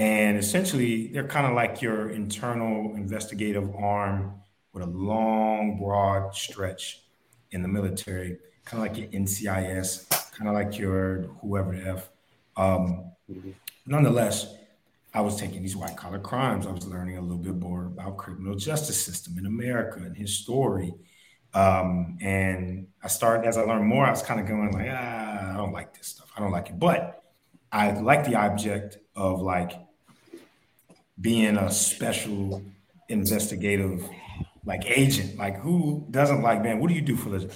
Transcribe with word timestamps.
And 0.00 0.38
essentially, 0.38 1.08
they're 1.08 1.28
kind 1.28 1.46
of 1.46 1.52
like 1.52 1.82
your 1.82 2.08
internal 2.08 2.96
investigative 2.96 3.68
arm 3.76 4.40
with 4.72 4.82
a 4.82 4.86
long, 4.86 5.78
broad 5.78 6.34
stretch 6.34 7.02
in 7.50 7.60
the 7.60 7.68
military, 7.68 8.38
kind 8.64 8.82
of 8.82 8.88
like 8.88 8.96
your 8.96 9.08
NCIS, 9.08 10.08
kind 10.32 10.48
of 10.48 10.54
like 10.54 10.78
your 10.78 11.24
whoever 11.42 11.76
the 11.76 11.86
F. 11.86 12.08
Um. 12.56 13.12
Nonetheless, 13.84 14.54
I 15.12 15.20
was 15.20 15.36
taking 15.36 15.60
these 15.60 15.76
white 15.76 15.98
collar 15.98 16.18
crimes. 16.18 16.66
I 16.66 16.70
was 16.70 16.86
learning 16.86 17.18
a 17.18 17.20
little 17.20 17.36
bit 17.36 17.56
more 17.56 17.84
about 17.84 18.16
criminal 18.16 18.54
justice 18.54 19.04
system 19.04 19.36
in 19.36 19.44
America 19.44 20.00
and 20.00 20.16
his 20.16 20.34
story. 20.34 20.94
Um, 21.52 22.16
and 22.22 22.86
I 23.02 23.08
started 23.08 23.46
as 23.46 23.58
I 23.58 23.64
learned 23.64 23.86
more, 23.86 24.06
I 24.06 24.10
was 24.10 24.22
kind 24.22 24.40
of 24.40 24.46
going 24.46 24.72
like, 24.72 24.88
ah, 24.90 25.52
I 25.52 25.56
don't 25.58 25.72
like 25.72 25.94
this 25.94 26.06
stuff. 26.06 26.32
I 26.34 26.40
don't 26.40 26.52
like 26.52 26.70
it. 26.70 26.78
But 26.78 27.22
I 27.70 27.90
like 27.90 28.24
the 28.24 28.36
object 28.36 28.96
of 29.14 29.42
like 29.42 29.72
being 31.20 31.56
a 31.56 31.70
special 31.70 32.62
investigative 33.08 34.08
like 34.64 34.84
agent. 34.86 35.36
Like 35.36 35.58
who 35.58 36.06
doesn't 36.10 36.42
like, 36.42 36.62
man, 36.62 36.78
what 36.78 36.88
do 36.88 36.94
you 36.94 37.02
do 37.02 37.16
for 37.16 37.30
this? 37.30 37.52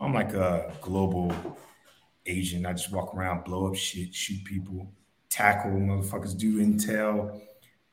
I'm 0.00 0.12
like 0.12 0.34
a 0.34 0.72
global 0.80 1.32
agent. 2.26 2.66
I 2.66 2.72
just 2.72 2.92
walk 2.92 3.14
around, 3.14 3.44
blow 3.44 3.66
up 3.68 3.74
shit, 3.74 4.14
shoot 4.14 4.44
people 4.44 4.92
tackle 5.28 5.72
motherfuckers, 5.72 6.36
do 6.36 6.64
intel, 6.64 7.40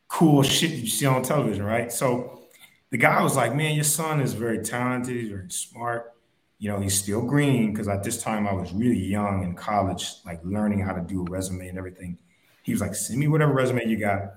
cool 0.08 0.44
shit 0.44 0.72
you 0.72 0.88
see 0.88 1.06
on 1.06 1.22
television, 1.22 1.64
right? 1.64 1.92
So 1.92 2.44
the 2.90 2.98
guy 2.98 3.22
was 3.22 3.36
like, 3.36 3.54
Man, 3.56 3.76
your 3.76 3.84
son 3.84 4.22
is 4.22 4.34
very 4.34 4.64
talented, 4.64 5.16
he's 5.16 5.30
very 5.30 5.50
smart. 5.50 6.12
You 6.60 6.70
know, 6.70 6.80
he's 6.80 6.98
still 6.98 7.22
green 7.22 7.74
because 7.74 7.90
at 7.90 8.04
this 8.04 8.22
time 8.22 8.48
I 8.48 8.54
was 8.54 8.72
really 8.72 9.00
young 9.00 9.44
in 9.44 9.56
college, 9.56 10.14
like 10.26 10.40
learning 10.44 10.80
how 10.80 10.94
to 10.94 11.02
do 11.02 11.26
a 11.26 11.30
resume 11.30 11.68
and 11.68 11.78
everything. 11.78 12.18
He 12.64 12.72
was 12.72 12.80
like, 12.80 12.96
Send 12.96 13.20
me 13.20 13.28
whatever 13.28 13.54
resume 13.54 13.86
you 13.86 13.98
got. 13.98 14.36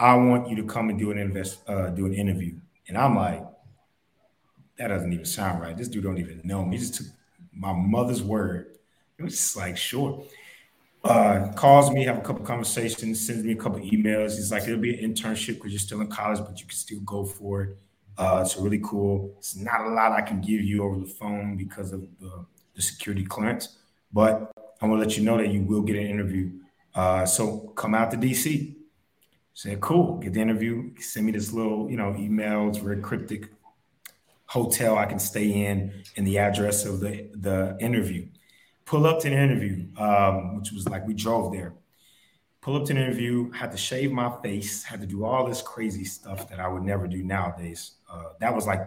I, 0.00 0.14
want 0.14 0.48
you 0.48 0.56
to 0.56 0.64
come 0.64 0.88
and 0.88 0.98
do 0.98 1.10
an 1.10 1.18
invest, 1.18 1.60
uh, 1.68 1.90
do 1.90 2.06
an 2.06 2.14
interview. 2.14 2.56
And 2.88 2.96
I'm 2.96 3.16
like, 3.16 3.44
that 4.76 4.88
doesn't 4.88 5.12
even 5.12 5.24
sound 5.24 5.60
right. 5.60 5.76
This 5.76 5.88
dude 5.88 6.04
don't 6.04 6.18
even 6.18 6.40
know 6.44 6.64
me. 6.64 6.76
He 6.76 6.82
just 6.82 6.94
took 6.94 7.06
my 7.52 7.72
mother's 7.72 8.22
word. 8.22 8.78
It 9.18 9.22
was 9.22 9.32
just 9.32 9.56
like, 9.56 9.76
sure 9.76 10.24
uh, 11.04 11.52
calls 11.54 11.90
me, 11.90 12.04
have 12.04 12.18
a 12.18 12.20
couple 12.20 12.44
conversations, 12.44 13.26
sends 13.26 13.42
me 13.44 13.52
a 13.52 13.56
couple 13.56 13.80
emails. 13.80 14.36
He's 14.36 14.52
like, 14.52 14.64
it'll 14.64 14.78
be 14.78 15.02
an 15.02 15.12
internship 15.14 15.54
because 15.54 15.72
you're 15.72 15.78
still 15.78 16.00
in 16.00 16.08
college, 16.08 16.40
but 16.40 16.60
you 16.60 16.66
can 16.66 16.76
still 16.76 17.00
go 17.00 17.24
for 17.24 17.62
it. 17.62 17.78
Uh, 18.18 18.42
it's 18.44 18.56
really 18.56 18.80
cool. 18.82 19.34
It's 19.38 19.56
not 19.56 19.80
a 19.80 19.88
lot 19.88 20.12
I 20.12 20.20
can 20.20 20.40
give 20.40 20.60
you 20.60 20.84
over 20.84 20.98
the 20.98 21.06
phone 21.06 21.56
because 21.56 21.92
of 21.92 22.02
the, 22.20 22.44
the 22.74 22.82
security 22.82 23.24
clearance, 23.24 23.78
but 24.12 24.52
I'm 24.82 24.90
gonna 24.90 25.00
let 25.00 25.16
you 25.16 25.24
know 25.24 25.38
that 25.38 25.48
you 25.48 25.62
will 25.62 25.82
get 25.82 25.96
an 25.96 26.06
interview. 26.06 26.50
Uh, 26.94 27.24
so 27.24 27.72
come 27.76 27.94
out 27.94 28.10
to 28.10 28.18
DC. 28.18 28.74
Said, 29.60 29.80
cool, 29.80 30.18
get 30.18 30.32
the 30.32 30.40
interview. 30.40 30.92
Send 30.98 31.26
me 31.26 31.32
this 31.32 31.52
little, 31.52 31.90
you 31.90 31.96
know, 31.96 32.14
email. 32.16 32.68
It's 32.68 32.78
very 32.78 33.00
cryptic 33.02 33.50
hotel 34.46 34.96
I 34.96 35.06
can 35.06 35.18
stay 35.18 35.66
in 35.66 36.02
and 36.16 36.26
the 36.26 36.38
address 36.38 36.84
of 36.84 37.00
the, 37.00 37.30
the 37.34 37.76
interview 37.78 38.26
pull 38.90 39.06
up 39.06 39.20
to 39.20 39.30
the 39.30 39.36
interview, 39.36 39.86
um, 39.98 40.56
which 40.56 40.72
was 40.72 40.88
like 40.88 41.06
we 41.06 41.14
drove 41.14 41.52
there. 41.52 41.74
Pull 42.60 42.74
up 42.74 42.84
to 42.86 42.92
the 42.92 42.98
interview, 42.98 43.48
had 43.52 43.70
to 43.70 43.76
shave 43.76 44.10
my 44.10 44.32
face, 44.42 44.82
had 44.82 45.00
to 45.00 45.06
do 45.06 45.24
all 45.24 45.46
this 45.46 45.62
crazy 45.62 46.04
stuff 46.04 46.48
that 46.50 46.58
I 46.58 46.66
would 46.66 46.82
never 46.82 47.06
do 47.06 47.22
nowadays. 47.22 47.92
Uh, 48.10 48.30
that 48.40 48.52
was 48.52 48.66
like, 48.66 48.80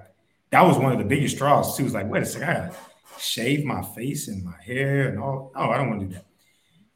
that 0.50 0.62
was 0.62 0.78
one 0.78 0.92
of 0.92 0.98
the 0.98 1.06
biggest 1.06 1.38
straws 1.38 1.78
too. 1.78 1.84
It 1.84 1.86
was 1.86 1.94
like, 1.94 2.10
wait 2.10 2.24
a 2.24 2.26
second, 2.26 2.50
I 2.50 2.54
gotta 2.54 2.76
shave 3.18 3.64
my 3.64 3.82
face 3.82 4.28
and 4.28 4.44
my 4.44 4.62
hair 4.62 5.08
and 5.08 5.20
all. 5.20 5.54
Oh, 5.56 5.70
I 5.70 5.78
don't 5.78 5.90
want 5.90 6.02
to 6.02 6.08
do 6.08 6.14
that. 6.16 6.26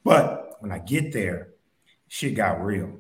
But 0.04 0.58
when 0.60 0.74
I 0.74 0.80
get 0.80 1.14
there, 1.14 1.54
shit 2.10 2.36
got 2.36 2.62
real. 2.62 3.00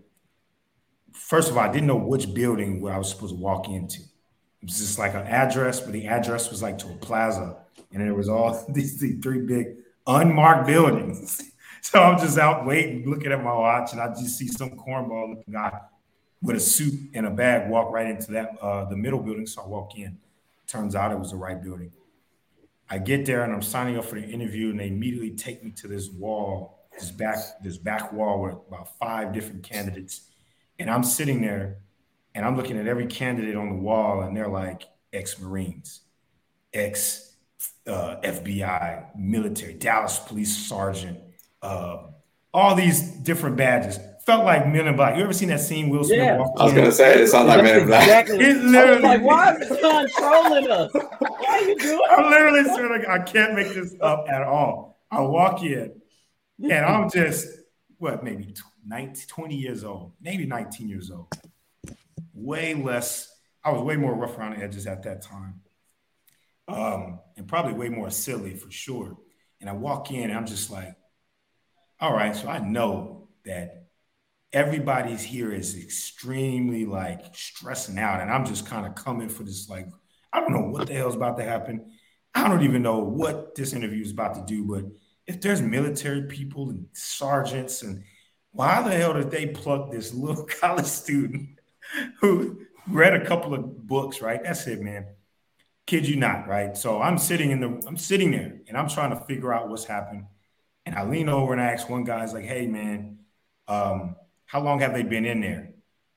First 1.14 1.50
of 1.50 1.58
all, 1.58 1.64
I 1.64 1.72
didn't 1.72 1.88
know 1.88 1.98
which 1.98 2.34
building 2.34 2.82
where 2.82 2.94
I 2.94 2.98
was 2.98 3.10
supposed 3.10 3.36
to 3.36 3.40
walk 3.42 3.68
into. 3.68 4.00
It 4.00 4.66
was 4.66 4.78
just 4.78 5.00
like 5.00 5.14
an 5.14 5.28
address, 5.28 5.80
but 5.80 5.94
the 5.94 6.08
address 6.08 6.50
was 6.50 6.62
like 6.62 6.78
to 6.80 6.88
a 6.88 6.96
plaza, 6.96 7.58
and 7.92 8.02
there 8.02 8.14
was 8.14 8.30
all 8.30 8.66
these, 8.74 9.00
these 9.00 9.22
three 9.22 9.42
big 9.42 9.78
unmarked 10.06 10.68
buildings. 10.68 11.42
So 11.80 12.02
I'm 12.02 12.20
just 12.20 12.38
out 12.38 12.66
waiting, 12.66 13.10
looking 13.10 13.32
at 13.32 13.42
my 13.42 13.54
watch, 13.54 13.94
and 13.94 14.02
I 14.02 14.10
just 14.10 14.38
see 14.38 14.48
some 14.48 14.72
cornball 14.72 15.30
looking 15.30 15.54
guy 15.54 15.80
with 16.42 16.58
a 16.58 16.60
suit 16.60 16.94
and 17.14 17.26
a 17.26 17.30
bag 17.30 17.70
walk 17.70 17.92
right 17.92 18.08
into 18.08 18.32
that 18.34 18.58
uh, 18.62 18.86
the 18.86 18.98
middle 18.98 19.20
building. 19.20 19.46
So 19.46 19.62
I 19.62 19.68
walk 19.68 19.98
in. 19.98 20.18
Turns 20.68 20.96
out 20.96 21.14
it 21.14 21.20
was 21.20 21.32
the 21.32 21.38
right 21.38 21.62
building. 21.62 21.92
I 22.90 22.98
get 22.98 23.26
there 23.26 23.44
and 23.44 23.54
I'm 23.54 23.62
signing 23.62 23.98
up 23.98 24.06
for 24.06 24.20
the 24.20 24.26
interview, 24.26 24.72
and 24.72 24.80
they 24.80 24.88
immediately 24.88 25.32
take 25.32 25.64
me 25.64 25.72
to 25.72 25.88
this 25.88 26.10
wall, 26.10 26.88
this 26.92 27.12
back, 27.12 27.38
this 27.64 27.78
back 27.78 28.12
wall 28.12 28.42
with 28.42 28.56
about 28.68 28.98
five 28.98 29.34
different 29.34 29.64
candidates. 29.64 30.24
And 30.80 30.90
I'm 30.90 31.04
sitting 31.04 31.42
there 31.42 31.80
and 32.38 32.46
I'm 32.46 32.56
looking 32.56 32.78
at 32.78 32.88
every 32.88 33.08
candidate 33.08 33.56
on 33.56 33.70
the 33.70 33.76
wall, 33.76 34.22
and 34.22 34.38
they're 34.38 34.48
like 34.48 34.84
ex-Marines, 35.12 36.02
ex 36.72 37.34
uh, 37.88 38.18
FBI, 38.24 39.16
military, 39.18 39.74
Dallas 39.74 40.20
police 40.20 40.56
sergeant, 40.56 41.18
uh, 41.64 41.98
all 42.54 42.76
these 42.76 43.02
different 43.02 43.58
badges. 43.58 43.98
Felt 44.24 44.46
like 44.46 44.68
Men 44.68 44.88
in 44.88 44.96
Black. 44.96 45.18
You 45.18 45.24
ever 45.24 45.34
seen 45.34 45.50
that 45.50 45.62
scene? 45.62 45.90
Will 45.90 46.04
Smith. 46.04 46.20
Yeah. 46.20 46.46
I 46.58 46.66
was 46.66 46.74
gonna 46.74 46.92
say 46.92 47.24
it 47.24 47.28
sounds 47.28 47.48
like 47.48 47.64
Men 47.64 47.80
in 47.82 47.88
Black. 47.88 48.04
Exactly. 48.04 48.38
It 48.46 48.58
literally. 48.58 49.02
like, 49.02 49.22
why 49.24 49.56
is 49.56 49.70
John 49.80 50.08
trolling 50.18 50.70
us? 50.70 50.92
Why 50.94 51.46
are 51.48 51.62
you 51.62 51.78
doing? 51.78 52.02
I'm 52.12 52.30
literally 52.30 52.64
sort 52.66 52.92
of. 52.92 53.10
I 53.10 53.20
can't 53.20 53.56
make 53.56 53.74
this 53.74 53.96
up 54.02 54.28
at 54.30 54.44
all. 54.44 55.00
I 55.10 55.22
walk 55.22 55.64
in, 55.64 55.94
and 56.62 56.86
I'm 56.86 57.10
just 57.10 57.48
what 57.98 58.24
maybe 58.24 58.54
19, 58.88 59.28
20 59.28 59.56
years 59.56 59.84
old, 59.84 60.14
maybe 60.22 60.46
19 60.46 60.88
years 60.88 61.12
old. 61.12 61.28
Way 62.34 62.74
less. 62.74 63.32
I 63.64 63.72
was 63.72 63.82
way 63.82 63.98
more 63.98 64.16
rough 64.16 64.38
around 64.38 64.58
the 64.58 64.64
edges 64.64 64.88
at 64.88 65.04
that 65.04 65.22
time 65.22 65.62
um, 66.68 67.20
and 67.36 67.48
probably 67.48 67.74
way 67.74 67.90
more 67.90 68.10
silly 68.10 68.56
for 68.56 68.70
sure. 68.72 69.18
And 69.62 69.70
I 69.70 69.74
walk 69.74 70.12
in 70.12 70.30
and 70.30 70.38
I'm 70.38 70.46
just 70.46 70.70
like, 70.70 70.96
all 72.00 72.14
right, 72.14 72.36
so 72.36 72.48
I 72.48 72.60
know 72.60 73.30
that 73.46 73.88
everybody's 74.54 75.24
here 75.24 75.52
is 75.52 75.78
extremely 75.78 76.86
like 76.86 77.36
stressing 77.36 77.98
out. 77.98 78.22
And 78.22 78.32
I'm 78.32 78.46
just 78.46 78.68
kind 78.68 78.86
of 78.86 78.96
coming 78.96 79.30
for 79.30 79.44
this, 79.44 79.70
like, 79.70 79.88
I 80.32 80.42
don't 80.42 80.52
know 80.52 80.70
what 80.70 80.88
the 80.88 80.94
hell's 80.94 81.16
about 81.16 81.38
to 81.38 81.44
happen. 81.44 81.92
I 82.36 82.48
don't 82.48 82.64
even 82.64 82.84
know 82.84 83.00
what 83.00 83.56
this 83.56 83.74
interview 83.74 84.04
is 84.04 84.12
about 84.12 84.36
to 84.36 84.44
do, 84.46 84.66
but 84.66 84.86
if 85.26 85.42
there's 85.42 85.62
military 85.62 86.24
people 86.24 86.70
and 86.70 86.86
sergeants 86.94 87.82
and 87.82 88.04
why 88.58 88.82
the 88.82 88.96
hell 88.96 89.14
did 89.14 89.32
they 89.32 89.48
pluck 89.48 89.92
this 89.92 90.14
little 90.14 90.44
college 90.62 90.86
student 90.86 91.50
who 92.20 92.62
read 92.90 93.14
a 93.14 93.26
couple 93.26 93.54
of 93.54 93.88
books, 93.88 94.22
right? 94.22 94.44
That's 94.44 94.68
it, 94.68 94.82
man 94.82 95.08
kid 95.88 96.08
you 96.08 96.18
not, 96.18 96.48
right? 96.48 96.78
So 96.78 97.02
I'm 97.02 97.18
sitting 97.18 97.50
in 97.50 97.62
the, 97.62 97.82
I'm 97.88 97.98
sitting 97.98 98.32
there 98.32 98.60
and 98.68 98.78
I'm 98.78 98.90
trying 98.90 99.18
to 99.18 99.26
figure 99.26 99.54
out 99.54 99.70
what's 99.70 99.86
happened. 99.86 100.26
And 100.86 100.94
I 100.94 101.06
lean 101.06 101.30
over 101.30 101.54
and 101.54 101.62
I 101.62 101.72
ask 101.72 101.90
one 101.90 102.04
guy, 102.04 102.24
like, 102.26 102.44
hey 102.44 102.68
man, 102.68 103.20
um, 103.68 104.16
how 104.46 104.62
long 104.62 104.82
have 104.82 104.94
they 104.94 105.04
been 105.04 105.26
in 105.26 105.42
there? 105.42 105.72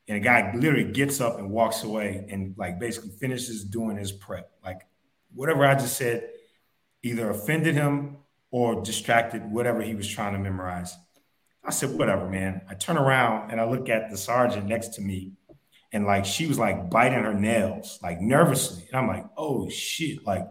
And 0.09 0.17
a 0.17 0.21
guy 0.21 0.53
literally 0.55 0.91
gets 0.93 1.21
up 1.21 1.39
and 1.39 1.51
walks 1.51 1.84
away 1.84 2.27
and 2.31 2.55
like 2.59 2.81
basically 2.81 3.11
finishes 3.11 3.65
doing 3.65 3.97
his 3.97 4.11
prep. 4.11 4.51
Like 4.62 4.81
whatever 5.33 5.65
I 5.65 5.75
just 5.75 5.97
said 5.97 6.28
either 7.03 7.31
offended 7.31 7.75
him 7.75 8.17
or 8.51 8.83
distracted 8.83 9.51
whatever 9.51 9.81
he 9.81 9.95
was 9.95 10.09
trying 10.09 10.33
to 10.33 10.39
memorize. 10.41 10.97
I 11.70 11.72
said, 11.72 11.97
whatever, 11.97 12.28
man. 12.28 12.62
I 12.69 12.75
turn 12.75 12.97
around 12.97 13.50
and 13.50 13.60
I 13.60 13.64
look 13.64 13.88
at 13.88 14.10
the 14.10 14.16
sergeant 14.16 14.66
next 14.66 14.94
to 14.94 15.03
me 15.03 15.32
and 15.92 16.06
like 16.06 16.25
she 16.25 16.47
was 16.47 16.58
like 16.58 16.91
biting 16.91 17.25
her 17.25 17.34
nails, 17.34 17.98
like 18.03 18.20
nervously. 18.20 18.84
And 18.88 18.97
I'm 18.97 19.08
like, 19.08 19.26
oh 19.36 19.69
shit, 19.69 20.25
like 20.25 20.47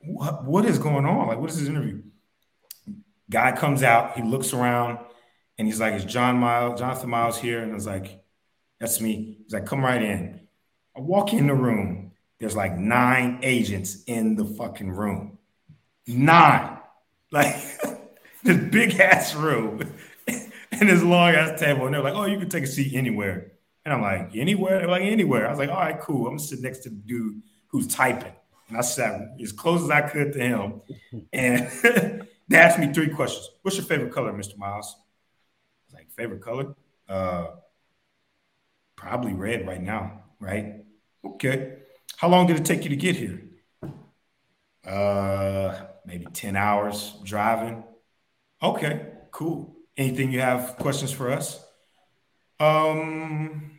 what 0.00 0.44
what 0.44 0.64
is 0.64 0.78
going 0.78 1.04
on? 1.04 1.28
Like, 1.28 1.38
what 1.38 1.50
is 1.50 1.58
this 1.58 1.68
interview? 1.68 2.02
Guy 3.30 3.52
comes 3.52 3.82
out, 3.82 4.16
he 4.16 4.22
looks 4.22 4.52
around, 4.52 4.98
and 5.58 5.66
he's 5.66 5.80
like, 5.80 5.94
Is 5.94 6.04
John 6.04 6.36
Miles, 6.36 6.78
Jonathan 6.78 7.10
Miles 7.10 7.38
here? 7.38 7.62
And 7.62 7.72
I 7.72 7.74
was 7.74 7.86
like, 7.86 8.22
That's 8.78 9.00
me. 9.00 9.38
He's 9.42 9.52
like, 9.52 9.66
come 9.66 9.84
right 9.84 10.02
in. 10.02 10.40
I 10.96 11.00
walk 11.00 11.32
in 11.32 11.46
the 11.46 11.54
room. 11.54 12.12
There's 12.38 12.54
like 12.54 12.76
nine 12.76 13.40
agents 13.42 14.04
in 14.06 14.36
the 14.36 14.44
fucking 14.44 14.90
room. 14.90 15.38
Nine. 16.06 16.78
Like 17.32 17.56
this 18.44 18.58
big 18.70 19.00
ass 19.00 19.34
room 19.34 19.80
and 20.28 20.88
this 20.88 21.02
long 21.02 21.34
ass 21.34 21.58
table. 21.58 21.86
And 21.86 21.94
they're 21.94 22.02
like, 22.02 22.14
oh, 22.14 22.26
you 22.26 22.38
can 22.38 22.48
take 22.48 22.64
a 22.64 22.68
seat 22.68 22.94
anywhere. 22.94 23.52
And 23.84 23.92
I'm 23.92 24.00
like, 24.02 24.30
anywhere? 24.34 24.78
They're 24.78 24.88
like, 24.88 25.02
anywhere. 25.02 25.46
I 25.46 25.50
was 25.50 25.58
like, 25.58 25.70
all 25.70 25.80
right, 25.80 26.00
cool. 26.00 26.26
I'm 26.26 26.36
gonna 26.36 26.38
sit 26.38 26.60
next 26.60 26.78
to 26.80 26.90
the 26.90 26.96
dude 26.96 27.42
who's 27.68 27.86
typing. 27.86 28.32
And 28.68 28.78
I 28.78 28.80
sat 28.80 29.36
as 29.42 29.52
close 29.52 29.82
as 29.82 29.90
I 29.90 30.02
could 30.02 30.32
to 30.34 30.40
him. 30.40 30.80
And 31.32 31.68
they 32.48 32.56
asked 32.56 32.78
me 32.78 32.92
three 32.92 33.08
questions. 33.08 33.50
What's 33.62 33.76
your 33.76 33.86
favorite 33.86 34.12
color, 34.12 34.32
Mr. 34.32 34.56
Miles? 34.56 34.94
I 34.96 35.84
was 35.86 35.94
like, 35.94 36.10
favorite 36.12 36.42
color? 36.42 36.74
Uh 37.08 37.46
probably 38.96 39.34
red 39.34 39.66
right 39.66 39.82
now, 39.82 40.22
right? 40.40 40.84
Okay. 41.24 41.78
How 42.16 42.28
long 42.28 42.46
did 42.46 42.56
it 42.56 42.64
take 42.64 42.84
you 42.84 42.90
to 42.90 42.96
get 42.96 43.16
here? 43.16 43.42
Uh 44.86 45.86
maybe 46.06 46.26
10 46.26 46.56
hours 46.56 47.14
driving. 47.24 47.84
Okay, 48.64 49.06
cool. 49.30 49.76
anything 49.94 50.32
you 50.32 50.40
have 50.40 50.76
questions 50.78 51.12
for 51.12 51.30
us? 51.30 51.62
Um, 52.58 53.78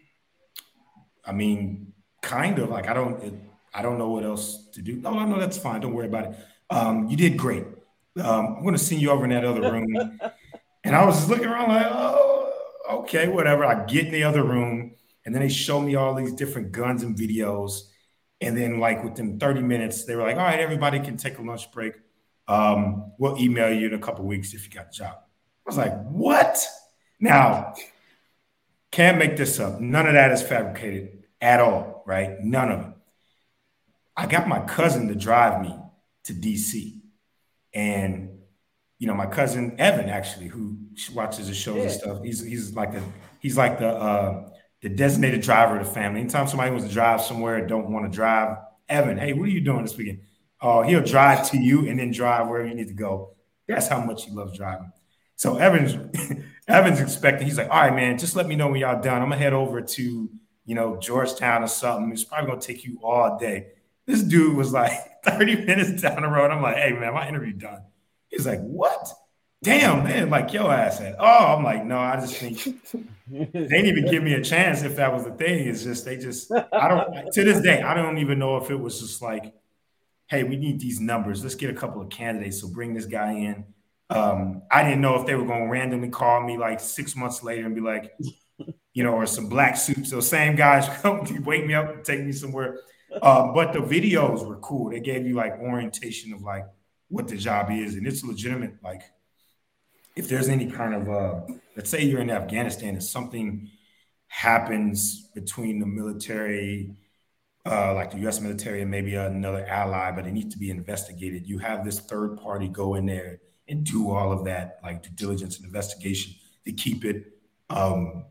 I 1.26 1.32
mean, 1.32 1.94
kind 2.22 2.60
of 2.60 2.70
like 2.70 2.88
I 2.88 2.94
don't, 2.94 3.24
it, 3.24 3.34
I 3.74 3.82
don't 3.82 3.98
know 3.98 4.12
what 4.12 4.24
else 4.24 4.70
to 4.74 4.84
do. 4.84 4.98
No, 4.98 5.26
no, 5.26 5.40
that's 5.40 5.58
fine. 5.58 5.82
Don't 5.82 5.96
worry 5.96 6.06
about 6.06 6.26
it. 6.26 6.38
Um, 6.70 7.10
you 7.10 7.18
did 7.18 7.36
great. 7.36 7.64
Um, 8.22 8.58
I'm 8.58 8.62
going 8.62 8.76
to 8.76 8.80
send 8.80 9.02
you 9.02 9.10
over 9.10 9.24
in 9.24 9.32
that 9.32 9.44
other 9.44 9.72
room. 9.72 10.20
and 10.84 10.96
I 10.96 11.04
was 11.04 11.16
just 11.16 11.30
looking 11.30 11.48
around 11.48 11.70
like, 11.70 11.88
oh, 11.90 12.54
okay, 12.92 13.28
whatever. 13.28 13.66
I 13.66 13.86
get 13.86 14.06
in 14.06 14.12
the 14.12 14.24
other 14.24 14.44
room, 14.44 14.94
and 15.26 15.34
then 15.34 15.42
they 15.42 15.50
show 15.50 15.82
me 15.82 15.96
all 15.96 16.14
these 16.14 16.34
different 16.34 16.72
guns 16.72 17.02
and 17.02 17.18
videos. 17.18 17.90
And 18.40 18.56
then, 18.56 18.80
like 18.80 19.04
within 19.04 19.40
30 19.40 19.62
minutes, 19.62 20.06
they 20.06 20.16
were 20.16 20.22
like, 20.22 20.38
all 20.38 20.44
right, 20.44 20.60
everybody 20.60 21.00
can 21.00 21.18
take 21.18 21.40
a 21.40 21.42
lunch 21.42 21.72
break. 21.72 21.96
Um, 22.48 23.12
we'll 23.18 23.40
email 23.40 23.72
you 23.74 23.88
in 23.88 23.94
a 23.94 24.00
couple 24.00 24.26
weeks 24.26 24.54
if 24.54 24.66
you 24.66 24.72
got 24.72 24.88
a 24.88 24.92
job. 24.92 25.16
I 25.16 25.70
was 25.70 25.78
like, 25.78 25.94
what? 26.04 26.64
Now, 27.20 27.74
can't 28.92 29.18
make 29.18 29.36
this 29.36 29.60
up. 29.60 29.80
None 29.82 30.08
of 30.08 30.14
that 30.14 30.32
is 30.32 30.42
fabricated 30.42 31.24
at 31.42 31.60
all, 31.60 32.04
right? 32.06 32.40
None 32.42 32.72
of 32.72 32.80
it. 32.82 32.94
I 34.16 34.28
got 34.28 34.48
my 34.48 34.60
cousin 34.62 35.08
to 35.10 35.16
drive 35.16 35.62
me 35.62 35.76
to 36.26 36.34
DC. 36.34 37.02
And, 37.74 38.40
you 39.00 39.08
know, 39.08 39.14
my 39.14 39.26
cousin 39.26 39.76
Evan, 39.80 40.10
actually, 40.10 40.48
who 40.48 40.78
watches 41.14 41.48
the 41.48 41.54
shows 41.54 41.76
yeah. 41.76 41.84
and 41.84 41.92
stuff, 41.92 42.24
he's 42.24 42.42
he's 42.42 42.74
like 42.74 42.94
the 42.94 43.02
he's 43.40 43.58
like 43.58 43.80
the 43.80 43.90
uh 43.90 44.50
the 44.82 44.90
designated 44.90 45.42
driver 45.42 45.78
of 45.78 45.86
the 45.86 45.92
family. 45.92 46.22
Anytime 46.22 46.48
somebody 46.48 46.72
wants 46.72 46.88
to 46.88 46.94
drive 46.94 47.22
somewhere 47.22 47.66
don't 47.68 47.90
want 47.90 48.10
to 48.10 48.16
drive, 48.16 48.58
Evan, 48.88 49.18
hey, 49.18 49.34
what 49.34 49.50
are 49.50 49.52
you 49.52 49.62
doing 49.62 49.82
this 49.82 49.98
weekend? 49.98 50.22
Oh, 50.68 50.82
he'll 50.82 51.04
drive 51.04 51.48
to 51.52 51.60
you 51.60 51.88
and 51.88 52.00
then 52.00 52.10
drive 52.10 52.48
wherever 52.48 52.68
you 52.68 52.74
need 52.74 52.88
to 52.88 52.96
go. 52.96 53.36
That's 53.68 53.88
how 53.88 54.04
much 54.04 54.26
he 54.26 54.32
loves 54.32 54.58
driving. 54.58 54.92
So 55.36 55.58
Evan's 55.58 55.94
Evan's 56.68 57.00
expecting. 57.00 57.46
He's 57.46 57.60
like, 57.60 57.70
all 57.70 57.82
right, 57.82 57.96
man, 57.96 58.18
just 58.18 58.36
let 58.36 58.48
me 58.48 58.56
know 58.56 58.70
when 58.70 58.80
y'all 58.82 59.00
done. 59.00 59.22
I'm 59.22 59.30
gonna 59.30 59.38
head 59.38 59.54
over 59.54 59.80
to 59.80 60.30
you 60.66 60.76
know 60.76 60.98
Georgetown 60.98 61.62
or 61.62 61.68
something. 61.68 62.12
It's 62.12 62.24
probably 62.24 62.50
gonna 62.50 62.62
take 62.62 62.84
you 62.84 63.00
all 63.04 63.38
day. 63.38 63.68
This 64.08 64.24
dude 64.24 64.56
was 64.56 64.74
like 64.74 64.92
30 65.26 65.66
minutes 65.66 66.02
down 66.02 66.24
the 66.24 66.28
road. 66.28 66.50
I'm 66.50 66.64
like, 66.64 66.78
hey 66.78 66.94
man, 66.94 67.14
my 67.14 67.28
interview 67.28 67.54
done. 67.54 67.84
He's 68.30 68.48
like, 68.48 68.62
what? 68.62 69.08
Damn, 69.62 70.04
man, 70.04 70.32
like 70.32 70.52
your 70.52 70.74
ass 70.74 70.98
had. 70.98 71.16
Oh, 71.20 71.56
I'm 71.56 71.64
like, 71.64 71.86
no, 71.86 72.00
I 72.00 72.20
just 72.20 72.38
think 72.38 72.64
they 73.28 73.46
didn't 73.46 73.86
even 73.86 74.10
give 74.10 74.24
me 74.24 74.34
a 74.34 74.44
chance 74.44 74.82
if 74.82 74.96
that 74.96 75.14
was 75.14 75.26
the 75.26 75.32
thing. 75.32 75.68
It's 75.68 75.84
just 75.84 76.06
they 76.06 76.18
just 76.18 76.52
I 76.52 76.88
don't 76.88 77.32
to 77.34 77.44
this 77.44 77.62
day, 77.62 77.84
I 77.84 77.94
don't 77.94 78.18
even 78.18 78.40
know 78.40 78.58
if 78.58 78.72
it 78.72 78.80
was 78.80 79.00
just 79.00 79.22
like, 79.22 79.54
hey, 80.28 80.44
we 80.44 80.58
need 80.58 80.80
these 80.80 81.00
numbers. 81.00 81.44
Let's 81.44 81.56
get 81.56 81.70
a 81.70 81.74
couple 81.74 82.02
of 82.02 82.10
candidates. 82.10 82.62
So 82.62 82.68
bring 82.68 82.94
this 82.94 83.06
guy 83.06 83.34
in. 83.34 83.66
Um, 84.10 84.64
I 84.72 84.84
didn't 84.84 85.02
know 85.02 85.20
if 85.20 85.26
they 85.26 85.36
were 85.36 85.46
going 85.46 85.66
to 85.66 85.70
randomly 85.70 86.10
call 86.10 86.42
me 86.42 86.58
like 86.58 86.80
six 86.80 87.16
months 87.16 87.44
later 87.44 87.66
and 87.66 87.76
be 87.76 87.82
like, 87.82 88.12
you 88.94 89.04
know, 89.04 89.14
or 89.14 89.26
some 89.26 89.50
black 89.50 89.78
suits. 89.78 90.10
So 90.10 90.20
same 90.20 90.56
guys 90.56 90.88
come 91.02 91.26
wake 91.44 91.66
me 91.66 91.74
up 91.74 92.04
take 92.04 92.24
me 92.24 92.32
somewhere. 92.32 92.80
Um, 93.22 93.54
but 93.54 93.74
the 93.74 93.80
videos 93.80 94.46
were 94.46 94.58
cool. 94.58 94.90
They 94.90 95.00
gave 95.00 95.26
you 95.26 95.36
like 95.36 95.60
orientation 95.60 96.34
of 96.34 96.42
like 96.42 96.66
what 97.08 97.28
the 97.28 97.38
job 97.38 97.72
is, 97.72 97.96
and 97.96 98.06
it's 98.06 98.24
legitimate. 98.24 98.76
Like 98.84 99.04
if 100.16 100.28
there's 100.28 100.50
any 100.50 100.70
kind 100.70 100.96
of 100.96 101.10
uh, 101.10 101.54
let's 101.76 101.90
say 101.90 102.04
you're 102.04 102.22
in 102.22 102.30
Afghanistan 102.30 102.90
and 102.90 103.04
something 103.04 103.70
happens 104.28 105.30
between 105.34 105.80
the 105.80 105.86
military, 105.86 106.96
uh, 107.66 107.94
like 107.94 108.12
the 108.12 108.20
U.S. 108.20 108.40
military 108.40 108.82
and 108.82 108.92
maybe 108.92 109.16
another 109.16 109.66
ally, 109.66 110.12
but 110.12 110.28
it 110.28 110.32
needs 110.32 110.54
to 110.54 110.60
be 110.60 110.70
investigated. 110.70 111.48
You 111.48 111.58
have 111.60 111.84
this 111.84 112.00
third 112.00 112.38
party 112.38 112.68
go 112.68 112.96
in 112.96 113.06
there 113.06 113.40
and 113.68 113.84
do 113.84 114.12
all 114.12 114.32
of 114.32 114.46
that, 114.46 114.80
like 114.84 115.02
due 115.02 115.10
diligence 115.16 115.58
and 115.58 115.66
investigation, 115.66 116.36
to 116.66 116.72
keep 116.72 117.04
it 117.06 117.34
um, 117.70 118.26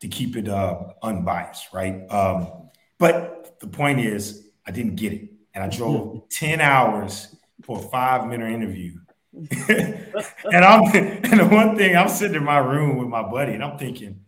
to 0.00 0.08
keep 0.08 0.36
it 0.36 0.48
uh, 0.48 0.82
unbiased, 1.02 1.72
right? 1.72 2.06
Um, 2.10 2.68
but 2.98 3.58
the 3.60 3.66
point 3.66 4.00
is, 4.00 4.48
I 4.66 4.70
didn't 4.70 4.96
get 4.96 5.14
it, 5.14 5.30
and 5.54 5.64
I 5.64 5.68
drove 5.68 6.28
ten 6.30 6.60
hours 6.60 7.34
for 7.62 7.78
a 7.78 7.82
five 7.82 8.26
minute 8.26 8.52
interview. 8.52 8.98
and 9.68 10.64
I'm 10.64 10.82
and 10.94 11.40
the 11.40 11.48
one 11.50 11.76
thing 11.76 11.96
I'm 11.96 12.08
sitting 12.08 12.36
in 12.36 12.44
my 12.44 12.58
room 12.58 12.98
with 12.98 13.08
my 13.08 13.22
buddy, 13.22 13.54
and 13.54 13.64
I'm 13.64 13.78
thinking, 13.78 14.23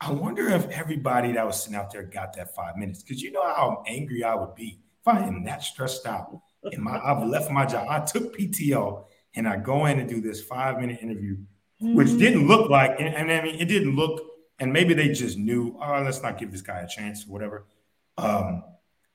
I 0.00 0.12
wonder 0.12 0.48
if 0.48 0.68
everybody 0.70 1.32
that 1.32 1.46
was 1.46 1.62
sitting 1.62 1.76
out 1.76 1.92
there 1.92 2.04
got 2.04 2.34
that 2.34 2.54
five 2.54 2.76
minutes 2.76 3.02
because 3.02 3.20
you 3.20 3.32
know 3.32 3.42
how 3.42 3.82
angry 3.86 4.22
I 4.22 4.34
would 4.34 4.54
be 4.54 4.80
if 5.00 5.08
I 5.08 5.26
am 5.26 5.44
that 5.44 5.62
stressed 5.62 6.06
out. 6.06 6.40
And 6.62 6.82
my 6.82 6.98
I've 6.98 7.26
left 7.26 7.50
my 7.50 7.66
job. 7.66 7.86
I 7.88 8.00
took 8.00 8.36
PTO 8.36 9.04
and 9.34 9.48
I 9.48 9.56
go 9.56 9.86
in 9.86 9.98
and 9.98 10.08
do 10.08 10.20
this 10.20 10.42
five 10.42 10.80
minute 10.80 11.00
interview, 11.02 11.36
which 11.80 12.08
mm-hmm. 12.08 12.18
didn't 12.18 12.48
look 12.48 12.70
like, 12.70 12.96
and, 12.98 13.08
and, 13.08 13.30
I 13.30 13.42
mean, 13.42 13.56
it 13.60 13.66
didn't 13.66 13.94
look, 13.94 14.22
and 14.58 14.72
maybe 14.72 14.94
they 14.94 15.08
just 15.10 15.38
knew, 15.38 15.78
oh, 15.80 16.02
let's 16.02 16.22
not 16.22 16.38
give 16.38 16.50
this 16.50 16.62
guy 16.62 16.80
a 16.80 16.88
chance 16.88 17.26
or 17.26 17.32
whatever. 17.32 17.66
Um, 18.16 18.64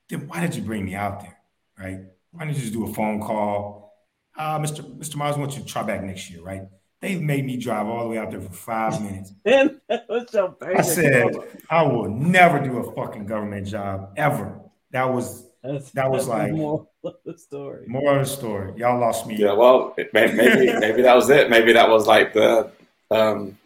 then 0.08 0.26
why 0.28 0.40
did 0.40 0.54
you 0.54 0.62
bring 0.62 0.84
me 0.84 0.94
out 0.94 1.20
there, 1.20 1.36
right? 1.78 2.00
Why 2.30 2.44
didn't 2.44 2.56
you 2.56 2.62
just 2.62 2.72
do 2.72 2.86
a 2.86 2.92
phone 2.92 3.20
call? 3.20 3.94
Uh, 4.36 4.58
Mr. 4.58 4.82
Mr. 4.98 5.20
I 5.20 5.38
want 5.38 5.56
you 5.56 5.62
to 5.62 5.66
try 5.66 5.82
back 5.82 6.02
next 6.02 6.30
year, 6.30 6.42
right? 6.42 6.62
They 7.04 7.16
made 7.16 7.44
me 7.44 7.58
drive 7.58 7.86
all 7.86 8.04
the 8.04 8.08
way 8.08 8.16
out 8.16 8.30
there 8.30 8.40
for 8.40 8.48
five 8.48 8.98
minutes. 9.02 9.30
I 9.46 10.80
said, 10.80 11.34
I 11.68 11.82
will 11.82 12.08
never 12.08 12.58
do 12.58 12.78
a 12.78 12.92
fucking 12.94 13.26
government 13.26 13.66
job 13.66 14.14
ever. 14.16 14.58
That 14.90 15.12
was 15.12 15.46
that's, 15.62 15.90
that 15.90 16.10
was 16.10 16.26
like 16.28 16.52
more 16.52 16.88
of 17.04 17.16
the 17.26 17.36
story. 17.36 17.84
More 17.88 18.16
of 18.16 18.26
the 18.26 18.32
story. 18.32 18.72
Y'all 18.78 18.98
lost 18.98 19.26
me. 19.26 19.36
Yeah, 19.36 19.52
well, 19.52 19.94
maybe 19.98 20.12
maybe 20.80 21.02
that 21.02 21.14
was 21.14 21.28
it. 21.28 21.50
Maybe 21.50 21.74
that 21.74 21.90
was 21.90 22.06
like 22.06 22.32
the 22.32 22.70
um, 23.10 23.58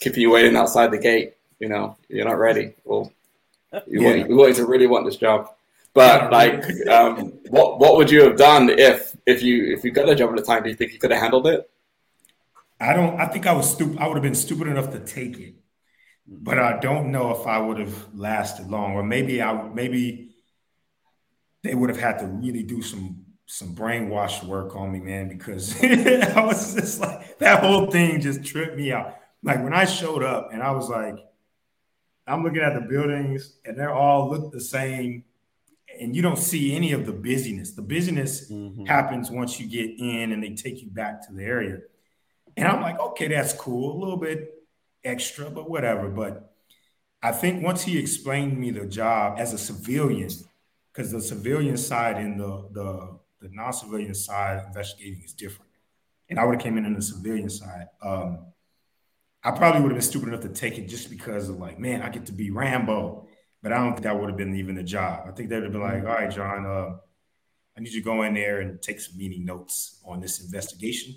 keeping 0.00 0.22
you 0.22 0.32
waiting 0.32 0.56
outside 0.56 0.90
the 0.90 0.98
gate. 0.98 1.34
You 1.60 1.68
know, 1.68 1.96
you're 2.08 2.26
not 2.26 2.40
ready. 2.40 2.72
Well, 2.84 3.12
you 3.86 4.02
yeah. 4.02 4.16
want 4.16 4.30
you 4.30 4.36
want 4.36 4.56
to 4.56 4.66
really 4.66 4.88
want 4.88 5.06
this 5.06 5.16
job. 5.16 5.48
But 5.94 6.32
like, 6.32 6.64
um, 6.88 7.34
what 7.50 7.78
what 7.78 7.96
would 7.96 8.10
you 8.10 8.24
have 8.24 8.36
done 8.36 8.68
if 8.68 9.16
if 9.26 9.44
you 9.44 9.76
if 9.76 9.84
you 9.84 9.92
got 9.92 10.08
a 10.08 10.16
job 10.16 10.30
at 10.30 10.36
the 10.38 10.42
time? 10.42 10.64
Do 10.64 10.70
you 10.70 10.74
think 10.74 10.92
you 10.92 10.98
could 10.98 11.12
have 11.12 11.20
handled 11.20 11.46
it? 11.46 11.70
I 12.80 12.94
don't. 12.94 13.20
I 13.20 13.26
think 13.26 13.46
I 13.46 13.52
was 13.52 13.70
stupid. 13.70 13.98
I 13.98 14.06
would 14.06 14.14
have 14.14 14.22
been 14.22 14.34
stupid 14.34 14.68
enough 14.68 14.90
to 14.92 15.00
take 15.00 15.38
it, 15.38 15.56
but 16.26 16.58
I 16.58 16.80
don't 16.80 17.12
know 17.12 17.30
if 17.32 17.46
I 17.46 17.58
would 17.58 17.78
have 17.78 18.14
lasted 18.14 18.68
long. 18.68 18.94
Or 18.94 19.02
maybe 19.02 19.42
I 19.42 19.68
maybe 19.68 20.34
they 21.62 21.74
would 21.74 21.90
have 21.90 22.00
had 22.00 22.18
to 22.20 22.26
really 22.26 22.62
do 22.62 22.80
some 22.80 23.26
some 23.46 23.74
brainwash 23.74 24.42
work 24.44 24.76
on 24.76 24.92
me, 24.92 25.00
man, 25.00 25.28
because 25.28 25.74
I 25.82 26.44
was 26.44 26.74
just 26.74 27.00
like 27.00 27.38
that 27.38 27.62
whole 27.62 27.90
thing 27.90 28.20
just 28.20 28.44
tripped 28.44 28.76
me 28.76 28.92
out. 28.92 29.16
Like 29.42 29.62
when 29.62 29.74
I 29.74 29.84
showed 29.84 30.22
up 30.22 30.50
and 30.52 30.62
I 30.62 30.70
was 30.70 30.88
like, 30.88 31.16
I'm 32.26 32.42
looking 32.44 32.62
at 32.62 32.74
the 32.74 32.80
buildings 32.80 33.58
and 33.64 33.78
they're 33.78 33.92
all 33.92 34.30
look 34.30 34.52
the 34.52 34.60
same, 34.60 35.24
and 36.00 36.16
you 36.16 36.22
don't 36.22 36.38
see 36.38 36.74
any 36.74 36.92
of 36.92 37.04
the 37.04 37.12
busyness. 37.12 37.72
The 37.72 37.82
busyness 37.82 38.50
mm-hmm. 38.50 38.86
happens 38.86 39.30
once 39.30 39.60
you 39.60 39.66
get 39.66 39.98
in 39.98 40.32
and 40.32 40.42
they 40.42 40.54
take 40.54 40.80
you 40.80 40.88
back 40.88 41.26
to 41.26 41.34
the 41.34 41.42
area. 41.42 41.78
And 42.56 42.68
I'm 42.68 42.82
like, 42.82 42.98
okay, 42.98 43.28
that's 43.28 43.52
cool, 43.52 43.96
a 43.96 43.98
little 43.98 44.16
bit 44.16 44.54
extra, 45.04 45.50
but 45.50 45.70
whatever. 45.70 46.08
But 46.08 46.52
I 47.22 47.32
think 47.32 47.62
once 47.62 47.82
he 47.82 47.98
explained 47.98 48.58
me 48.58 48.70
the 48.70 48.86
job 48.86 49.38
as 49.38 49.52
a 49.52 49.58
civilian, 49.58 50.30
because 50.92 51.12
the 51.12 51.20
civilian 51.20 51.76
side 51.76 52.16
and 52.16 52.40
the 52.40 52.68
the, 52.72 53.18
the 53.40 53.48
non-civilian 53.52 54.14
side 54.14 54.64
investigating 54.66 55.22
is 55.24 55.32
different. 55.32 55.70
And 56.28 56.38
I 56.38 56.44
would 56.44 56.56
have 56.56 56.62
came 56.62 56.78
in 56.78 56.86
on 56.86 56.94
the 56.94 57.02
civilian 57.02 57.50
side. 57.50 57.88
Um, 58.02 58.46
I 59.42 59.52
probably 59.52 59.80
would 59.80 59.90
have 59.90 59.96
been 59.96 60.02
stupid 60.02 60.28
enough 60.28 60.42
to 60.42 60.48
take 60.48 60.78
it 60.78 60.86
just 60.88 61.08
because 61.10 61.48
of 61.48 61.56
like, 61.56 61.78
man, 61.78 62.02
I 62.02 62.10
get 62.10 62.26
to 62.26 62.32
be 62.32 62.50
Rambo. 62.50 63.26
But 63.62 63.72
I 63.72 63.78
don't 63.78 63.92
think 63.92 64.04
that 64.04 64.18
would 64.18 64.28
have 64.28 64.38
been 64.38 64.54
even 64.56 64.78
a 64.78 64.82
job. 64.82 65.24
I 65.26 65.32
think 65.32 65.48
they 65.48 65.56
would 65.56 65.64
have 65.64 65.72
been 65.72 65.82
like, 65.82 66.02
all 66.04 66.14
right, 66.14 66.30
John, 66.30 66.64
uh, 66.64 66.96
I 67.76 67.80
need 67.80 67.92
you 67.92 68.00
to 68.00 68.04
go 68.04 68.22
in 68.22 68.34
there 68.34 68.60
and 68.60 68.80
take 68.80 69.00
some 69.00 69.18
meeting 69.18 69.44
notes 69.44 70.00
on 70.04 70.20
this 70.20 70.40
investigation. 70.40 71.14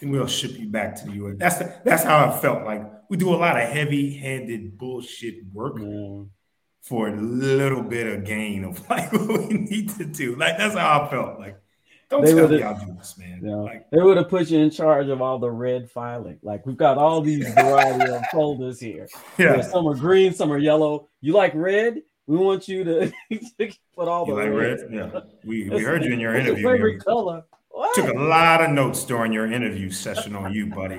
And 0.00 0.10
we'll 0.10 0.26
ship 0.26 0.58
you 0.58 0.68
back 0.68 0.96
to 0.96 1.06
the 1.06 1.12
US. 1.24 1.36
That's 1.38 1.58
the, 1.58 1.80
that's 1.84 2.02
how 2.02 2.28
I 2.28 2.38
felt. 2.38 2.64
Like 2.64 2.82
we 3.08 3.16
do 3.16 3.34
a 3.34 3.36
lot 3.36 3.60
of 3.60 3.68
heavy-handed 3.68 4.78
bullshit 4.78 5.44
work. 5.52 5.76
Mm 5.76 6.28
for 6.86 7.08
a 7.08 7.16
little 7.16 7.82
bit 7.82 8.06
of 8.06 8.24
gain 8.24 8.62
of 8.62 8.88
like 8.90 9.12
what 9.12 9.48
we 9.48 9.54
need 9.54 9.90
to 9.90 10.04
do. 10.04 10.36
Like 10.36 10.56
that's 10.56 10.74
how 10.74 11.02
I 11.02 11.10
felt. 11.10 11.38
Like, 11.38 11.60
don't 12.08 12.24
they 12.24 12.32
tell 12.32 12.48
me 12.48 12.62
I'll 12.62 12.78
do 12.78 12.92
this, 12.92 13.18
man. 13.18 13.40
Yeah. 13.42 13.56
Like, 13.56 13.90
they 13.90 14.00
would 14.00 14.16
have 14.16 14.28
put 14.28 14.48
you 14.50 14.60
in 14.60 14.70
charge 14.70 15.08
of 15.08 15.20
all 15.20 15.40
the 15.40 15.50
red 15.50 15.90
filing. 15.90 16.38
Like 16.42 16.64
we've 16.64 16.76
got 16.76 16.96
all 16.96 17.20
these 17.20 17.52
variety 17.54 18.12
of 18.12 18.22
folders 18.30 18.78
here. 18.78 19.08
Yeah. 19.36 19.60
some 19.62 19.88
are 19.88 19.96
green, 19.96 20.32
some 20.32 20.52
are 20.52 20.58
yellow. 20.58 21.08
You 21.20 21.32
like 21.32 21.52
red? 21.54 22.02
We 22.28 22.36
want 22.36 22.68
you 22.68 22.84
to 22.84 23.12
put 23.96 24.08
all 24.08 24.26
you 24.26 24.34
the 24.36 24.40
like 24.40 24.52
red. 24.52 24.78
Yeah, 24.90 25.20
we, 25.44 25.68
we 25.68 25.82
heard 25.82 26.04
you 26.04 26.12
in 26.12 26.20
your 26.20 26.34
interview. 26.36 26.62
Your 26.62 26.72
favorite 26.72 27.04
color. 27.04 27.44
What? 27.76 27.94
Took 27.94 28.08
a 28.08 28.18
lot 28.18 28.62
of 28.62 28.70
notes 28.70 29.04
during 29.04 29.34
your 29.34 29.52
interview 29.52 29.90
session 29.90 30.34
on 30.34 30.54
you, 30.54 30.68
buddy. 30.68 30.98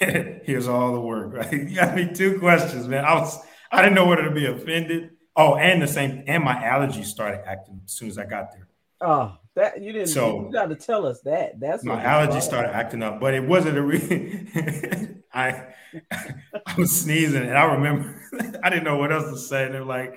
Here's 0.42 0.66
all 0.66 0.92
the 0.92 1.00
work. 1.00 1.32
Right? 1.32 1.52
You 1.52 1.76
got 1.76 1.94
me 1.94 2.12
two 2.12 2.40
questions, 2.40 2.88
man. 2.88 3.04
I 3.04 3.14
was 3.14 3.38
I 3.70 3.80
didn't 3.80 3.94
know 3.94 4.06
whether 4.06 4.24
to 4.24 4.32
be 4.32 4.44
offended. 4.46 5.10
Oh, 5.36 5.54
and 5.54 5.80
the 5.80 5.86
same, 5.86 6.24
and 6.26 6.42
my 6.42 6.56
allergies 6.56 7.04
started 7.04 7.46
acting 7.46 7.82
as 7.84 7.92
soon 7.92 8.08
as 8.08 8.18
I 8.18 8.24
got 8.24 8.50
there. 8.50 8.66
Oh, 9.00 9.36
that 9.54 9.80
you 9.80 9.92
didn't. 9.92 10.08
So 10.08 10.46
you 10.46 10.52
got 10.52 10.70
to 10.70 10.74
tell 10.74 11.06
us 11.06 11.20
that. 11.20 11.60
That's 11.60 11.84
my 11.84 12.02
allergies 12.02 12.42
started 12.42 12.74
acting 12.74 13.04
up, 13.04 13.20
but 13.20 13.32
it 13.32 13.44
wasn't 13.44 13.78
a 13.78 13.82
reason. 13.82 15.22
I 15.32 15.62
I 16.10 16.74
was 16.76 16.90
sneezing, 16.90 17.44
and 17.44 17.56
I 17.56 17.74
remember 17.74 18.20
I 18.64 18.68
didn't 18.68 18.82
know 18.82 18.96
what 18.96 19.12
else 19.12 19.30
to 19.30 19.38
say. 19.38 19.68
They're 19.70 19.84
like, 19.84 20.14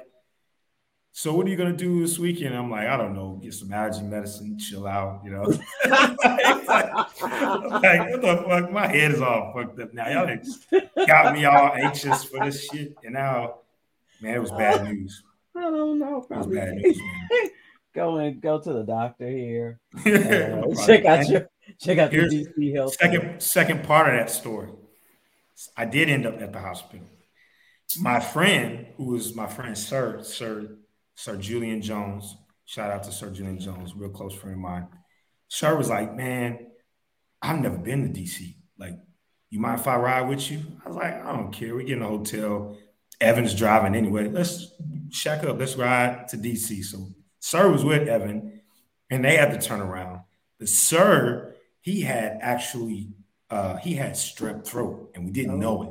"So 1.13 1.33
what 1.33 1.47
are 1.47 1.49
you 1.49 1.55
gonna 1.55 1.71
do 1.71 2.01
this 2.01 2.19
weekend?" 2.19 2.53
I'm 2.53 2.69
like, 2.69 2.87
"I 2.87 2.97
don't 2.97 3.15
know. 3.15 3.39
Get 3.41 3.53
some 3.53 3.71
allergy 3.71 4.01
medicine, 4.01 4.57
chill 4.59 4.85
out." 4.85 5.21
You 5.23 5.31
know, 5.31 5.43
like, 5.85 6.99
what 8.11 8.21
the 8.21 8.43
fuck? 8.47 8.71
My 8.71 8.87
head 8.87 9.11
is 9.11 9.21
all 9.21 9.53
fucked 9.55 9.79
up 9.79 9.93
now. 9.93 10.09
Y'all 10.09 11.07
got 11.07 11.33
me 11.33 11.45
all 11.45 11.71
anxious 11.73 12.25
for 12.25 12.43
this 12.43 12.67
shit, 12.67 12.95
and 13.05 13.13
now, 13.13 13.59
man, 14.21 14.35
it 14.35 14.39
was 14.39 14.51
bad 14.51 14.83
news. 14.89 15.23
I 15.55 15.61
don't 15.61 15.99
know. 15.99 16.19
Probably. 16.21 16.57
It 16.57 16.65
was 16.65 16.65
bad 16.65 16.75
news, 16.75 16.97
man 16.97 17.49
go 17.93 18.17
and 18.17 18.41
go 18.41 18.59
to 18.59 18.73
the 18.73 18.83
doctor 18.83 19.29
here. 19.29 19.79
Uh, 19.97 20.63
check 20.85 21.05
out 21.05 21.27
your 21.29 21.49
check 21.79 21.97
out 21.97 22.11
Here's 22.11 22.31
the 22.31 22.45
DC 22.45 22.75
health. 22.75 22.95
Second 22.95 23.41
second 23.41 23.83
part 23.83 24.13
of 24.13 24.19
that 24.19 24.29
story. 24.29 24.69
I 25.77 25.85
did 25.85 26.09
end 26.09 26.25
up 26.25 26.41
at 26.41 26.51
the 26.51 26.59
hospital. 26.59 27.05
My 27.99 28.19
friend, 28.19 28.87
who 28.97 29.05
was 29.05 29.35
my 29.35 29.47
friend 29.47 29.77
Sir, 29.77 30.23
Sir, 30.23 30.77
Sir 31.15 31.37
Julian 31.37 31.81
Jones. 31.81 32.37
Shout 32.65 32.91
out 32.91 33.03
to 33.03 33.11
Sir 33.11 33.29
Julian 33.29 33.59
Jones, 33.59 33.93
real 33.95 34.09
close 34.09 34.33
friend 34.33 34.55
of 34.55 34.61
mine. 34.61 34.87
Sir 35.47 35.75
was 35.77 35.89
like, 35.89 36.15
Man, 36.15 36.67
I've 37.41 37.59
never 37.59 37.77
been 37.77 38.11
to 38.11 38.19
DC. 38.19 38.55
Like, 38.77 38.97
you 39.49 39.59
mind 39.59 39.79
if 39.79 39.87
I 39.87 39.97
ride 39.97 40.27
with 40.29 40.49
you? 40.49 40.61
I 40.83 40.87
was 40.87 40.97
like, 40.97 41.13
I 41.13 41.31
don't 41.35 41.51
care. 41.51 41.75
We 41.75 41.83
get 41.83 41.97
in 41.97 42.03
a 42.03 42.07
hotel. 42.07 42.77
Evan's 43.21 43.53
driving 43.53 43.95
anyway. 43.95 44.27
Let's 44.27 44.73
shack 45.11 45.43
up. 45.43 45.59
Let's 45.59 45.75
ride 45.75 46.27
to 46.29 46.37
DC. 46.37 46.83
So 46.83 47.09
Sir 47.39 47.69
was 47.69 47.85
with 47.85 48.07
Evan, 48.07 48.61
and 49.09 49.23
they 49.23 49.37
had 49.37 49.51
to 49.51 49.65
turn 49.65 49.81
around. 49.81 50.21
But 50.57 50.69
Sir, 50.69 51.55
he 51.81 52.01
had 52.01 52.39
actually 52.41 53.09
uh, 53.49 53.77
he 53.77 53.93
had 53.93 54.13
strep 54.13 54.65
throat, 54.65 55.11
and 55.13 55.25
we 55.25 55.31
didn't 55.31 55.59
know 55.59 55.83
it. 55.83 55.89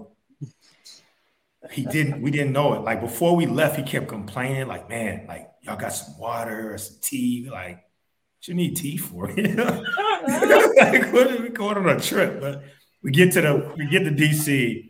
He 1.71 1.85
didn't. 1.85 2.23
We 2.23 2.31
didn't 2.31 2.53
know 2.53 2.75
it. 2.75 2.81
Like 2.81 3.01
before 3.01 3.37
we 3.37 3.47
left, 3.47 3.77
he 3.77 3.83
kept 3.83 4.09
complaining, 4.09 4.67
like, 4.67 4.89
"Man, 4.89 5.27
like 5.29 5.49
y'all 5.63 5.77
got 5.77 5.91
some 5.91 6.19
water 6.19 6.75
or 6.75 6.79
some 6.79 6.97
tea? 7.01 7.49
Like, 7.51 7.77
what 7.77 8.49
you 8.49 8.55
need 8.55 8.77
tea 8.77 8.97
for? 8.97 9.29
like, 9.37 11.13
what 11.13 11.31
are 11.31 11.43
we 11.43 11.49
going 11.51 11.77
on 11.77 11.89
a 11.89 12.01
trip?" 12.01 12.41
But 12.41 12.65
we 13.03 13.13
get 13.13 13.33
to 13.33 13.41
the 13.41 13.75
we 13.77 13.87
get 13.87 14.05
to 14.05 14.11
DC, 14.11 14.89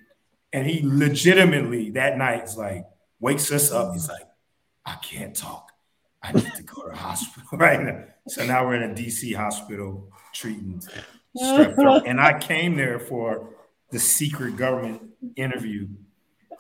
and 0.53 0.67
he 0.67 0.81
legitimately 0.83 1.91
that 1.91 2.17
night 2.17 2.45
is 2.45 2.57
like 2.57 2.85
wakes 3.21 3.53
us 3.53 3.71
up. 3.71 3.93
He's 3.93 4.09
like, 4.09 4.27
"I 4.87 4.97
can't 5.03 5.37
talk. 5.37 5.73
I 6.23 6.33
need 6.33 6.55
to 6.55 6.63
go 6.63 6.89
to 6.89 6.97
hospital 6.97 7.49
right 7.59 7.83
now. 7.83 8.05
So 8.29 8.47
now 8.47 8.67
we're 8.67 8.77
in 8.77 8.91
a 8.91 8.95
DC 8.95 9.35
hospital 9.35 10.09
treating 10.33 10.83
strep 11.37 11.75
throat. 11.75 12.05
And 12.07 12.21
I 12.21 12.39
came 12.39 12.77
there 12.77 12.99
for 12.99 13.51
the 13.91 13.99
secret 13.99 14.57
government 14.57 15.03
interview 15.37 15.89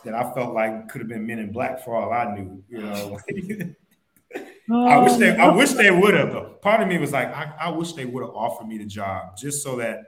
that 0.04 0.14
I 0.14 0.32
felt 0.34 0.54
like 0.54 0.88
could 0.88 1.00
have 1.00 1.08
been 1.08 1.26
Men 1.26 1.38
in 1.38 1.52
Black 1.52 1.84
for 1.84 1.96
all 1.96 2.12
I 2.12 2.34
knew. 2.34 2.62
You 2.68 2.82
know, 2.82 3.18
I 4.86 4.98
wish 4.98 5.14
they 5.14 5.36
I 5.36 5.48
oh. 5.48 5.56
wish 5.56 5.72
they 5.72 5.90
would 5.90 6.14
have 6.14 6.32
though. 6.32 6.56
Part 6.62 6.82
of 6.82 6.88
me 6.88 6.98
was 6.98 7.12
like, 7.12 7.28
I, 7.34 7.52
I 7.60 7.68
wish 7.70 7.92
they 7.92 8.04
would 8.04 8.22
have 8.22 8.34
offered 8.34 8.66
me 8.66 8.78
the 8.78 8.86
job 8.86 9.36
just 9.36 9.62
so 9.62 9.76
that 9.76 10.04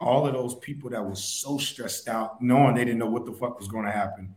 all 0.00 0.26
of 0.26 0.32
those 0.32 0.54
people 0.56 0.90
that 0.90 1.04
was 1.04 1.22
so 1.22 1.58
stressed 1.58 2.08
out, 2.08 2.40
knowing 2.40 2.74
they 2.74 2.84
didn't 2.84 2.98
know 2.98 3.06
what 3.10 3.26
the 3.26 3.32
fuck 3.32 3.58
was 3.58 3.68
going 3.68 3.84
to 3.84 3.92
happen, 3.92 4.34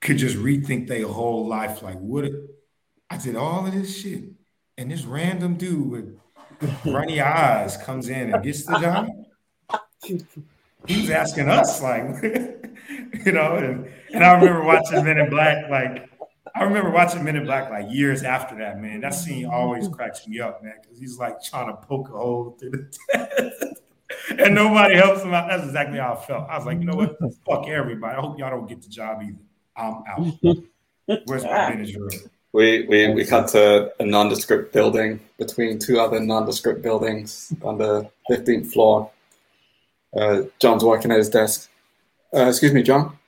could 0.00 0.18
just 0.18 0.36
rethink 0.36 0.86
their 0.86 1.06
whole 1.06 1.46
life. 1.46 1.82
Like, 1.82 1.96
would 2.00 2.24
it 2.26 2.34
I 3.12 3.18
did 3.18 3.36
all 3.36 3.66
of 3.66 3.74
this 3.74 4.00
shit, 4.00 4.24
and 4.78 4.90
this 4.90 5.04
random 5.04 5.56
dude 5.56 5.90
with 5.90 6.18
runny 6.86 7.20
eyes 7.20 7.76
comes 7.76 8.08
in 8.08 8.32
and 8.32 8.42
gets 8.42 8.64
the 8.64 8.78
job. 8.78 9.08
He's 10.86 11.10
asking 11.10 11.50
us, 11.50 11.82
like, 11.82 12.06
you 13.26 13.32
know, 13.32 13.56
and, 13.56 13.90
and 14.12 14.24
I 14.24 14.32
remember 14.34 14.64
watching 14.64 15.04
Men 15.04 15.18
in 15.18 15.30
Black, 15.30 15.68
like, 15.70 16.08
I 16.54 16.64
remember 16.64 16.90
watching 16.90 17.24
Men 17.24 17.36
in 17.36 17.44
Black 17.44 17.70
like 17.70 17.86
years 17.90 18.22
after 18.22 18.56
that, 18.58 18.80
man. 18.80 19.00
That 19.00 19.14
scene 19.14 19.46
always 19.46 19.88
cracks 19.88 20.26
me 20.26 20.40
up, 20.40 20.62
man, 20.62 20.74
because 20.80 20.98
he's 20.98 21.18
like 21.18 21.42
trying 21.42 21.68
to 21.68 21.74
poke 21.74 22.08
a 22.08 22.12
hole 22.12 22.56
through 22.58 22.70
the 22.70 22.98
test. 23.10 23.82
and 24.38 24.54
nobody 24.54 24.96
helps 24.96 25.22
him 25.22 25.34
out. 25.34 25.48
That's 25.48 25.64
exactly 25.64 25.98
how 25.98 26.14
I 26.14 26.26
felt. 26.26 26.48
I 26.48 26.56
was 26.56 26.66
like, 26.66 26.78
you 26.78 26.84
know 26.84 26.96
what? 26.96 27.16
Fuck 27.46 27.68
everybody. 27.68 28.16
I 28.16 28.20
hope 28.20 28.38
y'all 28.38 28.50
don't 28.50 28.68
get 28.68 28.82
the 28.82 28.88
job 28.88 29.22
either. 29.22 29.38
I'm 29.76 30.02
out. 30.06 30.66
Where's 31.26 31.44
my 31.44 31.70
manager? 31.70 32.08
We, 32.52 32.86
we, 32.86 33.14
we 33.14 33.24
cut 33.24 33.48
to 33.48 33.92
a 33.98 34.04
nondescript 34.04 34.74
building 34.74 35.20
between 35.38 35.78
two 35.78 35.98
other 35.98 36.20
nondescript 36.20 36.82
buildings 36.82 37.52
on 37.62 37.78
the 37.78 38.10
15th 38.30 38.72
floor. 38.72 39.10
Uh, 40.14 40.42
John's 40.58 40.84
working 40.84 41.10
at 41.10 41.16
his 41.16 41.30
desk. 41.30 41.70
Uh, 42.34 42.48
excuse 42.48 42.72
me, 42.72 42.82
John. 42.82 43.18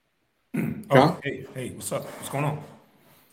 John. 0.54 0.86
Oh, 0.90 1.20
hey, 1.22 1.46
hey, 1.54 1.70
what's 1.70 1.92
up? 1.92 2.04
What's 2.04 2.30
going 2.30 2.44
on? 2.44 2.62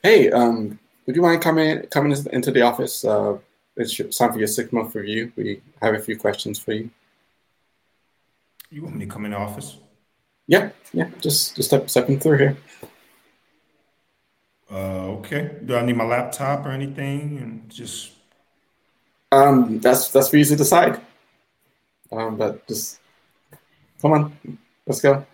Hey, 0.02 0.30
um, 0.32 0.78
would 1.06 1.16
you 1.16 1.22
mind 1.22 1.42
coming 1.42 1.82
coming 1.84 2.12
into 2.32 2.52
the 2.52 2.62
office? 2.62 3.06
Uh, 3.06 3.38
it's 3.78 4.18
time 4.18 4.34
for 4.34 4.38
your 4.40 4.48
six 4.48 4.74
month 4.74 4.94
review. 4.96 5.32
We 5.38 5.62
have 5.82 5.96
a 5.96 6.00
few 6.00 6.18
questions 6.18 6.60
for 6.60 6.74
you. 6.74 6.90
You 8.70 8.84
want 8.84 8.96
me 8.96 9.06
to 9.06 9.12
come 9.12 9.24
in 9.26 9.32
the 9.32 9.38
office? 9.38 9.78
Yeah, 10.48 10.72
yeah. 10.92 11.10
Just 11.22 11.56
just 11.56 11.70
step 11.70 11.90
stepping 11.90 12.20
through 12.20 12.38
here. 12.38 12.58
Uh, 14.70 15.08
okay. 15.20 15.58
Do 15.64 15.78
I 15.78 15.86
need 15.86 15.96
my 15.96 16.04
laptop 16.04 16.66
or 16.66 16.72
anything? 16.72 17.38
And 17.38 17.70
just 17.70 18.12
um, 19.32 19.80
that's 19.80 20.10
that's 20.10 20.30
for 20.30 20.38
you 20.38 20.46
to 20.46 20.56
decide. 20.56 21.00
Um, 22.12 22.36
but 22.36 22.68
just 22.68 23.00
come 24.02 24.12
on, 24.12 24.58
let's 24.88 25.02
go. 25.02 25.26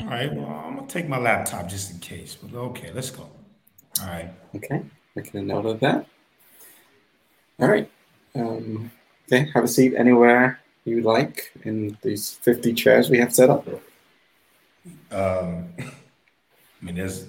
All 0.00 0.06
right. 0.06 0.32
Well, 0.32 0.46
I'm 0.46 0.76
gonna 0.76 0.86
take 0.86 1.08
my 1.08 1.18
laptop 1.18 1.68
just 1.68 1.92
in 1.92 1.98
case. 1.98 2.34
But 2.34 2.56
okay, 2.56 2.90
let's 2.92 3.10
go. 3.10 3.28
All 4.00 4.06
right. 4.06 4.30
Okay. 4.54 4.82
Making 5.14 5.40
a 5.40 5.42
note 5.44 5.66
of 5.66 5.80
that. 5.80 6.06
All 7.60 7.68
right. 7.68 7.90
Um, 8.34 8.90
okay. 9.26 9.48
Have 9.54 9.64
a 9.64 9.68
seat 9.68 9.94
anywhere 9.96 10.60
you 10.84 11.00
like 11.00 11.52
in 11.62 11.96
these 12.02 12.32
50 12.42 12.74
chairs 12.74 13.08
we 13.08 13.18
have 13.18 13.34
set 13.34 13.48
up. 13.48 13.66
Um, 15.10 15.68
I 15.78 16.82
mean, 16.82 16.96
there's 16.96 17.26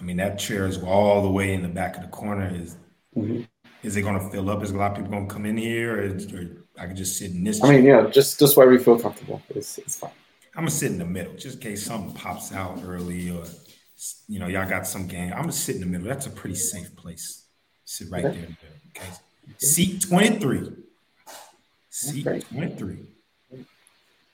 I 0.00 0.04
mean, 0.04 0.16
that 0.16 0.38
chair 0.38 0.66
is 0.66 0.78
all 0.82 1.22
the 1.22 1.30
way 1.30 1.52
in 1.52 1.62
the 1.62 1.68
back 1.68 1.96
of 1.96 2.02
the 2.02 2.08
corner. 2.08 2.50
Is 2.54 2.76
mm-hmm. 3.16 3.42
is 3.82 3.96
it 3.96 4.02
going 4.02 4.18
to 4.18 4.30
fill 4.30 4.48
up? 4.48 4.62
Is 4.62 4.70
a 4.70 4.76
lot 4.76 4.92
of 4.92 4.96
people 4.96 5.10
going 5.10 5.28
to 5.28 5.32
come 5.32 5.44
in 5.44 5.56
here, 5.56 5.94
or, 5.94 6.06
or 6.34 6.46
I 6.78 6.86
could 6.86 6.96
just 6.96 7.18
sit 7.18 7.32
in 7.32 7.44
this? 7.44 7.62
I 7.62 7.70
mean, 7.70 7.84
yeah, 7.84 8.08
just 8.08 8.38
just 8.38 8.56
where 8.56 8.68
we 8.68 8.78
feel 8.78 8.98
comfortable. 8.98 9.42
It's 9.50 9.76
it's 9.78 9.96
fine. 9.96 10.10
I'm 10.56 10.62
gonna 10.62 10.70
sit 10.70 10.90
in 10.90 10.98
the 10.98 11.04
middle, 11.04 11.34
just 11.34 11.56
in 11.56 11.60
case 11.60 11.84
something 11.84 12.12
pops 12.12 12.52
out 12.52 12.80
early, 12.84 13.30
or 13.30 13.44
you 14.28 14.38
know, 14.38 14.46
y'all 14.46 14.68
got 14.68 14.86
some 14.86 15.06
game. 15.06 15.32
I'm 15.32 15.42
gonna 15.42 15.52
sit 15.52 15.76
in 15.76 15.80
the 15.80 15.86
middle. 15.86 16.08
That's 16.08 16.26
a 16.26 16.30
pretty 16.30 16.56
safe 16.56 16.94
place. 16.96 17.44
Sit 17.84 18.10
right 18.10 18.24
okay. 18.24 18.40
there. 18.40 18.56
Okay. 18.96 19.12
Seat 19.58 20.02
23. 20.02 20.72
Seat 21.88 22.26
okay. 22.26 22.40
23. 22.40 23.06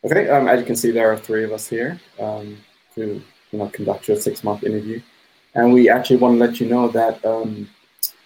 Okay. 0.05 0.29
Um, 0.29 0.49
as 0.49 0.61
you 0.61 0.67
can 0.67 0.77
see, 0.77 0.91
there 0.91 1.11
are 1.13 1.17
three 1.17 1.45
of 1.45 1.53
us 1.53 1.67
here 1.67 2.01
um, 2.19 2.57
to 2.95 3.23
you 3.51 3.59
know 3.59 3.69
conduct 3.69 4.09
your 4.09 4.17
six 4.17 4.43
month 4.43 4.65
interview. 4.65 5.01
And 5.55 5.73
we 5.73 5.89
actually 5.89 6.17
want 6.17 6.35
to 6.35 6.39
let 6.39 6.61
you 6.61 6.69
know 6.69 6.89
that 6.89 7.25
um, 7.25 7.69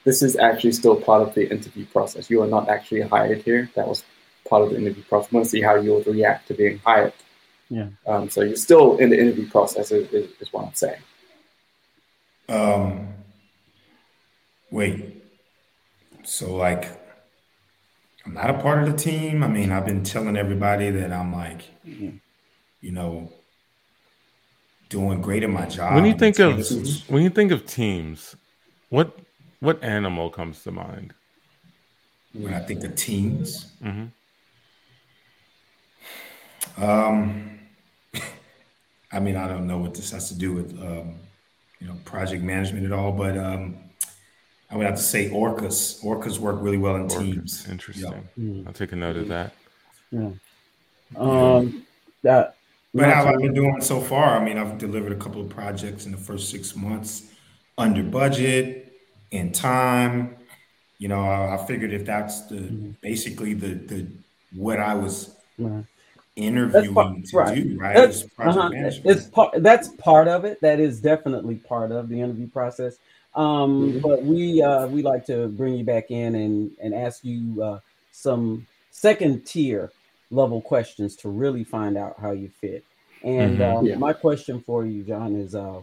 this 0.04 0.22
is 0.22 0.36
actually 0.36 0.72
still 0.72 0.96
part 0.96 1.22
of 1.22 1.34
the 1.34 1.48
interview 1.50 1.86
process. 1.86 2.28
You 2.28 2.42
are 2.42 2.48
not 2.48 2.68
actually 2.68 3.02
hired 3.02 3.42
here. 3.42 3.70
That 3.76 3.86
was 3.86 4.04
part 4.48 4.62
of 4.62 4.70
the 4.70 4.76
interview 4.76 5.04
process. 5.04 5.30
We 5.30 5.36
want 5.36 5.44
to 5.46 5.50
see 5.50 5.62
how 5.62 5.76
you 5.76 5.94
would 5.94 6.06
react 6.06 6.48
to 6.48 6.54
being 6.54 6.78
hired. 6.78 7.12
Yeah. 7.70 7.88
Um, 8.06 8.28
so 8.28 8.42
you're 8.42 8.56
still 8.56 8.98
in 8.98 9.10
the 9.10 9.18
interview 9.18 9.48
process, 9.48 9.92
is, 9.92 10.12
is, 10.12 10.30
is 10.40 10.52
what 10.52 10.66
I'm 10.66 10.74
saying. 10.74 11.00
Um, 12.48 13.14
wait. 14.70 15.22
So, 16.24 16.54
like, 16.54 16.88
I'm 18.26 18.34
not 18.34 18.50
a 18.50 18.54
part 18.54 18.82
of 18.82 18.90
the 18.90 18.98
team. 18.98 19.42
I 19.44 19.48
mean, 19.48 19.70
I've 19.70 19.86
been 19.86 20.02
telling 20.02 20.36
everybody 20.36 20.90
that 20.90 21.12
I'm 21.12 21.32
like, 21.32 21.62
mm-hmm. 21.86 22.16
you 22.80 22.92
know, 22.92 23.32
doing 24.88 25.22
great 25.22 25.44
in 25.44 25.52
my 25.52 25.66
job. 25.66 25.94
When 25.94 26.04
you 26.04 26.14
think 26.14 26.38
of 26.40 26.58
when 27.08 27.22
you 27.22 27.30
think 27.30 27.52
of 27.52 27.64
teams, 27.66 28.36
what 28.88 29.16
what 29.60 29.82
animal 29.82 30.28
comes 30.28 30.62
to 30.64 30.72
mind? 30.72 31.14
When 32.32 32.52
I 32.52 32.60
think 32.60 32.84
of 32.84 32.94
teams, 32.96 33.72
mm-hmm. 33.82 34.06
um, 36.82 37.59
I 39.12 39.20
mean, 39.20 39.36
I 39.36 39.48
don't 39.48 39.66
know 39.66 39.78
what 39.78 39.94
this 39.94 40.10
has 40.12 40.28
to 40.28 40.34
do 40.34 40.52
with 40.52 40.72
um, 40.80 41.14
you 41.80 41.88
know 41.88 41.96
project 42.04 42.42
management 42.42 42.86
at 42.86 42.92
all, 42.92 43.12
but 43.12 43.36
um, 43.36 43.76
I 44.70 44.76
would 44.76 44.86
have 44.86 44.96
to 44.96 45.02
say 45.02 45.30
orcas. 45.30 46.02
Orcas 46.04 46.38
work 46.38 46.56
really 46.60 46.78
well 46.78 46.96
in 46.96 47.08
orcas. 47.08 47.18
teams. 47.18 47.68
Interesting. 47.68 48.28
Mm. 48.38 48.66
I'll 48.66 48.72
take 48.72 48.92
a 48.92 48.96
note 48.96 49.16
of 49.16 49.28
that. 49.28 49.52
Yeah. 50.10 50.30
Um, 51.16 51.86
that 52.22 52.56
but 52.92 53.04
how 53.08 53.26
I've 53.26 53.38
been 53.38 53.54
doing 53.54 53.80
so 53.80 54.00
far, 54.00 54.36
I 54.36 54.44
mean, 54.44 54.58
I've 54.58 54.76
delivered 54.76 55.12
a 55.12 55.16
couple 55.16 55.40
of 55.40 55.48
projects 55.48 56.06
in 56.06 56.12
the 56.12 56.18
first 56.18 56.50
six 56.50 56.74
months 56.74 57.30
under 57.78 58.02
budget, 58.02 58.92
in 59.30 59.52
time, 59.52 60.36
you 60.98 61.08
know, 61.08 61.22
I, 61.22 61.54
I 61.54 61.66
figured 61.66 61.92
if 61.92 62.04
that's 62.04 62.42
the 62.42 62.56
mm-hmm. 62.56 62.90
basically 63.00 63.54
the 63.54 63.74
the 63.74 64.06
what 64.54 64.80
I 64.80 64.94
was 64.94 65.34
right. 65.58 65.84
Interviewing 66.36 66.94
part, 66.94 67.24
to 67.24 67.36
right. 67.36 67.54
do, 67.54 67.78
right? 67.78 67.94
That's, 67.94 68.24
uh-huh. 68.38 68.70
It's 68.72 69.26
part. 69.26 69.62
That's 69.62 69.88
part 69.88 70.28
of 70.28 70.44
it. 70.44 70.60
That 70.60 70.80
is 70.80 71.00
definitely 71.00 71.56
part 71.56 71.92
of 71.92 72.08
the 72.08 72.20
interview 72.20 72.48
process. 72.48 72.96
Um, 73.34 73.92
mm-hmm. 73.92 73.98
But 74.00 74.22
we 74.22 74.62
uh, 74.62 74.86
we 74.88 75.02
like 75.02 75.26
to 75.26 75.48
bring 75.48 75.74
you 75.74 75.84
back 75.84 76.10
in 76.10 76.34
and 76.34 76.70
and 76.82 76.94
ask 76.94 77.24
you 77.24 77.62
uh, 77.62 77.80
some 78.12 78.66
second 78.90 79.44
tier 79.46 79.92
level 80.30 80.60
questions 80.60 81.16
to 81.16 81.28
really 81.28 81.64
find 81.64 81.96
out 81.96 82.16
how 82.20 82.32
you 82.32 82.48
fit. 82.60 82.84
And 83.22 83.58
mm-hmm. 83.58 83.76
um, 83.76 83.86
yeah. 83.86 83.96
my 83.96 84.12
question 84.12 84.60
for 84.60 84.86
you, 84.86 85.02
John, 85.02 85.36
is 85.36 85.54
uh, 85.54 85.80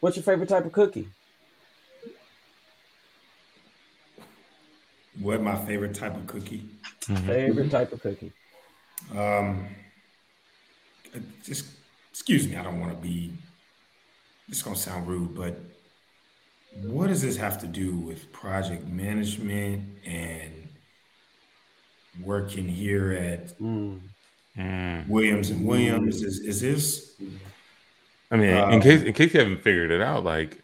what's 0.00 0.16
your 0.16 0.22
favorite 0.22 0.48
type 0.48 0.66
of 0.66 0.72
cookie? 0.72 1.08
What 5.20 5.40
my 5.42 5.56
favorite 5.64 5.94
type 5.94 6.14
of 6.14 6.26
cookie? 6.26 6.68
Mm-hmm. 7.06 7.26
Favorite 7.26 7.70
type 7.70 7.92
of 7.92 8.02
cookie? 8.02 8.32
Um, 9.14 9.66
just 11.44 11.66
excuse 12.10 12.48
me. 12.48 12.56
I 12.56 12.62
don't 12.62 12.80
want 12.80 12.92
to 12.92 12.98
be. 12.98 13.32
It's 14.48 14.62
gonna 14.62 14.76
sound 14.76 15.06
rude, 15.06 15.34
but 15.34 15.58
what 16.82 17.08
does 17.08 17.22
this 17.22 17.36
have 17.36 17.58
to 17.60 17.66
do 17.66 17.96
with 17.96 18.32
project 18.32 18.86
management 18.86 19.84
and 20.04 20.68
working 22.22 22.68
here 22.68 23.12
at 23.12 23.58
mm. 23.58 24.00
Williams 25.08 25.50
and 25.50 25.66
Williams? 25.66 26.22
Is 26.22 26.40
is 26.40 26.60
this? 26.60 27.12
I 28.30 28.36
mean, 28.36 28.54
uh, 28.54 28.68
in 28.68 28.80
case 28.80 29.02
in 29.02 29.12
case 29.12 29.34
you 29.34 29.40
haven't 29.40 29.62
figured 29.62 29.90
it 29.90 30.00
out, 30.00 30.24
like 30.24 30.62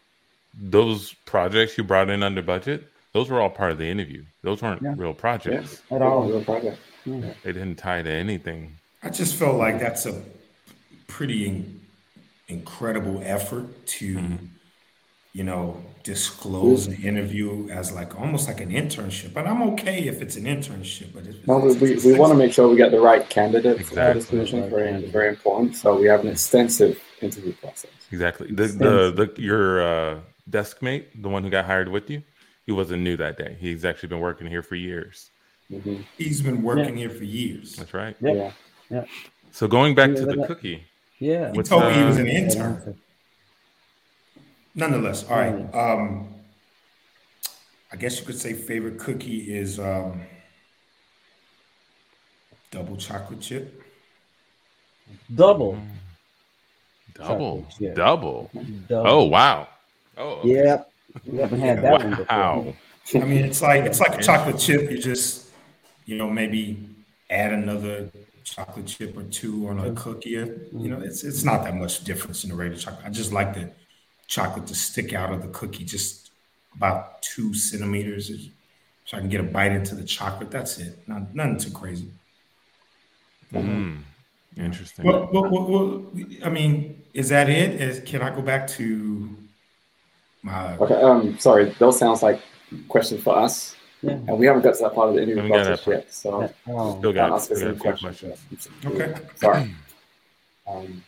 those 0.53 1.13
projects 1.25 1.77
you 1.77 1.83
brought 1.83 2.09
in 2.09 2.23
under 2.23 2.41
budget, 2.41 2.89
those 3.13 3.29
were 3.29 3.41
all 3.41 3.49
part 3.49 3.71
of 3.71 3.77
the 3.77 3.87
interview. 3.87 4.23
Those 4.43 4.61
weren't 4.61 4.81
yeah. 4.81 4.93
real 4.97 5.13
projects 5.13 5.81
yeah, 5.89 5.97
at 5.97 6.01
all. 6.01 6.27
Real 6.27 6.43
project. 6.43 6.79
Yeah. 7.05 7.33
They 7.43 7.53
didn't 7.53 7.75
tie 7.75 8.01
to 8.01 8.09
anything. 8.09 8.77
I 9.01 9.09
just 9.09 9.35
felt 9.35 9.57
like 9.57 9.79
that's 9.79 10.05
a 10.05 10.21
pretty 11.07 11.47
in- 11.47 11.81
incredible 12.47 13.21
effort 13.23 13.85
to, 13.85 14.15
mm-hmm. 14.15 14.45
you 15.33 15.43
know, 15.43 15.83
disclose 16.03 16.87
an 16.87 17.01
interview 17.01 17.69
as 17.69 17.91
like 17.93 18.19
almost 18.19 18.47
like 18.47 18.61
an 18.61 18.71
internship. 18.71 19.33
But 19.33 19.47
I'm 19.47 19.61
okay 19.73 20.07
if 20.07 20.21
it's 20.21 20.35
an 20.35 20.45
internship. 20.45 21.13
But 21.13 21.25
no, 21.47 21.59
we, 21.59 21.75
we, 21.75 21.95
we 21.97 22.19
want 22.19 22.31
to 22.31 22.37
make 22.37 22.53
sure 22.53 22.67
we 22.67 22.77
get 22.77 22.91
the 22.91 22.99
right 22.99 23.27
candidate 23.29 23.79
exactly. 23.79 23.95
for 23.95 24.13
this 24.13 24.29
position. 24.29 24.69
Very 24.69 25.05
very 25.07 25.29
important. 25.29 25.75
So 25.75 25.97
we 25.99 26.07
have 26.07 26.21
an 26.21 26.27
extensive 26.27 26.99
interview 27.21 27.53
process. 27.53 27.91
Exactly. 28.11 28.51
The 28.51 28.67
the, 28.67 29.31
the 29.35 29.41
your 29.41 29.81
uh, 29.81 30.19
desk 30.49 30.81
mate, 30.81 31.21
the 31.21 31.29
one 31.29 31.43
who 31.43 31.49
got 31.49 31.65
hired 31.65 31.89
with 31.89 32.09
you 32.09 32.23
he 32.65 32.71
wasn't 32.71 33.03
new 33.03 33.17
that 33.17 33.37
day. 33.37 33.57
He's 33.59 33.85
actually 33.85 34.09
been 34.09 34.19
working 34.19 34.47
here 34.47 34.63
for 34.63 34.75
years. 34.75 35.29
Mm-hmm. 35.73 36.01
He's 36.17 36.41
been 36.41 36.61
working 36.61 36.97
yeah. 36.97 37.07
here 37.07 37.09
for 37.09 37.23
years. 37.23 37.75
That's 37.75 37.93
right. 37.93 38.15
Yeah. 38.19 38.51
Yeah. 38.89 39.05
So 39.51 39.67
going 39.67 39.95
back 39.95 40.11
yeah, 40.11 40.15
to 40.15 40.25
the 40.25 40.35
that, 40.35 40.47
cookie. 40.47 40.83
Yeah. 41.19 41.51
He 41.51 41.61
told 41.63 41.85
me 41.85 41.93
he 41.93 42.03
was 42.03 42.17
an 42.17 42.27
intern. 42.27 42.97
Nonetheless, 44.75 45.29
all 45.29 45.37
right. 45.37 45.73
Um, 45.73 46.27
I 47.91 47.95
guess 47.95 48.19
you 48.19 48.25
could 48.25 48.39
say 48.39 48.53
favorite 48.53 48.97
cookie 48.97 49.53
is 49.53 49.79
um, 49.79 50.21
double 52.71 52.97
chocolate 52.97 53.41
chip. 53.41 53.83
Double. 55.33 55.77
Double. 57.13 57.67
Double. 57.93 58.49
Double. 58.87 59.07
Oh 59.07 59.25
wow. 59.25 59.67
Oh. 60.17 60.29
Okay. 60.39 60.55
Yeah. 60.55 60.83
We 61.25 61.37
haven't 61.37 61.59
had 61.59 61.83
that 61.83 61.91
wow. 61.91 61.97
one 62.59 62.75
before. 63.05 63.21
I 63.21 63.25
mean, 63.25 63.45
it's 63.45 63.61
like 63.61 63.83
it's 63.83 63.99
like 63.99 64.19
a 64.19 64.23
chocolate 64.23 64.57
chip. 64.57 64.89
You 64.89 64.97
just, 64.97 65.49
you 66.05 66.17
know, 66.17 66.29
maybe 66.29 66.89
add 67.29 67.53
another 67.53 68.09
chocolate 68.43 68.85
chip 68.87 69.17
or 69.17 69.23
two 69.23 69.67
on 69.67 69.79
a 69.79 69.91
cookie. 69.93 70.31
You 70.31 70.69
know, 70.71 70.99
it's 70.99 71.23
it's 71.23 71.43
not 71.43 71.63
that 71.63 71.75
much 71.75 72.03
difference 72.03 72.43
in 72.43 72.49
the 72.49 72.55
regular 72.55 72.79
chocolate. 72.79 73.05
I 73.05 73.09
just 73.09 73.33
like 73.33 73.53
the 73.53 73.71
chocolate 74.27 74.67
to 74.67 74.75
stick 74.75 75.13
out 75.13 75.31
of 75.31 75.41
the 75.41 75.49
cookie 75.49 75.85
just 75.85 76.31
about 76.75 77.21
two 77.21 77.53
centimeters, 77.53 78.31
so 79.05 79.17
I 79.17 79.19
can 79.19 79.29
get 79.29 79.39
a 79.39 79.43
bite 79.43 79.71
into 79.71 79.95
the 79.95 80.03
chocolate. 80.03 80.51
That's 80.51 80.79
it. 80.79 81.07
Not 81.07 81.33
nothing 81.33 81.57
too 81.57 81.71
crazy. 81.71 82.07
Mm, 83.53 83.99
interesting. 84.57 85.05
Well, 85.05 85.29
well, 85.31 85.49
well, 85.49 85.63
well, 85.67 86.11
I 86.43 86.49
mean, 86.49 87.03
is 87.13 87.29
that 87.29 87.49
it? 87.49 87.81
Is 87.81 87.99
can 87.99 88.21
I 88.21 88.29
go 88.35 88.41
back 88.41 88.67
to 88.69 89.29
my 90.41 90.75
okay, 90.77 90.95
um, 90.95 91.37
sorry, 91.39 91.75
those 91.79 91.99
sounds 91.99 92.23
like 92.23 92.41
questions 92.87 93.21
for 93.23 93.37
us. 93.37 93.75
Yeah. 94.03 94.11
And 94.11 94.37
we 94.37 94.45
haven't 94.45 94.63
got 94.63 94.75
to 94.75 94.83
that 94.83 94.93
part 94.93 95.09
of 95.09 95.15
the 95.15 95.23
interview 95.23 95.47
process 95.47 95.87
yet. 95.87 96.13
So 96.13 96.53
oh. 96.67 96.97
still 96.99 97.13
got, 97.13 97.31
ask 97.31 97.55
still 97.55 97.75
questions. 97.75 98.19
questions. 98.19 98.67
Okay. 98.85 99.15
Sorry. 99.35 99.75
Um, 100.65 101.03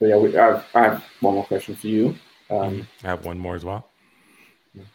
but 0.00 0.06
yeah, 0.06 0.16
we, 0.16 0.36
I, 0.36 0.44
have, 0.44 0.66
I, 0.74 0.82
have, 0.82 1.04
one 1.20 1.34
more 1.34 1.44
question 1.44 1.76
for 1.76 1.86
you. 1.86 2.16
Um, 2.50 2.88
I 3.04 3.06
have 3.06 3.24
one 3.24 3.38
more 3.38 3.54
as 3.54 3.64
well. 3.64 3.88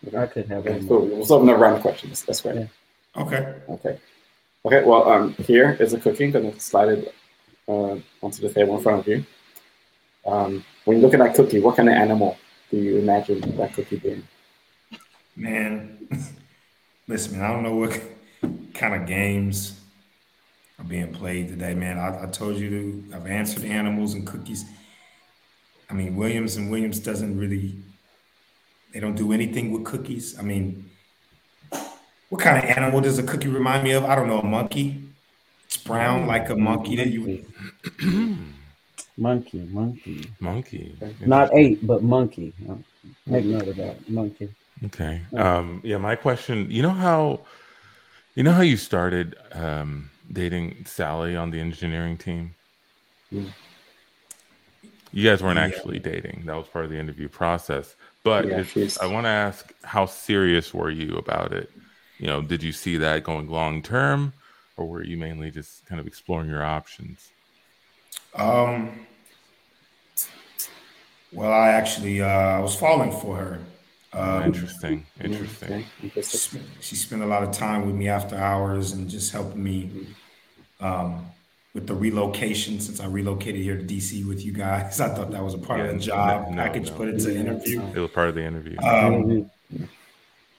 Okay. 0.05 0.17
I 0.17 0.27
could 0.27 0.47
have 0.49 0.67
okay, 0.67 0.79
one. 0.79 0.87
So 0.89 0.99
we'll 0.99 1.25
start 1.25 1.43
another 1.43 1.57
round 1.57 1.77
of 1.77 1.83
questions. 1.83 2.21
That's 2.23 2.41
great. 2.41 2.55
Yeah. 2.55 2.67
Okay. 3.15 3.55
Okay. 3.69 3.99
Okay. 4.65 4.83
Well, 4.83 5.09
um, 5.09 5.35
here 5.35 5.77
is 5.79 5.93
a 5.93 5.99
cookie. 6.01 6.25
I'm 6.25 6.31
going 6.31 6.51
to 6.51 6.59
slide 6.59 6.89
it 6.89 7.15
uh, 7.69 7.95
onto 8.21 8.41
the 8.45 8.53
table 8.53 8.75
in 8.75 8.83
front 8.83 8.99
of 8.99 9.07
you. 9.07 9.25
Um, 10.25 10.65
when 10.83 10.97
you 10.97 11.03
look 11.03 11.13
at 11.13 11.19
that 11.19 11.35
cookie, 11.35 11.61
what 11.61 11.77
kind 11.77 11.87
of 11.87 11.95
animal 11.95 12.37
do 12.71 12.77
you 12.77 12.97
imagine 12.97 13.39
that 13.57 13.73
cookie 13.73 13.97
being? 13.97 14.27
Man, 15.35 16.07
listen, 17.07 17.37
man, 17.37 17.43
I 17.43 17.53
don't 17.53 17.63
know 17.63 17.75
what 17.75 17.99
kind 18.73 18.95
of 18.95 19.07
games 19.07 19.79
are 20.79 20.85
being 20.85 21.13
played 21.13 21.49
today, 21.49 21.73
man. 21.73 21.97
I, 21.97 22.23
I 22.23 22.25
told 22.27 22.55
you 22.57 22.69
to, 22.69 23.15
I've 23.15 23.27
answered 23.27 23.63
animals 23.63 24.13
and 24.13 24.25
cookies. 24.25 24.65
I 25.89 25.93
mean, 25.93 26.15
Williams 26.15 26.55
and 26.55 26.71
Williams 26.71 26.99
doesn't 26.99 27.37
really, 27.37 27.75
they 28.93 28.99
don't 28.99 29.15
do 29.15 29.31
anything 29.31 29.71
with 29.71 29.85
cookies. 29.85 30.37
I 30.39 30.41
mean, 30.41 30.89
what 32.29 32.41
kind 32.41 32.57
of 32.57 32.63
animal 32.63 33.01
does 33.01 33.19
a 33.19 33.23
cookie 33.23 33.47
remind 33.47 33.83
me 33.83 33.91
of? 33.91 34.05
I 34.05 34.15
don't 34.15 34.27
know, 34.27 34.39
a 34.39 34.45
monkey. 34.45 35.03
It's 35.65 35.77
brown 35.77 36.27
like 36.27 36.49
a 36.49 36.55
monkey 36.55 36.95
that 36.95 37.07
you. 37.07 37.45
Monkey, 39.15 39.59
monkey, 39.71 40.27
monkey. 40.39 40.95
Not 41.23 41.53
eight, 41.53 41.85
but 41.85 42.01
monkey. 42.01 42.51
Make 43.27 43.45
note 43.45 43.67
of 43.67 43.75
that, 43.75 44.09
monkey. 44.09 44.49
Okay. 44.85 45.21
Um, 45.35 45.81
yeah, 45.83 45.97
my 45.97 46.15
question. 46.15 46.69
You 46.69 46.81
know 46.81 46.89
how, 46.89 47.41
you 48.35 48.43
know 48.43 48.51
how 48.51 48.61
you 48.61 48.77
started 48.77 49.35
um, 49.51 50.09
dating 50.31 50.85
Sally 50.85 51.35
on 51.35 51.51
the 51.51 51.59
engineering 51.59 52.17
team. 52.17 52.55
Mm. 53.31 53.49
You 55.11 55.29
guys 55.29 55.43
weren't 55.43 55.59
actually 55.59 55.97
yeah. 55.97 56.11
dating. 56.11 56.43
That 56.45 56.55
was 56.55 56.67
part 56.67 56.85
of 56.85 56.91
the 56.91 56.97
interview 56.97 57.29
process. 57.29 57.95
But 58.23 58.47
yeah, 58.47 58.87
I 59.01 59.05
want 59.05 59.25
to 59.25 59.29
ask, 59.29 59.71
how 59.83 60.05
serious 60.05 60.73
were 60.73 60.89
you 60.89 61.17
about 61.17 61.53
it? 61.53 61.69
You 62.17 62.27
know, 62.27 62.41
did 62.41 62.63
you 62.63 62.71
see 62.71 62.97
that 62.97 63.23
going 63.23 63.49
long 63.49 63.81
term, 63.81 64.33
or 64.77 64.87
were 64.87 65.03
you 65.03 65.17
mainly 65.17 65.51
just 65.51 65.85
kind 65.85 65.99
of 65.99 66.07
exploring 66.07 66.49
your 66.49 66.63
options? 66.63 67.29
Um, 68.33 69.05
well, 71.31 71.51
I 71.51 71.69
actually 71.69 72.21
uh, 72.21 72.27
I 72.27 72.59
was 72.59 72.75
falling 72.75 73.11
for 73.11 73.35
her. 73.35 73.59
Um, 74.13 74.43
interesting, 74.43 75.05
interesting. 75.21 75.85
She 76.81 76.95
spent 76.95 77.23
a 77.23 77.25
lot 77.25 77.43
of 77.43 77.51
time 77.51 77.85
with 77.85 77.95
me 77.95 78.07
after 78.09 78.35
hours 78.35 78.91
and 78.91 79.09
just 79.09 79.31
helping 79.31 79.63
me 79.63 80.07
um, 80.79 81.25
with 81.73 81.87
the 81.87 81.95
relocation. 81.95 82.79
Since 82.79 82.99
I 82.99 83.07
relocated 83.07 83.61
here 83.61 83.77
to 83.77 83.83
DC 83.83 84.27
with 84.27 84.45
you 84.45 84.51
guys, 84.51 84.99
I 85.01 85.09
thought 85.09 85.31
that 85.31 85.43
was 85.43 85.53
a 85.53 85.57
part 85.57 85.79
yeah, 85.79 85.85
of 85.85 85.93
the 85.93 85.99
job 85.99 86.49
no, 86.49 86.55
package, 86.55 86.89
no, 86.91 86.95
put 86.95 87.07
it 87.07 87.19
to 87.21 87.35
interview. 87.35 87.81
It 87.95 87.99
was 87.99 88.11
part 88.11 88.29
of 88.29 88.35
the 88.35 88.45
interview. 88.45 88.77
Um, 88.81 89.49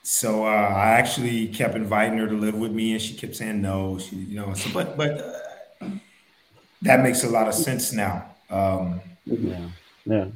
so 0.03 0.45
uh, 0.45 0.49
I 0.49 0.90
actually 0.90 1.49
kept 1.49 1.77
inviting 1.77 2.19
her 2.19 2.27
to 2.27 2.35
live 2.35 2.57
with 2.57 2.73
me, 2.73 2.93
and 2.93 3.01
she 3.01 3.14
kept 3.14 3.37
saying 3.37 3.62
no. 3.62 3.99
She, 3.99 4.17
you 4.17 4.37
know, 4.37 4.53
so 4.55 4.71
but 4.73 4.97
but. 4.97 5.19
Uh, 5.21 5.88
that 6.85 7.03
makes 7.03 7.25
a 7.25 7.29
lot 7.29 7.49
of 7.49 7.55
sense 7.55 7.93
now. 7.93 8.27
Um, 8.51 9.01
yeah, 9.25 9.69
yeah, 10.05 10.27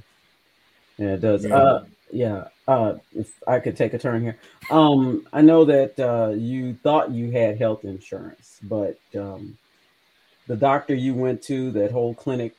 yeah, 0.97 1.07
it 1.15 1.21
does. 1.21 1.45
Yeah. 1.45 1.55
Uh, 1.55 1.85
yeah. 2.11 2.49
Uh, 2.69 2.99
if 3.17 3.33
I 3.49 3.61
could 3.61 3.79
take 3.79 3.95
a 3.95 3.99
turn 3.99 4.23
here, 4.23 4.37
um, 4.71 5.27
I 5.33 5.41
know 5.41 5.65
that 5.65 5.99
uh, 5.99 6.35
you 6.37 6.75
thought 6.75 7.11
you 7.11 7.31
had 7.31 7.59
health 7.59 7.85
insurance, 7.85 8.59
but 8.63 8.99
um, 9.17 9.57
the 10.49 10.57
doctor 10.57 10.95
you 10.95 11.15
went 11.15 11.43
to, 11.45 11.71
that 11.73 11.91
whole 11.93 12.13
clinic, 12.13 12.55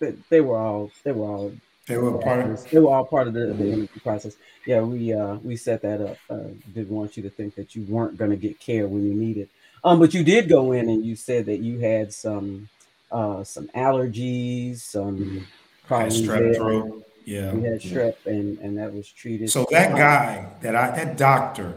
they, 0.00 0.14
they 0.30 0.40
were 0.40 0.58
all 0.58 0.90
they 1.04 1.12
were 1.12 1.26
all 1.26 1.52
they 1.86 1.96
were 1.96 2.18
part 2.18 2.40
of 2.40 2.70
they 2.70 2.80
were 2.80 2.92
all 2.92 3.04
part 3.04 3.28
of 3.28 3.34
the, 3.34 3.46
the 3.46 3.66
interview 3.72 4.00
process. 4.02 4.34
Yeah, 4.66 4.80
we 4.80 5.12
uh, 5.12 5.36
we 5.36 5.56
set 5.56 5.82
that 5.82 6.00
up. 6.00 6.16
Uh, 6.28 6.48
didn't 6.74 6.90
want 6.90 7.16
you 7.16 7.22
to 7.22 7.30
think 7.30 7.54
that 7.54 7.76
you 7.76 7.84
weren't 7.88 8.16
going 8.16 8.30
to 8.30 8.36
get 8.36 8.58
care 8.58 8.86
when 8.88 9.06
you 9.06 9.14
needed. 9.14 9.48
Um, 9.84 9.98
but 9.98 10.14
you 10.14 10.22
did 10.22 10.48
go 10.48 10.72
in 10.72 10.88
and 10.88 11.04
you 11.04 11.16
said 11.16 11.46
that 11.46 11.58
you 11.58 11.78
had 11.78 12.12
some 12.12 12.68
uh, 13.10 13.44
some 13.44 13.68
allergies, 13.68 14.78
some 14.78 15.46
strep 15.88 16.56
throat. 16.56 17.06
Yeah, 17.24 17.52
we 17.52 17.62
had 17.62 17.80
strep, 17.80 18.16
and 18.26 18.58
and 18.58 18.78
that 18.78 18.92
was 18.92 19.08
treated. 19.08 19.50
So 19.50 19.66
that 19.70 19.96
guy, 19.96 20.48
that 20.60 20.74
I, 20.74 20.90
that 20.90 21.16
doctor, 21.16 21.74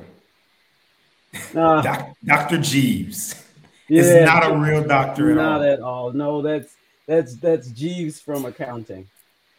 Uh, 1.55 1.81
Doc, 1.81 2.15
Dr. 2.23 2.58
Jeeves 2.60 3.43
yeah, 3.88 4.01
is 4.01 4.25
not 4.25 4.49
a 4.49 4.58
real 4.58 4.84
doctor 4.84 5.31
at 5.31 5.36
not 5.36 5.45
all. 5.45 5.60
Not 5.60 5.67
at 5.67 5.79
all. 5.81 6.13
No, 6.13 6.41
that's 6.41 6.75
that's 7.08 7.36
that's 7.36 7.69
Jeeves 7.69 8.19
from 8.19 8.45
accounting. 8.45 9.08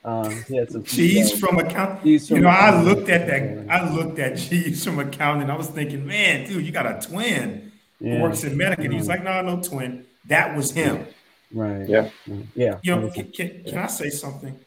Um, 0.05 0.45
Jeeves 0.85 1.39
from 1.39 1.59
accounting. 1.59 2.07
You 2.07 2.41
know, 2.41 2.49
I 2.49 2.81
looked 2.81 3.09
at 3.09 3.27
that. 3.27 3.67
I 3.69 3.93
looked 3.93 4.19
at 4.19 4.37
Jeeves 4.37 4.85
from 4.85 4.99
accounting. 5.01 5.51
I 5.51 5.57
was 5.57 5.69
thinking, 5.69 6.07
man, 6.07 6.49
dude, 6.49 6.65
you 6.65 6.73
got 6.73 6.87
a 6.87 7.07
twin 7.07 7.73
yeah. 8.01 8.17
who 8.17 8.23
works 8.23 8.45
in 8.45 8.57
medicine. 8.57 8.93
He's 8.93 9.09
like, 9.09 9.25
no, 9.25 9.43
no 9.43 9.61
twin. 9.61 10.07
That 10.27 10.57
was 10.57 10.71
him. 10.71 11.07
Right. 11.53 11.89
Yeah. 11.89 12.11
Yeah. 12.55 12.79
You 12.83 12.97
know, 12.97 13.11
can, 13.11 13.31
can, 13.33 13.65
can 13.65 13.79
I 13.79 13.87
say 13.87 14.11
something? 14.11 14.59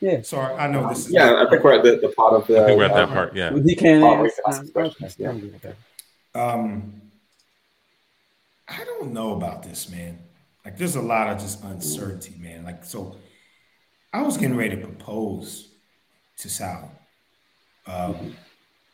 Yeah. 0.00 0.22
Sorry, 0.22 0.54
I 0.54 0.66
know 0.66 0.88
this 0.88 1.06
is. 1.06 1.12
Yeah, 1.12 1.44
I 1.44 1.50
think 1.50 1.64
we're 1.64 1.74
at 1.74 1.82
the, 1.82 1.96
the 1.96 2.08
part 2.10 2.34
of 2.34 2.46
the. 2.46 2.62
I 2.62 2.66
think 2.66 2.78
we're 2.78 2.84
at 2.84 2.94
that 2.94 3.08
uh, 3.08 3.12
part. 3.12 3.34
Yeah. 3.34 3.56
He 3.64 3.74
can. 3.74 4.02
Ask, 4.02 5.18
yeah. 5.18 5.32
Um, 6.34 7.00
I 8.68 8.84
don't 8.84 9.12
know 9.12 9.34
about 9.34 9.62
this, 9.62 9.88
man. 9.90 10.18
Like, 10.64 10.76
there's 10.76 10.96
a 10.96 11.02
lot 11.02 11.28
of 11.28 11.38
just 11.38 11.62
uncertainty, 11.62 12.34
man. 12.38 12.64
Like, 12.64 12.84
so 12.84 13.16
I 14.12 14.22
was 14.22 14.36
getting 14.36 14.56
ready 14.56 14.76
to 14.76 14.82
propose 14.82 15.68
to 16.38 16.50
Sal. 16.50 16.90
Um, 17.86 18.36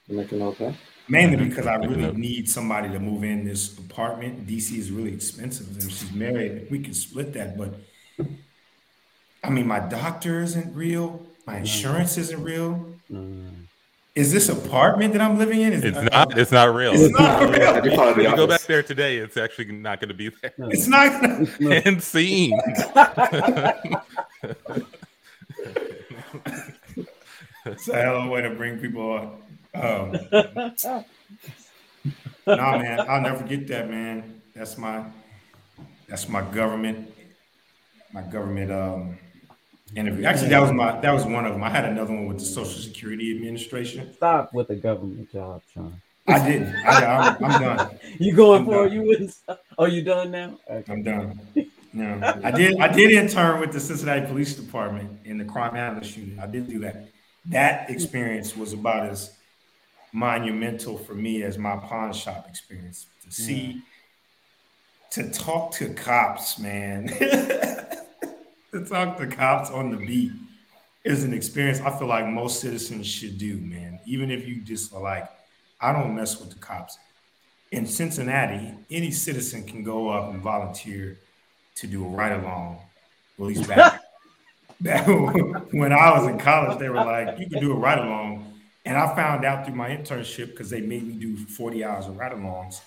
Make 0.08 0.32
a 0.32 0.36
note. 0.36 0.60
Mainly 1.08 1.48
because 1.48 1.66
I 1.66 1.76
really 1.76 2.12
need 2.12 2.48
somebody 2.48 2.88
to 2.90 2.98
move 3.00 3.24
in 3.24 3.44
this 3.44 3.76
apartment. 3.78 4.46
DC 4.46 4.76
is 4.76 4.90
really 4.90 5.12
expensive, 5.12 5.68
and 5.68 5.82
she's 5.82 6.12
married. 6.12 6.68
We 6.70 6.80
can 6.80 6.94
split 6.94 7.32
that, 7.32 7.56
but 7.56 7.74
I 9.42 9.50
mean, 9.50 9.66
my 9.66 9.80
doctor 9.80 10.40
isn't 10.42 10.74
real. 10.74 11.20
My 11.46 11.58
insurance 11.58 12.16
isn't 12.16 12.42
real. 12.42 12.94
Is 14.14 14.30
this 14.30 14.48
apartment 14.48 15.14
that 15.14 15.22
I'm 15.22 15.38
living 15.38 15.62
in? 15.62 15.72
Is 15.72 15.84
it's 15.84 15.96
it, 15.96 16.12
not. 16.12 16.38
It's 16.38 16.52
not 16.52 16.74
real. 16.74 16.92
It's, 16.92 17.02
it's 17.02 17.18
not, 17.18 17.40
not 17.40 17.58
real. 17.58 17.76
real. 17.82 18.08
If 18.08 18.16
you 18.16 18.36
go 18.36 18.46
back 18.46 18.60
there 18.62 18.82
today, 18.82 19.16
it's 19.16 19.36
actually 19.36 19.72
not 19.72 20.00
going 20.00 20.10
to 20.10 20.14
be 20.14 20.28
there. 20.28 20.52
It's 20.58 20.86
not. 20.86 21.20
Gonna... 21.20 21.46
and 21.84 22.02
seen. 22.02 22.60
it's 27.64 27.88
a 27.88 28.02
hell 28.02 28.18
of 28.18 28.26
a 28.26 28.28
way 28.28 28.42
to 28.42 28.50
bring 28.50 28.78
people 28.78 29.14
up. 29.16 29.40
Um, 29.74 30.12
nah, 32.46 32.78
man, 32.78 33.00
I'll 33.08 33.22
never 33.22 33.38
forget 33.38 33.66
that, 33.68 33.88
man. 33.88 34.42
That's 34.54 34.76
my 34.76 35.06
that's 36.06 36.28
my 36.28 36.42
government, 36.42 37.10
my 38.12 38.20
government 38.20 38.70
um 38.70 39.18
interview. 39.94 40.24
Actually, 40.24 40.48
that 40.48 40.60
was 40.60 40.72
my 40.72 41.00
that 41.00 41.12
was 41.12 41.24
one 41.24 41.44
of 41.44 41.52
them. 41.52 41.62
I 41.62 41.70
had 41.70 41.84
another 41.84 42.12
one 42.12 42.26
with 42.26 42.38
the 42.38 42.44
Social 42.44 42.80
Security 42.80 43.34
Administration. 43.34 44.12
Stop 44.14 44.52
with 44.52 44.68
the 44.68 44.76
government 44.76 45.30
job, 45.32 45.62
Sean. 45.72 46.00
I 46.26 46.48
didn't. 46.48 46.74
I, 46.86 47.36
am 47.36 47.38
done. 47.62 47.98
You 48.18 48.34
going 48.34 48.60
I'm 48.60 48.66
for 48.66 48.84
done. 48.88 48.92
You 48.92 49.02
wouldn't. 49.02 49.34
Oh, 49.78 49.86
you 49.86 50.02
done 50.02 50.30
now? 50.30 50.58
Okay. 50.70 50.92
I'm 50.92 51.02
done. 51.02 51.40
No, 51.94 52.18
I 52.42 52.50
did. 52.50 52.80
I 52.80 52.88
did 52.88 53.10
intern 53.10 53.60
with 53.60 53.70
the 53.70 53.78
Cincinnati 53.78 54.24
Police 54.24 54.54
Department 54.54 55.10
in 55.26 55.36
the 55.36 55.44
crime 55.44 55.76
analyst 55.76 56.16
unit. 56.16 56.38
I 56.38 56.46
did 56.46 56.66
do 56.66 56.78
that. 56.78 57.08
That 57.50 57.90
experience 57.90 58.56
was 58.56 58.72
about 58.72 59.10
as 59.10 59.36
monumental 60.12 60.96
for 60.96 61.14
me 61.14 61.42
as 61.42 61.58
my 61.58 61.76
pawn 61.76 62.14
shop 62.14 62.46
experience 62.48 63.08
to 63.24 63.30
see, 63.30 63.82
to 65.10 65.30
talk 65.32 65.72
to 65.72 65.92
cops, 65.92 66.58
man. 66.58 67.10
to 68.72 68.84
talk 68.84 69.18
to 69.18 69.26
cops 69.26 69.70
on 69.70 69.90
the 69.90 69.98
beat 69.98 70.32
is 71.04 71.24
an 71.24 71.34
experience 71.34 71.80
I 71.80 71.96
feel 71.98 72.08
like 72.08 72.26
most 72.26 72.60
citizens 72.60 73.06
should 73.06 73.36
do, 73.36 73.58
man. 73.58 74.00
Even 74.06 74.30
if 74.30 74.48
you 74.48 74.62
just 74.62 74.94
are 74.94 75.02
like, 75.02 75.28
I 75.80 75.92
don't 75.92 76.14
mess 76.14 76.40
with 76.40 76.50
the 76.50 76.58
cops. 76.58 76.96
In 77.70 77.86
Cincinnati, 77.86 78.72
any 78.90 79.10
citizen 79.10 79.64
can 79.64 79.82
go 79.82 80.08
up 80.08 80.32
and 80.32 80.40
volunteer 80.42 81.18
to 81.76 81.86
do 81.86 82.04
a 82.04 82.08
ride 82.08 82.32
along. 82.32 82.78
At 83.38 83.44
least 83.44 83.68
back, 83.68 84.00
back 84.80 85.06
when 85.06 85.92
I 85.92 86.18
was 86.18 86.28
in 86.28 86.38
college, 86.38 86.78
they 86.78 86.88
were 86.88 86.96
like, 86.96 87.38
you 87.38 87.48
can 87.48 87.60
do 87.60 87.72
a 87.72 87.76
ride 87.76 87.98
along. 87.98 88.54
And 88.84 88.96
I 88.96 89.14
found 89.14 89.44
out 89.44 89.66
through 89.66 89.74
my 89.74 89.90
internship 89.90 90.50
because 90.50 90.70
they 90.70 90.80
made 90.80 91.06
me 91.06 91.14
do 91.14 91.36
40 91.36 91.84
hours 91.84 92.06
of 92.06 92.16
ride 92.16 92.32
alongs 92.32 92.80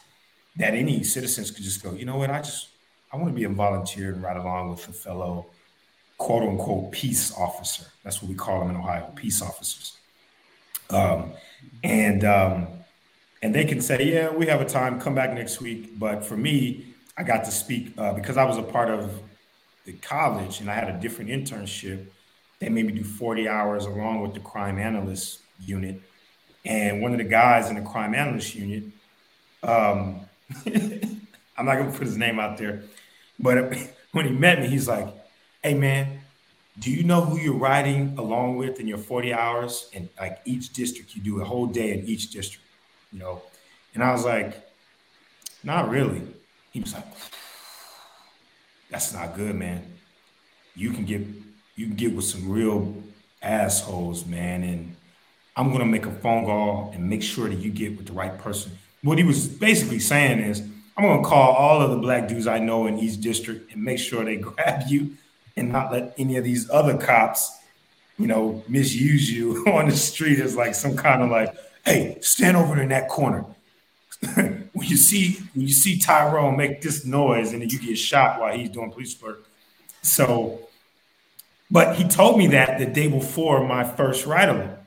that 0.58 0.74
any 0.74 1.04
citizens 1.04 1.52
could 1.52 1.64
just 1.64 1.84
go, 1.84 1.94
you 1.94 2.06
know 2.06 2.18
what, 2.18 2.32
I 2.32 2.40
just 2.40 2.70
I 3.12 3.18
want 3.18 3.30
to 3.30 3.34
be 3.34 3.44
a 3.44 3.50
volunteer 3.50 4.14
and 4.14 4.24
ride 4.24 4.38
along 4.38 4.72
with 4.72 4.88
a 4.88 4.94
fellow 4.94 5.48
quote 6.18 6.44
unquote 6.44 6.92
peace 6.92 7.34
officer. 7.38 7.86
That's 8.04 8.22
what 8.22 8.30
we 8.30 8.36
call 8.36 8.60
them 8.60 8.70
in 8.70 8.78
Ohio, 8.78 9.12
peace 9.16 9.42
officers. 9.42 9.98
Um, 10.90 11.34
and 11.84 12.24
um, 12.24 12.68
and 13.42 13.54
they 13.54 13.66
can 13.66 13.82
say, 13.82 14.12
yeah, 14.12 14.32
we 14.32 14.48
have 14.48 14.62
a 14.62 14.66
time, 14.66 15.00
come 15.00 15.16
back 15.16 15.34
next 15.34 15.62
week. 15.62 16.00
But 16.00 16.26
for 16.26 16.38
me, 16.38 16.96
I 17.18 17.24
got 17.24 17.44
to 17.46 17.52
speak 17.52 17.94
uh, 17.98 18.14
because 18.14 18.38
I 18.38 18.46
was 18.46 18.58
a 18.58 18.64
part 18.64 18.90
of 18.90 19.22
the 19.86 19.94
college 19.94 20.62
and 20.62 20.70
I 20.70 20.74
had 20.74 20.90
a 20.90 21.00
different 21.00 21.30
internship. 21.30 22.08
They 22.60 22.70
made 22.70 22.86
me 22.86 22.94
do 22.94 23.04
40 23.04 23.48
hours 23.48 23.86
along 23.86 24.22
with 24.22 24.34
the 24.34 24.40
crime 24.40 24.80
analyst 24.80 25.42
unit. 25.60 26.02
And 26.66 27.02
one 27.02 27.12
of 27.12 27.20
the 27.20 27.24
guys 27.24 27.70
in 27.70 27.76
the 27.76 27.82
crime 27.82 28.16
analyst 28.16 28.56
unit, 28.56 28.86
um, 29.62 30.22
I'm 30.66 31.66
not 31.66 31.78
gonna 31.78 31.92
put 31.92 32.08
his 32.08 32.18
name 32.18 32.40
out 32.40 32.58
there, 32.58 32.84
but 33.40 33.76
when 34.12 34.26
he 34.26 34.32
met 34.32 34.60
me, 34.60 34.68
he's 34.68 34.88
like, 34.88 35.08
hey 35.66 35.74
man, 35.74 36.20
do 36.78 36.92
you 36.92 37.02
know 37.04 37.22
who 37.22 37.40
you're 37.40 37.58
riding 37.58 38.16
along 38.20 38.56
with 38.56 38.80
in 38.80 38.86
your 38.86 39.00
40 39.00 39.34
hours? 39.34 39.90
And 39.96 40.08
like 40.20 40.40
each 40.46 40.72
district, 40.74 41.16
you 41.16 41.24
do 41.24 41.42
a 41.42 41.44
whole 41.44 41.66
day 41.66 41.92
in 41.92 42.06
each 42.06 42.30
district, 42.30 42.64
you 43.12 43.18
know? 43.18 43.42
And 43.96 44.04
I 44.04 44.12
was 44.12 44.24
like, 44.24 44.64
not 45.64 45.90
really. 45.90 46.22
He 46.72 46.82
was 46.82 46.94
like, 46.94 47.08
that's 48.92 49.12
not 49.12 49.36
good, 49.36 49.56
man. 49.56 49.82
You 50.76 50.92
can 50.92 51.04
get 51.04 51.22
you 51.76 51.88
can 51.88 51.96
get 51.96 52.14
with 52.14 52.26
some 52.26 52.48
real 52.48 52.94
assholes, 53.42 54.24
man. 54.28 54.62
And 54.62 54.96
I'm 55.56 55.72
gonna 55.72 55.86
make 55.86 56.06
a 56.06 56.12
phone 56.12 56.46
call 56.46 56.92
and 56.94 57.10
make 57.10 57.24
sure 57.24 57.50
that 57.50 57.58
you 57.58 57.72
get 57.72 57.98
with 57.98 58.06
the 58.06 58.14
right 58.14 58.38
person. 58.38 58.72
What 59.02 59.18
he 59.18 59.24
was 59.24 59.48
basically 59.48 60.00
saying 60.00 60.42
is, 60.42 60.62
I'm 60.96 61.06
gonna 61.06 61.24
call 61.24 61.54
all 61.54 61.82
of 61.82 61.90
the 61.90 61.98
black 61.98 62.28
dudes 62.28 62.46
I 62.46 62.60
know 62.60 62.86
in 62.86 63.00
each 63.00 63.20
district 63.20 63.74
and 63.74 63.84
make 63.84 63.98
sure 63.98 64.24
they 64.24 64.36
grab 64.50 64.84
you 64.88 65.18
and 65.58 65.72
not 65.72 65.92
let 65.92 66.14
any 66.18 66.38
of 66.38 66.44
these 66.44 66.70
other 66.70 66.98
cops, 66.98 67.58
you 68.18 68.28
know, 68.28 68.64
misuse 68.68 69.32
you 69.32 69.66
on 69.68 69.90
the 69.90 69.96
street 69.96 70.40
as 70.40 70.56
like 70.56 70.76
some 70.76 70.96
kind 70.96 71.22
of 71.22 71.30
like, 71.30 71.56
hey, 71.86 72.18
stand 72.22 72.58
over 72.58 72.82
in 72.82 72.90
that 72.90 73.08
corner. 73.10 73.46
when 74.36 74.88
you 74.88 74.98
see 74.98 75.38
when 75.54 75.68
you 75.68 75.74
see 75.74 76.00
Tyrone 76.00 76.58
make 76.58 76.82
this 76.82 77.06
noise 77.06 77.54
and 77.54 77.62
then 77.62 77.70
you 77.70 77.80
get 77.80 77.98
shot 77.98 78.40
while 78.40 78.58
he's 78.58 78.70
doing 78.70 78.92
police 78.92 79.22
work. 79.22 79.46
So, 80.02 80.60
but 81.70 81.96
he 81.96 82.08
told 82.08 82.38
me 82.38 82.48
that 82.48 82.80
the 82.80 82.86
day 82.86 83.08
before 83.08 83.68
my 83.68 83.84
first 83.84 84.26
ride 84.26 84.50
along. 84.50 84.78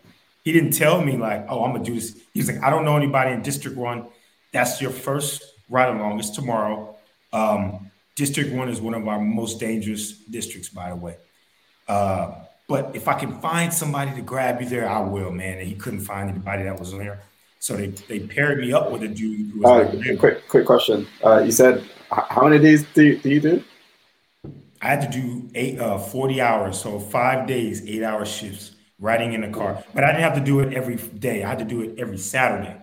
He 0.44 0.52
didn't 0.52 0.70
tell 0.70 1.02
me 1.02 1.18
like, 1.18 1.44
oh, 1.48 1.64
I'm 1.64 1.72
gonna 1.72 1.84
do 1.84 1.94
this. 1.94 2.16
He 2.32 2.40
was 2.40 2.48
like, 2.48 2.62
I 2.62 2.70
don't 2.70 2.84
know 2.84 2.96
anybody 2.96 3.32
in 3.32 3.42
District 3.42 3.76
One. 3.76 4.06
That's 4.52 4.80
your 4.80 4.90
first 4.90 5.42
ride 5.68 5.94
along. 5.94 6.18
It's 6.20 6.30
tomorrow. 6.30 6.96
Um, 7.32 7.90
District 8.18 8.52
one 8.52 8.68
is 8.68 8.80
one 8.80 8.94
of 8.94 9.06
our 9.06 9.20
most 9.20 9.60
dangerous 9.60 10.10
districts, 10.10 10.68
by 10.68 10.88
the 10.88 10.96
way. 10.96 11.16
Uh, 11.86 12.34
but 12.66 12.96
if 12.96 13.06
I 13.06 13.14
can 13.14 13.40
find 13.40 13.72
somebody 13.72 14.12
to 14.16 14.22
grab 14.22 14.60
you 14.60 14.68
there, 14.68 14.88
I 14.88 14.98
will, 14.98 15.30
man. 15.30 15.58
And 15.58 15.68
he 15.68 15.76
couldn't 15.76 16.00
find 16.00 16.28
anybody 16.28 16.64
that 16.64 16.80
was 16.80 16.90
there. 16.90 17.22
So 17.60 17.76
they, 17.76 17.86
they 18.08 18.18
paired 18.18 18.58
me 18.58 18.72
up 18.72 18.90
with 18.90 19.04
a 19.04 19.08
dude 19.08 19.52
who 19.52 19.60
was 19.60 19.94
uh, 19.94 20.16
quick 20.18 20.48
quick 20.48 20.66
question. 20.66 21.06
Uh, 21.24 21.38
you 21.38 21.52
said 21.52 21.84
how 22.10 22.42
many 22.42 22.58
days 22.58 22.84
do 22.92 23.04
you, 23.04 23.18
do 23.18 23.28
you 23.30 23.40
do? 23.40 23.64
I 24.82 24.86
had 24.88 25.00
to 25.02 25.08
do 25.20 25.48
eight 25.54 25.78
uh, 25.78 25.98
40 25.98 26.40
hours, 26.40 26.80
so 26.80 26.98
five 26.98 27.46
days, 27.46 27.86
eight 27.86 28.02
hour 28.02 28.24
shifts, 28.24 28.72
riding 28.98 29.32
in 29.32 29.42
the 29.42 29.48
car. 29.56 29.84
But 29.94 30.02
I 30.02 30.08
didn't 30.08 30.24
have 30.24 30.34
to 30.34 30.44
do 30.44 30.58
it 30.58 30.74
every 30.74 30.96
day. 30.96 31.44
I 31.44 31.48
had 31.50 31.60
to 31.60 31.64
do 31.64 31.82
it 31.82 32.00
every 32.00 32.18
Saturday. 32.18 32.76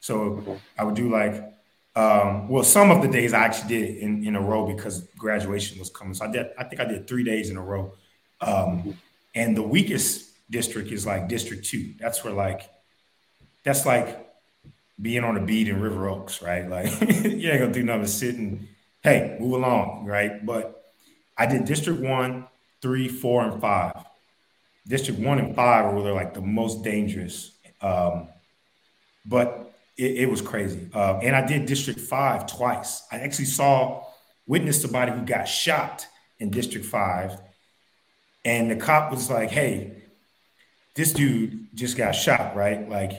So 0.00 0.58
I 0.78 0.84
would 0.84 0.94
do 0.94 1.10
like 1.10 1.49
um, 1.96 2.48
well, 2.48 2.62
some 2.62 2.90
of 2.90 3.02
the 3.02 3.08
days 3.08 3.32
I 3.32 3.44
actually 3.44 3.68
did 3.68 3.96
in, 3.98 4.24
in 4.24 4.36
a 4.36 4.40
row 4.40 4.66
because 4.66 5.00
graduation 5.18 5.78
was 5.78 5.90
coming. 5.90 6.14
So 6.14 6.24
I 6.24 6.30
did, 6.30 6.46
I 6.58 6.64
think 6.64 6.80
I 6.80 6.84
did 6.84 7.06
three 7.06 7.24
days 7.24 7.50
in 7.50 7.56
a 7.56 7.62
row. 7.62 7.94
Um, 8.40 8.96
and 9.34 9.56
the 9.56 9.62
weakest 9.62 10.30
district 10.50 10.90
is 10.92 11.06
like 11.06 11.28
District 11.28 11.64
Two. 11.64 11.94
That's 11.98 12.22
where 12.24 12.32
like, 12.32 12.70
that's 13.64 13.86
like 13.86 14.26
being 15.00 15.24
on 15.24 15.36
a 15.36 15.40
beat 15.40 15.68
in 15.68 15.80
River 15.80 16.08
Oaks, 16.08 16.42
right? 16.42 16.68
Like 16.68 16.86
you 17.24 17.50
ain't 17.50 17.60
gonna 17.60 17.72
do 17.72 17.82
nothing 17.82 18.02
but 18.02 18.10
sit 18.10 18.36
and 18.36 18.68
hey, 19.02 19.36
move 19.40 19.52
along, 19.52 20.04
right? 20.06 20.44
But 20.44 20.92
I 21.36 21.46
did 21.46 21.64
District 21.64 22.00
One, 22.00 22.46
Three, 22.82 23.08
Four, 23.08 23.44
and 23.44 23.60
Five. 23.60 24.04
District 24.86 25.20
One 25.20 25.38
and 25.38 25.54
Five 25.54 25.92
were 25.92 26.12
like 26.12 26.34
the 26.34 26.40
most 26.40 26.82
dangerous. 26.84 27.52
Um, 27.80 28.28
but 29.26 29.69
it, 29.96 30.22
it 30.22 30.30
was 30.30 30.42
crazy. 30.42 30.88
Uh, 30.94 31.18
and 31.22 31.34
I 31.34 31.46
did 31.46 31.66
District 31.66 32.00
Five 32.00 32.46
twice. 32.46 33.02
I 33.10 33.20
actually 33.20 33.46
saw, 33.46 34.04
witnessed 34.46 34.82
somebody 34.82 35.12
who 35.12 35.22
got 35.22 35.44
shot 35.44 36.06
in 36.38 36.50
District 36.50 36.86
Five, 36.86 37.36
and 38.44 38.70
the 38.70 38.76
cop 38.76 39.10
was 39.10 39.30
like, 39.30 39.50
"Hey, 39.50 40.00
this 40.94 41.12
dude 41.12 41.68
just 41.74 41.96
got 41.96 42.12
shot, 42.12 42.56
right? 42.56 42.88
Like, 42.88 43.12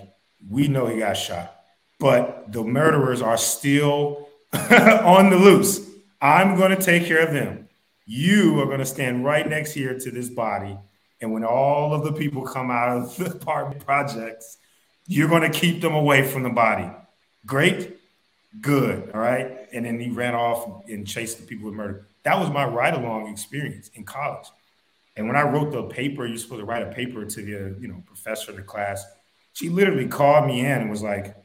we 0.50 0.68
know 0.68 0.88
he 0.88 1.00
got 1.00 1.14
shot, 1.18 1.56
but 2.00 2.52
the 2.52 2.64
murderers 2.64 3.22
are 3.22 3.38
still 3.38 4.28
on 4.54 5.30
the 5.30 5.38
loose. 5.38 5.88
I'm 6.22 6.56
going 6.56 6.76
to 6.76 6.82
take 6.82 7.06
care 7.06 7.26
of 7.26 7.34
them. 7.34 7.70
You 8.06 8.60
are 8.60 8.66
going 8.66 8.80
to 8.80 8.86
stand 8.86 9.26
right 9.26 9.48
next 9.48 9.74
here 9.74 9.98
to 9.98 10.12
this 10.12 10.30
body. 10.30 10.78
And 11.22 11.32
when 11.32 11.44
all 11.44 11.94
of 11.94 12.04
the 12.04 12.14
people 12.14 12.44
come 12.44 12.70
out 12.70 12.98
of 12.98 13.16
the 13.16 13.32
apartment 13.36 13.86
projects, 13.86 14.58
you're 15.12 15.28
going 15.28 15.42
to 15.42 15.50
keep 15.50 15.82
them 15.82 15.94
away 15.94 16.26
from 16.26 16.44
the 16.44 16.50
body. 16.50 16.90
Great, 17.46 17.98
good. 18.62 19.12
All 19.14 19.20
right. 19.20 19.68
And 19.74 19.86
then 19.86 20.00
he 20.00 20.10
ran 20.10 20.34
off 20.34 20.86
and 20.88 21.06
chased 21.06 21.38
the 21.38 21.46
people 21.46 21.66
with 21.66 21.74
murder. 21.74 22.08
That 22.24 22.40
was 22.40 22.50
my 22.50 22.64
ride 22.64 22.94
along 22.94 23.28
experience 23.28 23.92
in 23.96 24.06
college. 24.06 24.48
And 25.18 25.28
when 25.28 25.36
I 25.36 25.42
wrote 25.42 25.74
the 25.74 25.84
paper, 25.84 26.26
you're 26.26 26.38
supposed 26.38 26.62
to 26.62 26.66
write 26.66 26.84
a 26.84 26.94
paper 26.94 27.26
to 27.26 27.42
the 27.42 27.78
you 27.82 27.90
know 27.90 28.02
professor 28.06 28.52
of 28.52 28.58
the 28.58 28.64
class. 28.64 29.06
She 29.52 29.68
literally 29.68 30.08
called 30.08 30.48
me 30.48 30.62
in 30.62 30.82
and 30.82 30.90
was 30.90 31.04
like, 31.04 31.36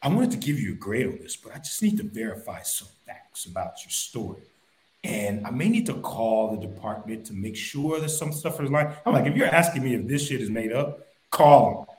I 0.00 0.06
wanted 0.06 0.30
to 0.30 0.36
give 0.36 0.60
you 0.60 0.74
a 0.74 0.76
grade 0.76 1.08
on 1.08 1.18
this, 1.18 1.34
but 1.34 1.52
I 1.52 1.58
just 1.58 1.82
need 1.82 1.96
to 1.96 2.04
verify 2.04 2.62
some 2.62 2.86
facts 3.04 3.46
about 3.46 3.82
your 3.82 3.90
story. 3.90 4.42
And 5.02 5.44
I 5.44 5.50
may 5.50 5.68
need 5.68 5.86
to 5.86 5.94
call 5.94 6.54
the 6.54 6.64
department 6.64 7.26
to 7.26 7.32
make 7.32 7.56
sure 7.56 7.98
that 7.98 8.10
some 8.10 8.32
stuff 8.32 8.60
is 8.60 8.70
like, 8.70 8.96
I'm 9.04 9.12
like, 9.12 9.26
if 9.26 9.36
you're 9.36 9.46
asking 9.46 9.82
me 9.82 9.94
if 9.94 10.06
this 10.06 10.28
shit 10.28 10.40
is 10.40 10.50
made 10.50 10.70
up, 10.70 11.00
call 11.32 11.84
them. 11.88 11.97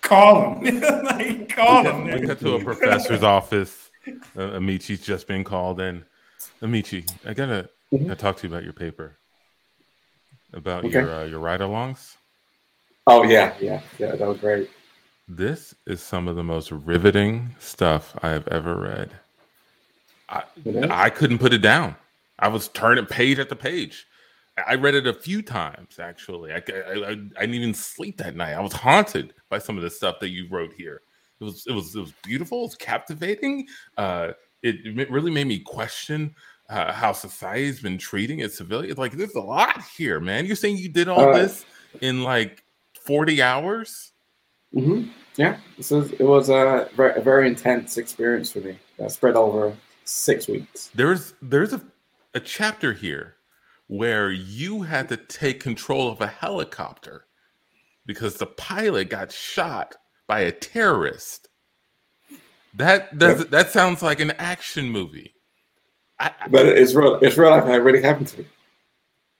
Call 0.00 0.60
them. 0.60 0.80
like, 1.04 1.48
call 1.48 1.84
them. 1.84 2.04
We 2.04 2.20
got 2.20 2.38
to 2.40 2.56
a 2.56 2.64
professor's 2.64 3.22
office. 3.22 3.90
Uh, 4.36 4.56
Amichi's 4.56 5.00
just 5.00 5.26
been 5.26 5.44
called 5.44 5.80
in. 5.80 6.04
Amici, 6.62 7.04
I 7.26 7.34
gotta, 7.34 7.68
mm-hmm. 7.92 8.06
gotta 8.06 8.16
talk 8.16 8.36
to 8.38 8.46
you 8.46 8.52
about 8.52 8.64
your 8.64 8.72
paper. 8.72 9.16
About 10.52 10.84
okay. 10.84 10.92
your 10.92 11.12
uh, 11.12 11.24
your 11.24 11.40
ride-alongs. 11.40 12.16
Oh 13.06 13.24
yeah, 13.24 13.54
yeah, 13.60 13.82
yeah. 13.98 14.14
That 14.16 14.26
was 14.26 14.38
great. 14.38 14.70
This 15.28 15.74
is 15.86 16.00
some 16.00 16.28
of 16.28 16.36
the 16.36 16.44
most 16.44 16.70
riveting 16.70 17.54
stuff 17.58 18.16
I 18.22 18.30
have 18.30 18.46
ever 18.48 18.76
read. 18.76 19.10
I, 20.28 20.44
I 20.88 21.10
couldn't 21.10 21.38
put 21.38 21.52
it 21.52 21.58
down. 21.58 21.96
I 22.38 22.48
was 22.48 22.68
turning 22.68 23.06
page 23.06 23.38
after 23.38 23.54
page. 23.54 24.06
I 24.64 24.74
read 24.74 24.94
it 24.94 25.06
a 25.06 25.12
few 25.12 25.42
times 25.42 25.98
actually. 25.98 26.52
I, 26.52 26.56
I, 26.56 27.10
I, 27.10 27.14
didn't 27.14 27.54
even 27.54 27.74
sleep 27.74 28.16
that 28.18 28.36
night. 28.36 28.54
I 28.54 28.60
was 28.60 28.72
haunted 28.72 29.34
by 29.50 29.58
some 29.58 29.76
of 29.76 29.82
the 29.82 29.90
stuff 29.90 30.18
that 30.20 30.30
you 30.30 30.48
wrote 30.50 30.72
here. 30.72 31.02
It 31.40 31.44
was 31.44 31.66
it 31.66 31.72
was 31.72 31.94
it 31.94 32.00
was 32.00 32.12
beautiful. 32.22 32.60
It 32.60 32.68
was 32.68 32.74
captivating. 32.76 33.66
Uh, 33.98 34.32
it, 34.62 34.98
it 34.98 35.10
really 35.10 35.30
made 35.30 35.46
me 35.46 35.58
question 35.58 36.34
uh, 36.70 36.92
how 36.92 37.12
society's 37.12 37.80
been 37.80 37.98
treating 37.98 38.40
its 38.40 38.56
civilians. 38.56 38.98
Like 38.98 39.12
there's 39.12 39.34
a 39.34 39.40
lot 39.40 39.82
here, 39.96 40.20
man. 40.20 40.46
You're 40.46 40.56
saying 40.56 40.78
you 40.78 40.88
did 40.88 41.08
all 41.08 41.30
uh, 41.30 41.36
this 41.36 41.66
in 42.00 42.22
like 42.22 42.64
40 43.02 43.42
hours? 43.42 44.12
Mm-hmm. 44.74 45.10
Yeah, 45.36 45.58
this 45.76 45.92
is 45.92 46.12
it 46.12 46.22
was 46.22 46.48
a 46.48 46.88
very, 46.96 47.18
a 47.18 47.22
very 47.22 47.46
intense 47.46 47.98
experience 47.98 48.52
for 48.52 48.60
me. 48.60 48.78
That 48.98 49.12
spread 49.12 49.36
over 49.36 49.76
six 50.04 50.48
weeks. 50.48 50.90
There's 50.94 51.34
there's 51.42 51.74
a, 51.74 51.82
a 52.34 52.40
chapter 52.40 52.94
here 52.94 53.35
where 53.86 54.30
you 54.30 54.82
had 54.82 55.08
to 55.08 55.16
take 55.16 55.60
control 55.60 56.10
of 56.10 56.20
a 56.20 56.26
helicopter 56.26 57.26
because 58.04 58.36
the 58.36 58.46
pilot 58.46 59.10
got 59.10 59.32
shot 59.32 59.94
by 60.26 60.40
a 60.40 60.52
terrorist. 60.52 61.48
That 62.74 63.18
does 63.18 63.40
yep. 63.40 63.50
that 63.50 63.70
sounds 63.70 64.02
like 64.02 64.20
an 64.20 64.32
action 64.32 64.90
movie. 64.90 65.34
I, 66.18 66.30
but 66.50 66.66
it's 66.66 66.94
real. 66.94 67.16
It's 67.16 67.36
real 67.36 67.50
life. 67.50 67.64
It 67.66 67.76
really 67.78 68.02
happened 68.02 68.28
to 68.28 68.40
me. 68.40 68.46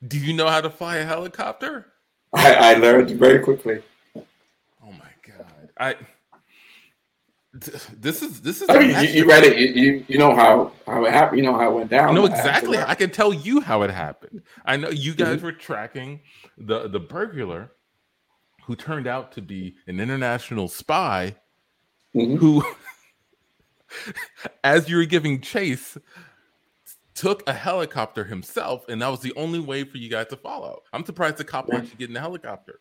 Do 0.06 0.18
you 0.18 0.32
know 0.32 0.48
how 0.48 0.60
to 0.60 0.70
fly 0.70 0.96
a 0.96 1.04
helicopter? 1.04 1.86
I, 2.34 2.54
I 2.54 2.74
learned 2.74 3.10
very 3.10 3.40
quickly. 3.40 3.82
Oh 4.16 4.92
my 4.92 5.10
god! 5.26 5.70
I 5.78 5.96
this 7.60 8.22
is 8.22 8.40
this 8.40 8.62
is. 8.62 8.68
I 8.68 8.78
mean, 8.78 8.90
you, 8.90 9.20
you, 9.20 9.28
read 9.28 9.44
it. 9.44 9.58
You, 9.58 9.66
you, 9.68 10.04
you 10.08 10.18
know 10.18 10.34
how 10.34 10.72
how 10.86 11.04
it 11.04 11.12
happened. 11.12 11.38
You 11.38 11.44
know 11.44 11.54
how 11.54 11.70
it 11.70 11.74
went 11.74 11.90
down. 11.90 12.14
Know 12.14 12.26
exactly. 12.26 12.78
I 12.78 12.94
can 12.94 13.10
tell 13.10 13.32
you 13.32 13.60
how 13.60 13.82
it 13.82 13.90
happened. 13.90 14.42
I 14.64 14.76
know 14.76 14.90
you 14.90 15.14
guys 15.14 15.36
mm-hmm. 15.36 15.46
were 15.46 15.52
tracking 15.52 16.20
the 16.58 16.88
the 16.88 17.00
burglar, 17.00 17.72
who 18.64 18.76
turned 18.76 19.06
out 19.06 19.32
to 19.32 19.42
be 19.42 19.76
an 19.86 20.00
international 20.00 20.68
spy, 20.68 21.36
mm-hmm. 22.14 22.36
who, 22.36 22.64
as 24.64 24.88
you 24.88 24.96
were 24.96 25.04
giving 25.04 25.40
chase, 25.40 25.96
took 27.14 27.42
a 27.48 27.52
helicopter 27.52 28.24
himself, 28.24 28.84
and 28.88 29.00
that 29.02 29.08
was 29.08 29.20
the 29.20 29.32
only 29.36 29.60
way 29.60 29.84
for 29.84 29.98
you 29.98 30.10
guys 30.10 30.26
to 30.28 30.36
follow. 30.36 30.82
I'm 30.92 31.04
surprised 31.04 31.36
the 31.36 31.44
cop 31.44 31.68
let 31.68 31.84
you 31.84 31.96
get 31.96 32.08
in 32.08 32.14
the 32.14 32.20
helicopter. 32.20 32.80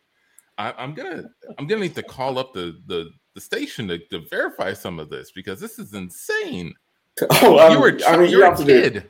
I, 0.58 0.72
am 0.82 0.94
gonna 0.94 1.24
I'm 1.58 1.66
gonna 1.66 1.82
need 1.82 1.94
to 1.96 2.02
call 2.02 2.38
up 2.38 2.52
the 2.52 2.78
the 2.86 3.10
the 3.36 3.40
station 3.42 3.86
to, 3.86 3.98
to 3.98 4.18
verify 4.18 4.72
some 4.72 4.98
of 4.98 5.10
this 5.10 5.30
because 5.30 5.60
this 5.60 5.78
is 5.78 5.94
insane. 5.94 6.74
Oh, 7.30 7.58
um, 7.58 7.72
you 7.72 7.80
were 7.80 7.98
I 8.06 8.18
mean, 8.18 8.30
you 8.30 8.42
have 8.42 8.60
a 8.60 8.64
kid. 8.64 9.08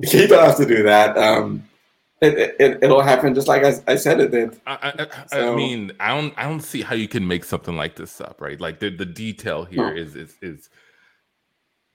Do, 0.00 0.18
you 0.18 0.26
don't 0.28 0.46
have 0.46 0.56
to 0.56 0.64
do 0.64 0.82
that. 0.84 1.18
Um, 1.18 1.62
it, 2.22 2.56
it 2.58 2.78
it'll 2.82 3.02
happen 3.02 3.34
just 3.34 3.48
like 3.48 3.64
I, 3.64 3.74
I 3.86 3.96
said 3.96 4.18
it 4.18 4.30
did. 4.30 4.58
I, 4.66 4.94
I, 4.98 5.26
so, 5.26 5.52
I, 5.52 5.54
mean, 5.54 5.92
I 6.00 6.08
don't 6.08 6.32
I 6.38 6.44
don't 6.44 6.62
see 6.62 6.80
how 6.80 6.94
you 6.94 7.06
can 7.06 7.28
make 7.28 7.44
something 7.44 7.76
like 7.76 7.96
this 7.96 8.18
up, 8.22 8.40
right? 8.40 8.58
Like 8.58 8.80
the 8.80 8.88
the 8.88 9.04
detail 9.04 9.66
here 9.66 9.94
is 9.94 10.16
is 10.16 10.36
is 10.40 10.70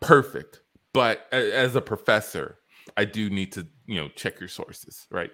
perfect. 0.01 0.61
But 0.93 1.25
as 1.33 1.75
a 1.75 1.81
professor, 1.81 2.59
I 2.95 3.05
do 3.05 3.31
need 3.31 3.53
to 3.53 3.65
you 3.87 3.99
know 3.99 4.09
check 4.09 4.39
your 4.39 4.49
sources, 4.49 5.07
right? 5.09 5.31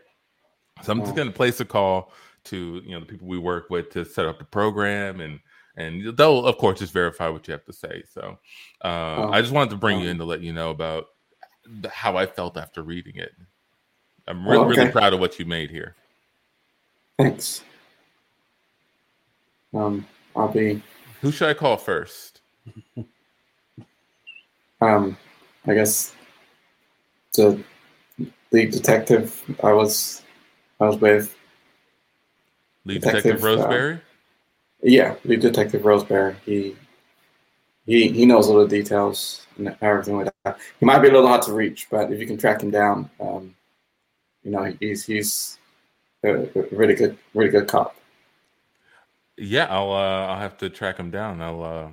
So 0.82 0.93
I'm 0.93 1.01
just 1.01 1.13
going 1.13 1.27
to 1.27 1.34
place 1.34 1.60
a 1.60 1.65
call 1.65 2.13
to 2.45 2.82
you 2.86 2.91
know 2.91 3.01
the 3.01 3.05
people 3.05 3.27
we 3.27 3.38
work 3.38 3.69
with 3.69 3.89
to 3.89 4.05
set 4.05 4.27
up 4.27 4.39
the 4.39 4.45
program 4.45 5.19
and 5.19 5.41
and 5.75 6.17
they'll 6.17 6.45
of 6.45 6.58
course 6.58 6.79
just 6.79 6.93
verify 6.93 7.29
what 7.29 7.47
you 7.47 7.51
have 7.51 7.65
to 7.65 7.73
say. 7.73 8.03
So 8.12 8.38
uh, 8.84 9.15
oh, 9.17 9.29
I 9.32 9.41
just 9.41 9.53
wanted 9.53 9.71
to 9.71 9.77
bring 9.77 9.99
oh. 9.99 10.03
you 10.03 10.10
in 10.10 10.17
to 10.17 10.25
let 10.25 10.41
you 10.41 10.53
know 10.53 10.69
about 10.71 11.08
how 11.89 12.17
I 12.17 12.25
felt 12.25 12.58
after 12.58 12.82
reading 12.82 13.15
it. 13.17 13.32
I'm 14.27 14.47
really, 14.47 14.58
oh, 14.58 14.69
okay. 14.69 14.82
really 14.82 14.91
proud 14.91 15.13
of 15.13 15.19
what 15.19 15.39
you 15.39 15.45
made 15.45 15.71
here. 15.71 15.95
Thanks. 17.17 17.63
Um, 19.73 20.08
I'll 20.36 20.47
be. 20.47 20.82
Who 21.21 21.32
should 21.32 21.49
I 21.49 21.53
call 21.53 21.77
first? 21.77 22.41
um, 24.82 25.17
I 25.67 25.73
guess 25.73 26.13
the 27.34 27.62
lead 28.51 28.71
detective 28.71 29.41
I 29.63 29.73
was 29.73 30.21
I 30.79 30.86
was 30.86 30.97
with. 30.99 31.36
Lead 32.86 33.01
Detective, 33.01 33.23
Detective 33.23 33.43
uh, 33.43 33.47
Roseberry. 33.47 33.93
Uh, 33.95 33.99
yeah, 34.81 35.15
lead 35.25 35.41
Detective 35.41 35.85
Roseberry. 35.85 36.35
He 36.45 36.75
he 37.85 38.09
he 38.09 38.25
knows 38.25 38.47
all 38.47 38.59
the 38.59 38.67
details 38.67 39.45
and 39.57 39.75
everything 39.81 40.17
like 40.17 40.33
that. 40.43 40.59
He 40.79 40.85
might 40.85 40.99
be 40.99 41.09
a 41.09 41.11
little 41.11 41.27
hard 41.27 41.41
to 41.43 41.53
reach, 41.53 41.87
but 41.89 42.11
if 42.11 42.19
you 42.19 42.27
can 42.27 42.37
track 42.37 42.61
him 42.61 42.71
down, 42.71 43.09
um, 43.19 43.55
you 44.43 44.51
know 44.51 44.73
he's 44.79 45.05
he's 45.05 45.57
a, 46.23 46.43
a 46.43 46.63
really 46.71 46.95
good 46.95 47.17
really 47.33 47.49
good 47.49 47.67
cop. 47.67 47.95
Yeah, 49.37 49.67
I'll 49.69 49.91
uh, 49.91 50.27
I'll 50.27 50.39
have 50.39 50.57
to 50.57 50.69
track 50.69 50.97
him 50.97 51.11
down. 51.11 51.41
I'll 51.41 51.63
uh, 51.63 51.87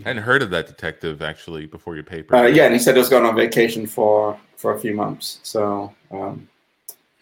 I 0.00 0.08
hadn't 0.08 0.22
heard 0.22 0.42
of 0.42 0.50
that 0.50 0.66
detective 0.66 1.22
actually 1.22 1.66
before 1.66 1.94
your 1.94 2.04
paper. 2.04 2.34
Uh, 2.34 2.46
yeah, 2.46 2.64
and 2.64 2.72
he 2.72 2.78
said 2.78 2.94
he 2.94 2.98
was 2.98 3.08
going 3.08 3.24
on 3.24 3.34
vacation 3.36 3.86
for 3.86 4.38
for 4.56 4.74
a 4.74 4.80
few 4.80 4.94
months, 4.94 5.40
so 5.42 5.92
um, 6.10 6.48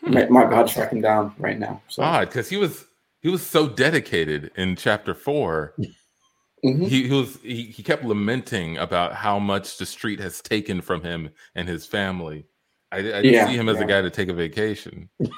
hmm. 0.01 0.15
might, 0.15 0.31
might 0.31 0.49
be 0.49 0.55
hard 0.55 0.67
to 0.69 0.75
track 0.75 0.93
him 0.93 1.01
down 1.01 1.35
right 1.39 1.59
now. 1.59 1.81
So. 1.89 2.03
Odd, 2.03 2.29
because 2.29 2.49
he 2.49 2.57
was 2.57 2.87
he 3.21 3.29
was 3.29 3.47
so 3.47 3.69
dedicated 3.69 4.51
in 4.57 4.77
chapter 4.77 5.15
4 5.15 5.75
mm-hmm. 5.79 6.85
he, 6.85 7.09
he, 7.09 7.13
was 7.13 7.39
he, 7.43 7.65
he 7.65 7.83
kept 7.83 8.05
lamenting 8.05 8.79
about 8.79 9.15
how 9.15 9.39
much 9.39 9.79
the 9.79 9.87
street 9.87 10.21
has 10.21 10.41
taken 10.41 10.81
from 10.81 11.03
him 11.03 11.31
and 11.55 11.69
his 11.69 11.87
family. 11.87 12.47
I, 12.93 12.99
I 12.99 13.03
didn't 13.03 13.33
yeah, 13.33 13.47
see 13.47 13.57
him 13.57 13.69
as 13.69 13.77
yeah. 13.77 13.85
a 13.85 13.87
guy 13.87 14.03
to 14.03 14.11
take 14.11 14.29
a 14.29 14.35
vacation. 14.35 15.09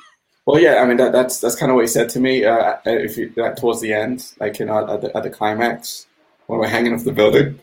Well, 0.45 0.61
yeah, 0.61 0.83
I 0.83 0.87
mean 0.87 0.97
that, 0.97 1.12
that's 1.12 1.40
that's 1.40 1.55
kind 1.55 1.71
of 1.71 1.77
what 1.77 1.83
he 1.83 1.87
said 1.87 2.09
to 2.09 2.18
me. 2.18 2.45
Uh, 2.45 2.77
if 2.85 3.16
you 3.16 3.33
uh, 3.40 3.55
towards 3.55 3.81
the 3.81 3.95
end, 3.95 4.33
like 4.40 4.59
you 4.59 4.66
know, 4.66 4.92
at 4.92 5.01
the, 5.01 5.16
at 5.16 5.23
the 5.23 5.31
climax 5.31 6.09
when 6.49 6.59
we're 6.59 6.66
hanging 6.66 6.92
off 6.92 7.05
the 7.05 7.12
building. 7.12 7.61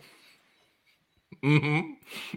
Mm-hmm. 1.43 1.91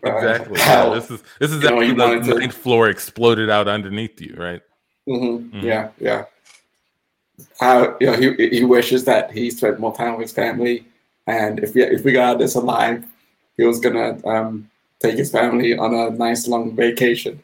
Uh, 0.04 0.16
exactly. 0.16 0.60
Uh, 0.60 0.64
how, 0.64 0.88
yeah, 0.88 0.94
this 0.98 1.10
is 1.12 1.22
this 1.38 1.52
is 1.52 1.64
after 1.64 1.94
know, 1.94 2.18
the 2.18 2.34
ninth 2.34 2.54
floor 2.54 2.88
exploded 2.88 3.50
out 3.50 3.68
underneath 3.68 4.20
you, 4.20 4.34
right? 4.36 4.62
Mm-hmm. 5.08 5.58
Mm-hmm. 5.58 5.64
Yeah, 5.64 5.90
yeah 6.00 6.24
how 7.58 7.96
you 8.00 8.06
know 8.06 8.14
he, 8.14 8.48
he 8.48 8.64
wishes 8.64 9.04
that 9.04 9.30
he 9.30 9.50
spent 9.50 9.80
more 9.80 9.94
time 9.94 10.12
with 10.12 10.22
his 10.22 10.32
family, 10.32 10.86
and 11.26 11.60
if 11.60 11.74
we 11.74 11.82
if 11.82 12.04
we 12.04 12.12
got 12.12 12.38
this 12.38 12.54
alive, 12.54 13.04
he 13.56 13.64
was 13.64 13.80
gonna 13.80 14.24
um, 14.26 14.70
take 15.00 15.16
his 15.16 15.30
family 15.30 15.76
on 15.76 15.94
a 15.94 16.10
nice 16.10 16.46
long 16.46 16.74
vacation. 16.74 17.42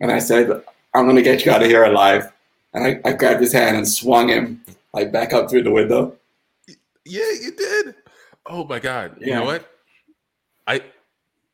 And 0.00 0.10
I 0.10 0.18
said, 0.18 0.62
"I'm 0.94 1.06
gonna 1.06 1.22
get 1.22 1.44
you 1.44 1.52
out 1.52 1.62
of 1.62 1.68
here 1.68 1.84
alive." 1.84 2.32
And 2.72 2.84
I, 2.86 3.08
I 3.08 3.12
grabbed 3.14 3.40
his 3.40 3.52
hand 3.52 3.76
and 3.76 3.88
swung 3.88 4.28
him 4.28 4.62
like 4.92 5.12
back 5.12 5.32
up 5.32 5.50
through 5.50 5.64
the 5.64 5.70
window. 5.70 6.16
Yeah, 7.04 7.30
you 7.40 7.52
did. 7.56 7.94
Oh 8.46 8.64
my 8.64 8.78
god! 8.78 9.16
You 9.20 9.34
know 9.34 9.44
what? 9.44 9.68
I 10.66 10.82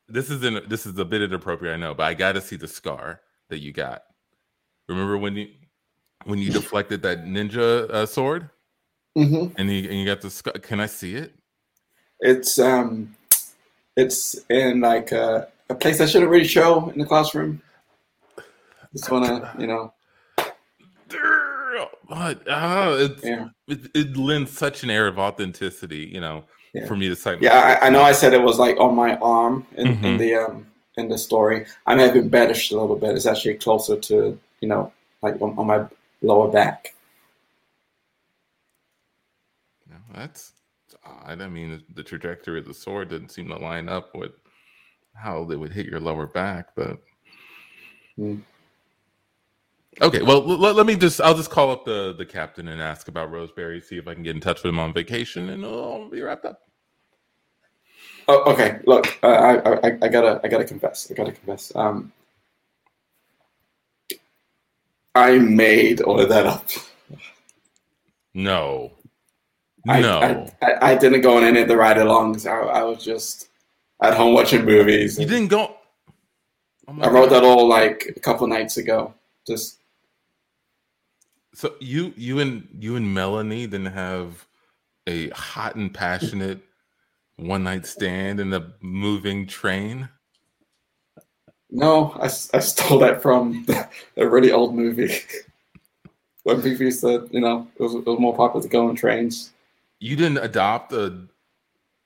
this 0.07 0.29
is 0.29 0.43
in 0.43 0.61
this 0.67 0.85
is 0.85 0.97
a 0.97 1.05
bit 1.05 1.21
inappropriate, 1.21 1.73
I 1.73 1.77
know, 1.77 1.93
but 1.93 2.03
I 2.03 2.13
got 2.13 2.33
to 2.33 2.41
see 2.41 2.55
the 2.55 2.67
scar 2.67 3.21
that 3.49 3.59
you 3.59 3.71
got. 3.71 4.03
Remember 4.87 5.17
when 5.17 5.35
you 5.35 5.47
when 6.25 6.39
you 6.39 6.51
deflected 6.51 7.01
that 7.03 7.25
ninja 7.25 7.89
uh, 7.89 8.05
sword, 8.05 8.49
mm-hmm. 9.17 9.53
and 9.57 9.71
you 9.71 9.89
and 9.89 9.99
you 9.99 10.05
got 10.05 10.21
the 10.21 10.29
sc- 10.29 10.61
can 10.61 10.79
I 10.79 10.85
see 10.87 11.15
it? 11.15 11.33
it's 12.19 12.59
um, 12.59 13.15
it's 13.95 14.35
in 14.49 14.81
like 14.81 15.11
a, 15.11 15.47
a 15.69 15.75
place 15.75 16.01
I 16.01 16.05
shouldn't 16.05 16.31
really 16.31 16.47
show 16.47 16.89
in 16.89 16.99
the 16.99 17.05
classroom. 17.05 17.61
Just 18.93 19.11
wanna, 19.11 19.53
you 19.59 19.67
know. 19.67 19.93
But 22.09 22.47
uh, 22.47 23.09
yeah. 23.23 23.49
it, 23.67 23.91
it 23.93 24.17
lends 24.17 24.51
such 24.51 24.83
an 24.83 24.89
air 24.89 25.07
of 25.07 25.19
authenticity, 25.19 26.09
you 26.11 26.21
know, 26.21 26.45
yeah. 26.73 26.87
for 26.87 26.95
me 26.95 27.09
to 27.09 27.15
cite. 27.15 27.41
Yeah, 27.41 27.77
I, 27.81 27.87
I, 27.87 27.89
know. 27.89 28.01
I 28.01 28.13
said 28.13 28.33
it 28.33 28.41
was 28.41 28.57
like 28.57 28.77
on 28.77 28.95
my 28.95 29.17
arm 29.17 29.67
in, 29.75 29.87
mm-hmm. 29.87 30.05
in 30.05 30.17
the 30.17 30.35
um 30.35 30.65
in 30.95 31.09
the 31.09 31.17
story. 31.17 31.65
I 31.85 31.95
may 31.95 32.03
have 32.03 32.15
embellished 32.15 32.71
a 32.71 32.79
little 32.79 32.95
bit. 32.95 33.15
It's 33.15 33.25
actually 33.25 33.55
closer 33.55 33.97
to 33.97 34.39
you 34.61 34.67
know 34.67 34.91
like 35.21 35.41
on, 35.41 35.57
on 35.57 35.67
my 35.67 35.85
lower 36.21 36.49
back. 36.51 36.95
No, 39.89 39.97
that's 40.13 40.53
odd. 41.05 41.41
I 41.41 41.47
mean, 41.47 41.83
the 41.93 42.03
trajectory 42.03 42.59
of 42.59 42.65
the 42.65 42.73
sword 42.73 43.09
didn't 43.09 43.29
seem 43.29 43.47
to 43.49 43.57
line 43.57 43.89
up 43.89 44.15
with 44.15 44.31
how 45.13 45.43
they 45.43 45.55
would 45.55 45.73
hit 45.73 45.85
your 45.85 45.99
lower 45.99 46.27
back, 46.27 46.69
but. 46.75 47.01
Mm. 48.19 48.41
Okay, 49.99 50.21
well, 50.21 50.43
let, 50.45 50.75
let, 50.75 50.85
me 50.85 50.95
just, 50.95 51.19
I'll 51.21 51.33
just 51.33 51.49
call 51.49 51.71
up 51.71 51.83
the, 51.83 52.13
the 52.15 52.25
captain 52.25 52.67
and 52.67 52.79
ask 52.79 53.07
about 53.07 53.31
Roseberry, 53.31 53.81
see 53.81 53.97
if 53.97 54.07
I 54.07 54.13
can 54.13 54.21
get 54.21 54.35
in 54.35 54.41
touch 54.41 54.61
with 54.61 54.69
him 54.69 54.79
on 54.79 54.93
vacation, 54.93 55.49
and 55.49 55.65
I'll 55.65 56.09
be 56.09 56.21
wrapped 56.21 56.45
up. 56.45 56.61
Oh, 58.27 58.51
okay. 58.51 58.79
Look, 58.85 59.17
uh, 59.23 59.27
I, 59.27 59.87
I, 59.87 59.97
I 60.03 60.07
gotta, 60.07 60.39
I 60.43 60.49
gotta 60.49 60.65
confess. 60.65 61.09
I 61.09 61.15
gotta 61.15 61.31
confess. 61.31 61.71
Um, 61.75 62.11
I 65.17 65.39
made 65.39 66.01
all 66.01 66.19
of 66.19 66.29
that 66.29 66.45
up. 66.45 66.65
No, 68.33 68.91
I, 69.89 70.01
no, 70.01 70.47
I, 70.61 70.91
I, 70.91 70.95
didn't 70.95 71.21
go 71.21 71.37
on 71.37 71.43
any 71.43 71.61
of 71.61 71.67
the 71.67 71.77
ride-alongs. 71.77 72.45
I, 72.45 72.59
I 72.59 72.83
was 72.83 73.03
just 73.03 73.49
at 74.01 74.13
home 74.13 74.33
watching 74.33 74.65
movies. 74.65 75.17
You 75.17 75.25
didn't 75.25 75.47
go. 75.47 75.75
Oh 76.87 77.01
I 77.01 77.09
wrote 77.09 77.29
God. 77.29 77.41
that 77.41 77.43
all 77.43 77.67
like 77.67 78.13
a 78.15 78.19
couple 78.19 78.47
nights 78.47 78.77
ago. 78.77 79.13
Just 79.45 79.79
so 81.53 81.73
you, 81.79 82.13
you 82.15 82.39
and 82.39 82.67
you 82.77 82.95
and 82.95 83.13
Melanie 83.13 83.65
didn't 83.65 83.93
have 83.93 84.45
a 85.07 85.29
hot 85.29 85.75
and 85.75 85.93
passionate 85.93 86.61
one 87.37 87.63
night 87.63 87.85
stand 87.85 88.39
in 88.39 88.53
a 88.53 88.73
moving 88.81 89.47
train? 89.47 90.09
No, 91.69 92.11
I, 92.21 92.25
I 92.25 92.59
stole 92.59 92.99
that 92.99 93.21
from 93.21 93.65
a 94.17 94.27
really 94.27 94.51
old 94.51 94.73
movie. 94.75 95.13
when 96.43 96.61
people 96.61 96.85
used 96.85 97.01
to, 97.01 97.27
you 97.31 97.41
know, 97.41 97.67
it 97.75 97.83
was, 97.83 97.95
it 97.95 98.05
was 98.05 98.19
more 98.19 98.35
popular 98.35 98.63
to 98.63 98.69
go 98.69 98.87
on 98.87 98.95
trains. 98.95 99.51
You 99.99 100.15
didn't 100.15 100.37
adopt 100.37 100.93
a 100.93 101.27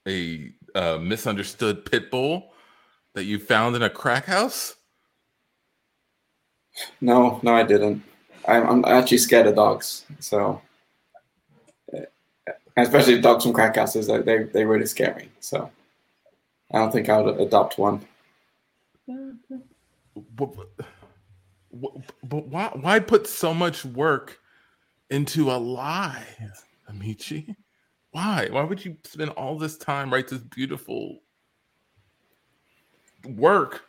a, 0.07 0.51
a 0.75 0.99
misunderstood 0.99 1.85
pit 1.85 2.09
bull 2.09 2.53
that 3.13 3.25
you 3.25 3.39
found 3.39 3.75
in 3.75 3.83
a 3.83 3.89
crack 3.89 4.25
house? 4.25 4.75
No, 7.01 7.39
no, 7.43 7.53
I 7.53 7.63
didn't. 7.63 8.03
I'm, 8.47 8.85
I'm 8.85 8.85
actually 8.85 9.19
scared 9.19 9.47
of 9.47 9.55
dogs. 9.55 10.05
So 10.19 10.61
uh, 11.93 11.99
especially 12.77 13.21
dogs 13.21 13.43
from 13.43 13.53
crack 13.53 13.75
houses, 13.75 14.07
they, 14.07 14.21
they, 14.21 14.43
they 14.43 14.65
really 14.65 14.85
scare 14.85 15.15
me. 15.15 15.29
So 15.39 15.69
I 16.71 16.77
don't 16.79 16.91
think 16.91 17.09
I 17.09 17.21
would 17.21 17.39
adopt 17.39 17.77
one. 17.77 18.05
But, 20.35 20.49
but 22.23 22.47
why, 22.47 22.71
why 22.73 22.99
put 22.99 23.27
so 23.27 23.53
much 23.53 23.85
work 23.85 24.39
into 25.09 25.51
a 25.51 25.57
lie, 25.57 26.25
Amici? 26.87 27.55
Why? 28.11 28.49
Why 28.51 28.63
would 28.63 28.83
you 28.83 28.97
spend 29.05 29.29
all 29.31 29.57
this 29.57 29.77
time 29.77 30.11
write 30.11 30.27
this 30.27 30.41
beautiful 30.41 31.19
work? 33.25 33.83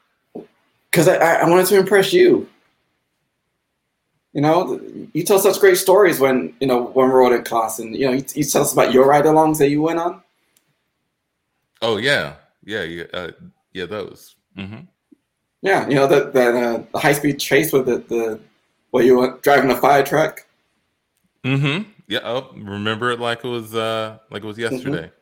Because 0.90 1.08
I, 1.08 1.16
I 1.16 1.48
wanted 1.48 1.66
to 1.66 1.78
impress 1.78 2.12
you. 2.12 2.48
You 4.32 4.40
know, 4.40 4.80
you 5.12 5.24
tell 5.24 5.38
such 5.38 5.60
great 5.60 5.76
stories 5.76 6.18
when 6.18 6.54
you 6.60 6.66
know 6.66 6.84
when 6.84 7.10
we're 7.10 7.22
all 7.22 7.34
in 7.34 7.44
class, 7.44 7.78
and 7.78 7.94
you 7.94 8.06
know, 8.06 8.12
you, 8.12 8.24
you 8.34 8.44
tell 8.44 8.62
us 8.62 8.72
about 8.72 8.92
your 8.92 9.06
ride-alongs 9.06 9.58
that 9.58 9.68
you 9.68 9.82
went 9.82 9.98
on. 9.98 10.22
Oh 11.82 11.98
yeah, 11.98 12.34
yeah, 12.64 12.82
yeah, 12.82 13.04
uh, 13.12 13.32
yeah. 13.72 13.84
Those. 13.86 14.36
Mm-hmm. 14.56 14.84
Yeah, 15.62 15.88
you 15.88 15.94
know 15.94 16.06
that 16.06 16.32
that 16.32 16.54
uh, 16.54 16.82
the 16.92 16.98
high-speed 16.98 17.38
chase 17.38 17.72
with 17.72 17.86
the 17.86 17.98
the 17.98 18.40
where 18.90 19.04
you 19.04 19.18
were 19.18 19.38
driving 19.42 19.70
a 19.70 19.76
fire 19.76 20.04
truck. 20.04 20.44
Mm-hmm. 21.44 21.88
Yeah. 22.08 22.20
Oh, 22.24 22.52
remember 22.56 23.10
it 23.10 23.20
like 23.20 23.44
it 23.44 23.48
was 23.48 23.74
uh 23.74 24.18
like 24.30 24.42
it 24.42 24.46
was 24.46 24.58
mm-hmm. 24.58 24.74
yesterday. 24.74 25.06
Mm-hmm. 25.06 25.16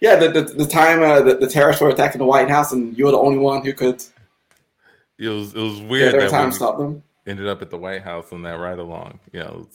Yeah, 0.00 0.16
the, 0.16 0.30
the, 0.30 0.42
the 0.42 0.66
time 0.66 1.02
uh, 1.02 1.20
the, 1.20 1.34
the 1.36 1.46
terrorists 1.46 1.82
were 1.82 1.90
attacking 1.90 2.20
the 2.20 2.24
White 2.24 2.48
House, 2.48 2.72
and 2.72 2.96
you 2.96 3.04
were 3.04 3.10
the 3.10 3.18
only 3.18 3.36
one 3.38 3.62
who 3.62 3.74
could. 3.74 4.02
It 5.18 5.28
was 5.28 5.54
it 5.54 5.60
was 5.60 5.80
weird. 5.82 6.14
Yeah, 6.14 6.28
time 6.28 6.52
stop 6.52 6.78
them 6.78 7.02
ended 7.26 7.46
up 7.46 7.62
at 7.62 7.70
the 7.70 7.78
White 7.78 8.02
House 8.02 8.32
on 8.32 8.42
that 8.42 8.58
ride 8.58 8.78
along. 8.78 9.20
You 9.32 9.40
know, 9.40 9.68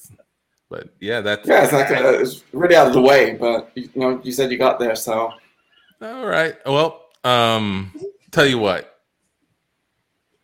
but 0.70 0.90
yeah, 1.00 1.22
that's 1.22 1.48
yeah, 1.48 1.64
it's 1.64 1.74
like 1.74 1.90
a, 1.90 2.20
it's 2.20 2.44
really 2.52 2.76
out 2.76 2.88
of 2.88 2.94
the 2.94 3.02
way. 3.02 3.34
But 3.34 3.72
you 3.76 3.90
know, 3.96 4.22
you 4.24 4.32
said 4.32 4.52
you 4.52 4.58
got 4.58 4.80
there, 4.80 4.96
so 4.96 5.32
all 6.02 6.26
right. 6.26 6.56
Well, 6.66 7.06
um, 7.24 7.92
tell 8.32 8.46
you 8.46 8.60
what, 8.60 8.95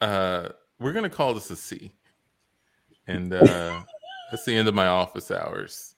uh, 0.01 0.49
we're 0.79 0.93
gonna 0.93 1.09
call 1.09 1.33
this 1.33 1.49
a 1.51 1.55
C, 1.55 1.91
and 3.07 3.33
uh, 3.33 3.81
that's 4.29 4.45
the 4.45 4.55
end 4.55 4.67
of 4.67 4.75
my 4.75 4.87
office 4.87 5.31
hours. 5.31 5.95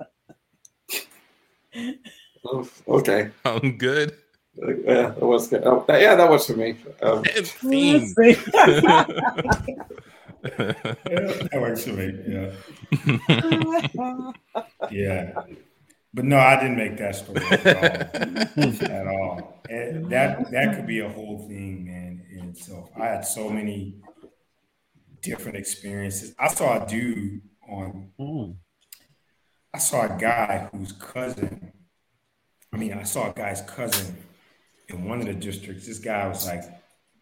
Oh, 2.46 2.70
okay, 2.88 3.32
I'm 3.46 3.78
good. 3.78 4.18
Yeah, 4.56 5.10
that 5.10 5.22
was 5.22 5.48
good. 5.48 5.64
Oh, 5.66 5.84
yeah, 5.90 6.14
that 6.16 6.30
was 6.30 6.46
for 6.46 6.54
me. 6.54 6.76
Um, 7.02 7.24
that 10.44 11.50
works 11.54 11.86
for 11.86 11.92
me. 11.92 12.20
Yeah. 12.28 12.52
yeah. 14.92 15.44
But 16.14 16.26
no, 16.26 16.38
I 16.38 16.60
didn't 16.60 16.78
make 16.78 16.98
that 16.98 17.16
story 17.16 17.44
at 17.46 17.66
all. 17.66 18.74
at 18.92 19.08
all. 19.08 19.62
And 19.70 20.10
that 20.12 20.52
that 20.52 20.76
could 20.76 20.86
be 20.86 21.00
a 21.00 21.10
whole 21.10 21.48
thing, 21.48 21.86
man, 21.86 22.24
in 22.32 22.50
itself. 22.50 22.90
I 23.00 23.08
had 23.08 23.26
so 23.26 23.50
many 23.50 23.96
different 25.22 25.58
experiences. 25.58 26.36
I 26.38 26.50
saw 26.50 26.84
a 26.84 26.88
dude 26.88 27.42
on 27.68 28.12
mm. 28.20 28.56
I 29.74 29.80
saw 29.80 30.04
a 30.04 30.20
guy 30.20 30.70
whose 30.72 30.92
cousin, 30.92 31.72
I 32.72 32.78
mean, 32.78 32.94
I 32.94 33.04
saw 33.04 33.32
a 33.32 33.34
guy's 33.34 33.62
cousin 33.62 34.16
in 34.90 35.06
one 35.06 35.20
of 35.20 35.26
the 35.26 35.34
districts. 35.34 35.88
This 35.88 35.98
guy 35.98 36.28
was 36.28 36.46
like 36.46 36.64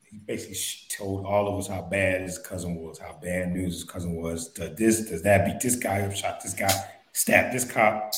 he 0.03 0.17
basically 0.17 0.57
told 0.89 1.25
all 1.25 1.47
of 1.47 1.57
us 1.57 1.69
how 1.69 1.83
bad 1.83 2.21
his 2.21 2.37
cousin 2.37 2.75
was, 2.75 2.99
how 2.99 3.17
bad 3.23 3.53
news 3.53 3.75
his 3.75 3.83
cousin 3.85 4.21
was. 4.21 4.49
Does 4.49 4.75
this, 4.75 5.09
does 5.09 5.21
that, 5.23 5.45
beat 5.45 5.61
this 5.61 5.77
guy 5.77 6.01
up, 6.01 6.13
shot 6.13 6.41
this 6.43 6.53
guy, 6.53 6.73
stabbed 7.13 7.55
this 7.55 7.63
cop. 7.63 8.13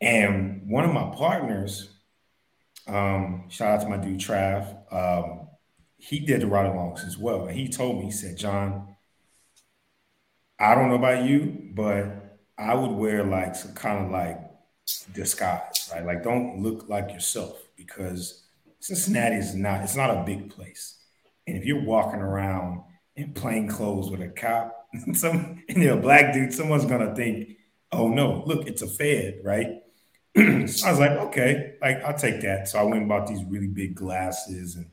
And 0.00 0.68
one 0.68 0.84
of 0.84 0.92
my 0.92 1.14
partners, 1.14 1.90
um, 2.86 3.46
shout 3.48 3.78
out 3.78 3.82
to 3.82 3.88
my 3.88 3.96
dude 3.96 4.20
Trav, 4.20 4.92
um, 4.92 5.48
he 5.96 6.20
did 6.20 6.42
the 6.42 6.46
ride 6.46 6.66
alongs 6.66 7.06
as 7.06 7.16
well. 7.16 7.46
And 7.46 7.56
he 7.56 7.68
told 7.68 7.98
me, 7.98 8.06
he 8.06 8.10
said, 8.10 8.36
John, 8.36 8.96
I 10.58 10.74
don't 10.74 10.88
know 10.88 10.96
about 10.96 11.24
you, 11.24 11.70
but 11.74 12.38
I 12.58 12.74
would 12.74 12.90
wear 12.90 13.24
like 13.24 13.54
some 13.54 13.72
kind 13.72 14.04
of 14.04 14.10
like 14.10 14.38
disguise, 15.12 15.90
right? 15.92 16.04
Like 16.04 16.22
don't 16.22 16.62
look 16.62 16.88
like 16.88 17.10
yourself 17.10 17.62
because 17.76 18.44
Cincinnati 18.80 19.36
is 19.36 19.54
not, 19.54 19.82
it's 19.82 19.96
not 19.96 20.10
a 20.10 20.24
big 20.24 20.50
place. 20.50 20.98
And 21.46 21.56
if 21.56 21.64
you're 21.64 21.82
walking 21.84 22.20
around 22.20 22.82
in 23.16 23.32
plain 23.32 23.68
clothes 23.68 24.10
with 24.10 24.20
a 24.20 24.28
cop, 24.28 24.88
and 24.92 25.16
some 25.16 25.62
and 25.68 25.82
you're 25.82 25.98
a 25.98 26.00
black 26.00 26.32
dude, 26.32 26.52
someone's 26.52 26.86
gonna 26.86 27.14
think, 27.14 27.56
oh 27.92 28.08
no, 28.08 28.44
look, 28.46 28.66
it's 28.66 28.82
a 28.82 28.86
Fed, 28.86 29.40
right? 29.44 29.82
So 30.36 30.42
I 30.86 30.90
was 30.90 30.98
like, 30.98 31.12
okay, 31.12 31.74
like 31.80 32.02
I'll 32.02 32.18
take 32.18 32.40
that. 32.42 32.68
So 32.68 32.78
I 32.78 32.82
went 32.82 32.96
and 32.96 33.08
bought 33.08 33.26
these 33.26 33.44
really 33.44 33.68
big 33.68 33.94
glasses 33.94 34.76
and 34.76 34.86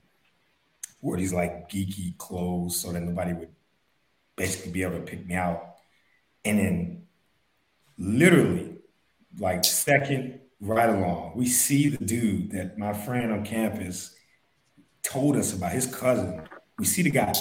wore 1.01 1.17
these 1.17 1.33
like 1.33 1.69
geeky 1.69 2.17
clothes 2.17 2.79
so 2.79 2.91
that 2.91 3.01
nobody 3.01 3.33
would 3.33 3.49
basically 4.35 4.71
be 4.71 4.83
able 4.83 4.97
to 4.97 5.01
pick 5.01 5.25
me 5.25 5.35
out. 5.35 5.75
And 6.45 6.59
then 6.59 7.03
literally, 7.97 8.77
like 9.39 9.63
second 9.63 10.39
right 10.59 10.89
along. 10.89 11.33
We 11.35 11.47
see 11.47 11.89
the 11.89 12.05
dude 12.05 12.51
that 12.51 12.77
my 12.77 12.93
friend 12.93 13.31
on 13.31 13.45
campus 13.45 14.15
told 15.03 15.35
us 15.35 15.53
about, 15.53 15.71
his 15.71 15.87
cousin. 15.87 16.43
We 16.77 16.85
see 16.85 17.01
the 17.01 17.11
guy. 17.11 17.33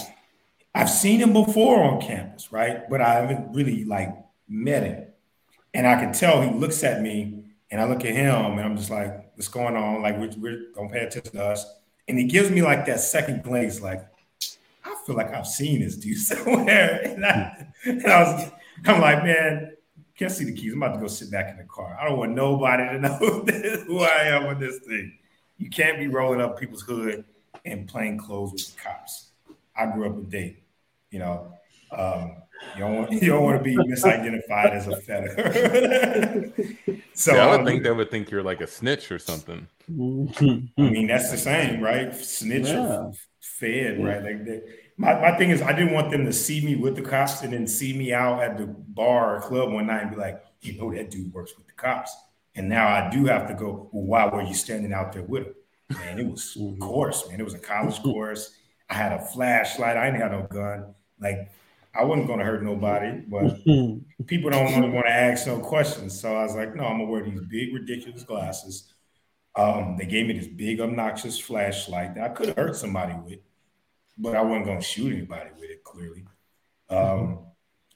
I've 0.74 0.90
seen 0.90 1.20
him 1.20 1.32
before 1.32 1.82
on 1.82 2.00
campus, 2.00 2.52
right? 2.52 2.88
But 2.88 3.00
I 3.00 3.14
haven't 3.14 3.52
really 3.52 3.84
like 3.84 4.16
met 4.48 4.84
him. 4.84 5.06
And 5.74 5.86
I 5.86 5.96
can 5.96 6.12
tell 6.12 6.42
he 6.42 6.50
looks 6.50 6.82
at 6.82 7.02
me 7.02 7.39
and 7.70 7.80
I 7.80 7.84
look 7.84 8.04
at 8.04 8.14
him 8.14 8.58
and 8.58 8.60
I'm 8.60 8.76
just 8.76 8.90
like, 8.90 9.32
what's 9.34 9.48
going 9.48 9.76
on? 9.76 10.02
Like, 10.02 10.18
we're, 10.18 10.32
we're 10.38 10.88
pay 10.88 11.00
attention 11.00 11.32
to 11.32 11.44
us. 11.44 11.64
And 12.08 12.18
he 12.18 12.24
gives 12.24 12.50
me 12.50 12.62
like 12.62 12.86
that 12.86 13.00
second 13.00 13.44
glance, 13.44 13.80
like, 13.80 14.04
I 14.84 14.94
feel 15.06 15.14
like 15.14 15.32
I've 15.32 15.46
seen 15.46 15.80
this 15.80 15.96
dude 15.96 16.18
somewhere. 16.18 17.00
And 17.04 17.24
I, 17.24 17.66
and 17.84 18.06
I 18.06 18.22
was, 18.22 18.50
I'm 18.86 19.00
like, 19.00 19.22
man, 19.22 19.72
can't 20.20 20.32
see 20.32 20.44
the 20.44 20.52
keys. 20.52 20.74
I'm 20.74 20.82
about 20.82 20.96
to 20.96 21.00
go 21.00 21.06
sit 21.06 21.30
back 21.30 21.50
in 21.50 21.56
the 21.56 21.64
car. 21.64 21.96
I 21.98 22.06
don't 22.06 22.18
want 22.18 22.32
nobody 22.32 22.84
to 22.84 22.98
know 22.98 23.16
who 23.86 24.00
I 24.00 24.24
am 24.24 24.48
with 24.48 24.60
this 24.60 24.78
thing. 24.80 25.16
you 25.56 25.70
can't 25.70 25.98
be 25.98 26.08
rolling 26.08 26.40
up 26.40 26.58
people's 26.58 26.82
hood 26.82 27.24
and 27.64 27.88
playing 27.88 28.18
clothes 28.18 28.52
with 28.52 28.74
the 28.74 28.82
cops. 28.82 29.30
I 29.74 29.86
grew 29.86 30.10
up 30.10 30.16
with 30.16 30.30
Dayton, 30.30 30.58
you 31.10 31.20
know. 31.20 31.54
Um, 31.92 32.36
you 32.74 32.80
don't 32.80 32.96
want 32.96 33.12
you 33.22 33.28
don't 33.28 33.42
want 33.42 33.58
to 33.58 33.64
be 33.64 33.76
misidentified 33.76 34.70
as 34.72 34.86
a 34.86 34.96
fetter. 34.96 36.52
so 37.14 37.34
yeah, 37.34 37.46
I 37.46 37.50
would 37.50 37.60
um, 37.60 37.66
think 37.66 37.82
they 37.82 37.90
would 37.90 38.10
think 38.10 38.30
you're 38.30 38.42
like 38.42 38.60
a 38.60 38.66
snitch 38.66 39.10
or 39.10 39.18
something. 39.18 39.66
I 39.88 39.92
mean, 39.92 41.06
that's 41.06 41.30
the 41.30 41.38
same, 41.38 41.80
right? 41.80 42.14
Snitch 42.14 42.68
yeah. 42.68 42.86
or 42.86 43.12
fed, 43.40 44.02
right? 44.04 44.22
Like 44.22 44.44
they, 44.44 44.60
my, 44.96 45.18
my 45.18 45.36
thing 45.38 45.50
is 45.50 45.62
I 45.62 45.72
didn't 45.72 45.92
want 45.92 46.10
them 46.10 46.24
to 46.26 46.32
see 46.32 46.64
me 46.64 46.76
with 46.76 46.96
the 46.96 47.02
cops 47.02 47.42
and 47.42 47.52
then 47.52 47.66
see 47.66 47.96
me 47.96 48.12
out 48.12 48.42
at 48.42 48.58
the 48.58 48.66
bar 48.66 49.36
or 49.36 49.40
club 49.40 49.72
one 49.72 49.86
night 49.86 50.02
and 50.02 50.10
be 50.10 50.16
like, 50.16 50.44
you 50.60 50.78
know, 50.78 50.92
that 50.94 51.10
dude 51.10 51.32
works 51.32 51.56
with 51.56 51.66
the 51.66 51.72
cops. 51.72 52.14
And 52.54 52.68
now 52.68 52.86
I 52.88 53.08
do 53.10 53.24
have 53.26 53.46
to 53.48 53.54
go, 53.54 53.88
well, 53.92 54.04
why 54.04 54.26
were 54.26 54.42
you 54.42 54.54
standing 54.54 54.92
out 54.92 55.12
there 55.12 55.22
with 55.22 55.46
him? 55.46 55.54
Man, 55.90 56.18
it 56.18 56.26
was 56.26 56.54
a 56.54 56.58
mm-hmm. 56.58 56.78
course, 56.78 57.28
man. 57.28 57.40
It 57.40 57.44
was 57.44 57.54
a 57.54 57.58
college 57.58 58.00
course. 58.02 58.54
I 58.88 58.94
had 58.94 59.12
a 59.12 59.24
flashlight. 59.24 59.96
I 59.96 60.06
didn't 60.06 60.20
have 60.20 60.32
no 60.32 60.46
gun. 60.50 60.94
Like 61.18 61.50
I 61.94 62.04
wasn't 62.04 62.28
going 62.28 62.38
to 62.38 62.44
hurt 62.44 62.62
nobody, 62.62 63.20
but 63.26 63.64
people 64.26 64.50
don't 64.50 64.74
really 64.74 64.90
want 64.90 65.06
to 65.06 65.12
ask 65.12 65.46
no 65.46 65.58
questions. 65.58 66.20
So 66.20 66.34
I 66.36 66.44
was 66.44 66.54
like, 66.54 66.74
no, 66.74 66.84
I'm 66.84 66.98
gonna 66.98 67.10
wear 67.10 67.24
these 67.24 67.40
big, 67.50 67.74
ridiculous 67.74 68.22
glasses. 68.22 68.92
Um, 69.56 69.96
they 69.98 70.06
gave 70.06 70.26
me 70.26 70.38
this 70.38 70.46
big, 70.46 70.80
obnoxious 70.80 71.38
flashlight 71.38 72.14
that 72.14 72.24
I 72.24 72.28
could 72.28 72.48
have 72.48 72.56
hurt 72.56 72.76
somebody 72.76 73.14
with, 73.24 73.40
but 74.16 74.36
I 74.36 74.42
wasn't 74.42 74.66
going 74.66 74.78
to 74.78 74.84
shoot 74.84 75.12
anybody 75.12 75.50
with 75.58 75.70
it. 75.70 75.82
Clearly, 75.82 76.24
um, 76.88 77.40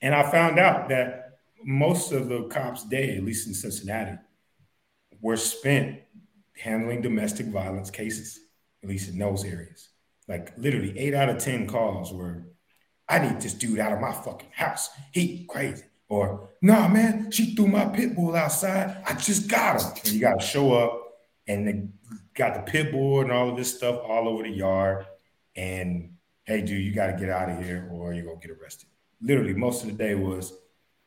and 0.02 0.14
I 0.14 0.28
found 0.28 0.58
out 0.58 0.88
that 0.88 1.38
most 1.62 2.10
of 2.10 2.28
the 2.28 2.44
cops' 2.44 2.84
day, 2.84 3.16
at 3.16 3.22
least 3.22 3.46
in 3.46 3.54
Cincinnati, 3.54 4.18
were 5.20 5.36
spent 5.36 6.00
handling 6.56 7.02
domestic 7.02 7.46
violence 7.46 7.90
cases, 7.90 8.40
at 8.82 8.88
least 8.88 9.08
in 9.08 9.18
those 9.18 9.44
areas. 9.44 9.90
Like 10.26 10.52
literally, 10.56 10.98
eight 10.98 11.14
out 11.14 11.28
of 11.28 11.38
ten 11.38 11.68
calls 11.68 12.12
were 12.12 12.46
I 13.08 13.18
need 13.18 13.40
this 13.40 13.54
dude 13.54 13.78
out 13.78 13.92
of 13.92 14.00
my 14.00 14.12
fucking 14.12 14.50
house. 14.52 14.90
He 15.12 15.46
crazy. 15.48 15.84
Or, 16.08 16.50
nah, 16.62 16.88
man, 16.88 17.30
she 17.30 17.54
threw 17.54 17.66
my 17.66 17.86
pit 17.86 18.14
bull 18.14 18.34
outside. 18.34 19.02
I 19.06 19.14
just 19.14 19.48
got 19.48 19.80
him. 19.80 19.92
And 20.04 20.12
you 20.12 20.20
got 20.20 20.40
to 20.40 20.46
show 20.46 20.72
up 20.72 21.00
and 21.46 21.66
they 21.66 21.88
got 22.34 22.54
the 22.54 22.70
pit 22.70 22.92
bull 22.92 23.20
and 23.20 23.32
all 23.32 23.50
of 23.50 23.56
this 23.56 23.76
stuff 23.76 24.00
all 24.02 24.28
over 24.28 24.42
the 24.42 24.50
yard. 24.50 25.06
And 25.56 26.14
hey, 26.44 26.62
dude, 26.62 26.84
you 26.84 26.94
got 26.94 27.08
to 27.08 27.16
get 27.18 27.30
out 27.30 27.50
of 27.50 27.64
here 27.64 27.88
or 27.92 28.12
you're 28.12 28.24
going 28.24 28.40
to 28.40 28.46
get 28.46 28.56
arrested. 28.56 28.88
Literally, 29.20 29.54
most 29.54 29.82
of 29.82 29.90
the 29.90 29.96
day 29.96 30.14
was, 30.14 30.52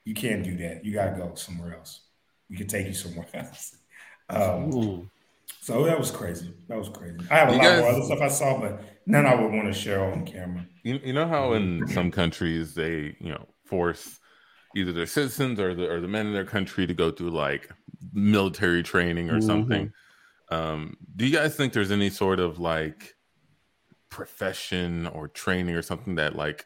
you 0.04 0.14
can't 0.14 0.44
do 0.44 0.58
that. 0.58 0.84
You 0.86 0.94
got 0.94 1.12
to 1.12 1.18
go 1.18 1.36
somewhere 1.36 1.76
else. 1.76 2.02
We 2.50 2.58
can 2.58 2.68
take 2.68 2.88
you 2.88 2.94
somewhere 2.94 3.28
else. 3.34 3.76
Um, 4.30 5.10
so 5.68 5.84
that 5.84 6.00
was 6.00 6.12
crazy. 6.12 6.54
That 6.70 6.78
was 6.78 6.88
crazy. 6.88 7.18
I 7.30 7.40
have 7.40 7.50
a 7.50 7.52
you 7.52 7.58
lot 7.58 7.64
guys, 7.66 7.82
more 7.82 7.90
other 7.90 8.02
stuff 8.04 8.22
I 8.22 8.30
saw, 8.30 8.58
but 8.58 8.82
none 9.06 9.26
I 9.26 9.36
would 9.36 9.52
want 9.52 9.68
to 9.68 9.78
share 9.78 10.02
on 10.02 10.26
camera. 10.26 10.66
You, 10.84 10.98
you 11.04 11.12
know 11.12 11.28
how 11.28 11.52
in 11.54 11.86
some 11.90 12.10
countries 12.10 12.74
they, 12.74 13.18
you 13.20 13.32
know, 13.32 13.46
force 13.66 14.18
either 14.78 14.94
their 14.94 15.06
citizens 15.06 15.60
or 15.60 15.76
the 15.76 15.92
or 15.92 16.00
the 16.00 16.08
men 16.08 16.26
in 16.26 16.32
their 16.32 16.46
country 16.46 16.88
to 16.88 16.94
go 16.94 17.12
through 17.12 17.32
like 17.32 17.70
military 18.14 18.82
training 18.82 19.30
or 19.30 19.40
mm-hmm. 19.40 19.46
something. 19.46 19.92
Um, 20.50 20.96
do 21.18 21.28
you 21.28 21.36
guys 21.36 21.58
think 21.58 21.74
there's 21.74 21.92
any 21.92 22.12
sort 22.12 22.40
of 22.40 22.60
like 22.60 23.16
profession 24.10 25.06
or 25.08 25.28
training 25.28 25.76
or 25.76 25.82
something 25.82 26.16
that 26.16 26.38
like 26.38 26.64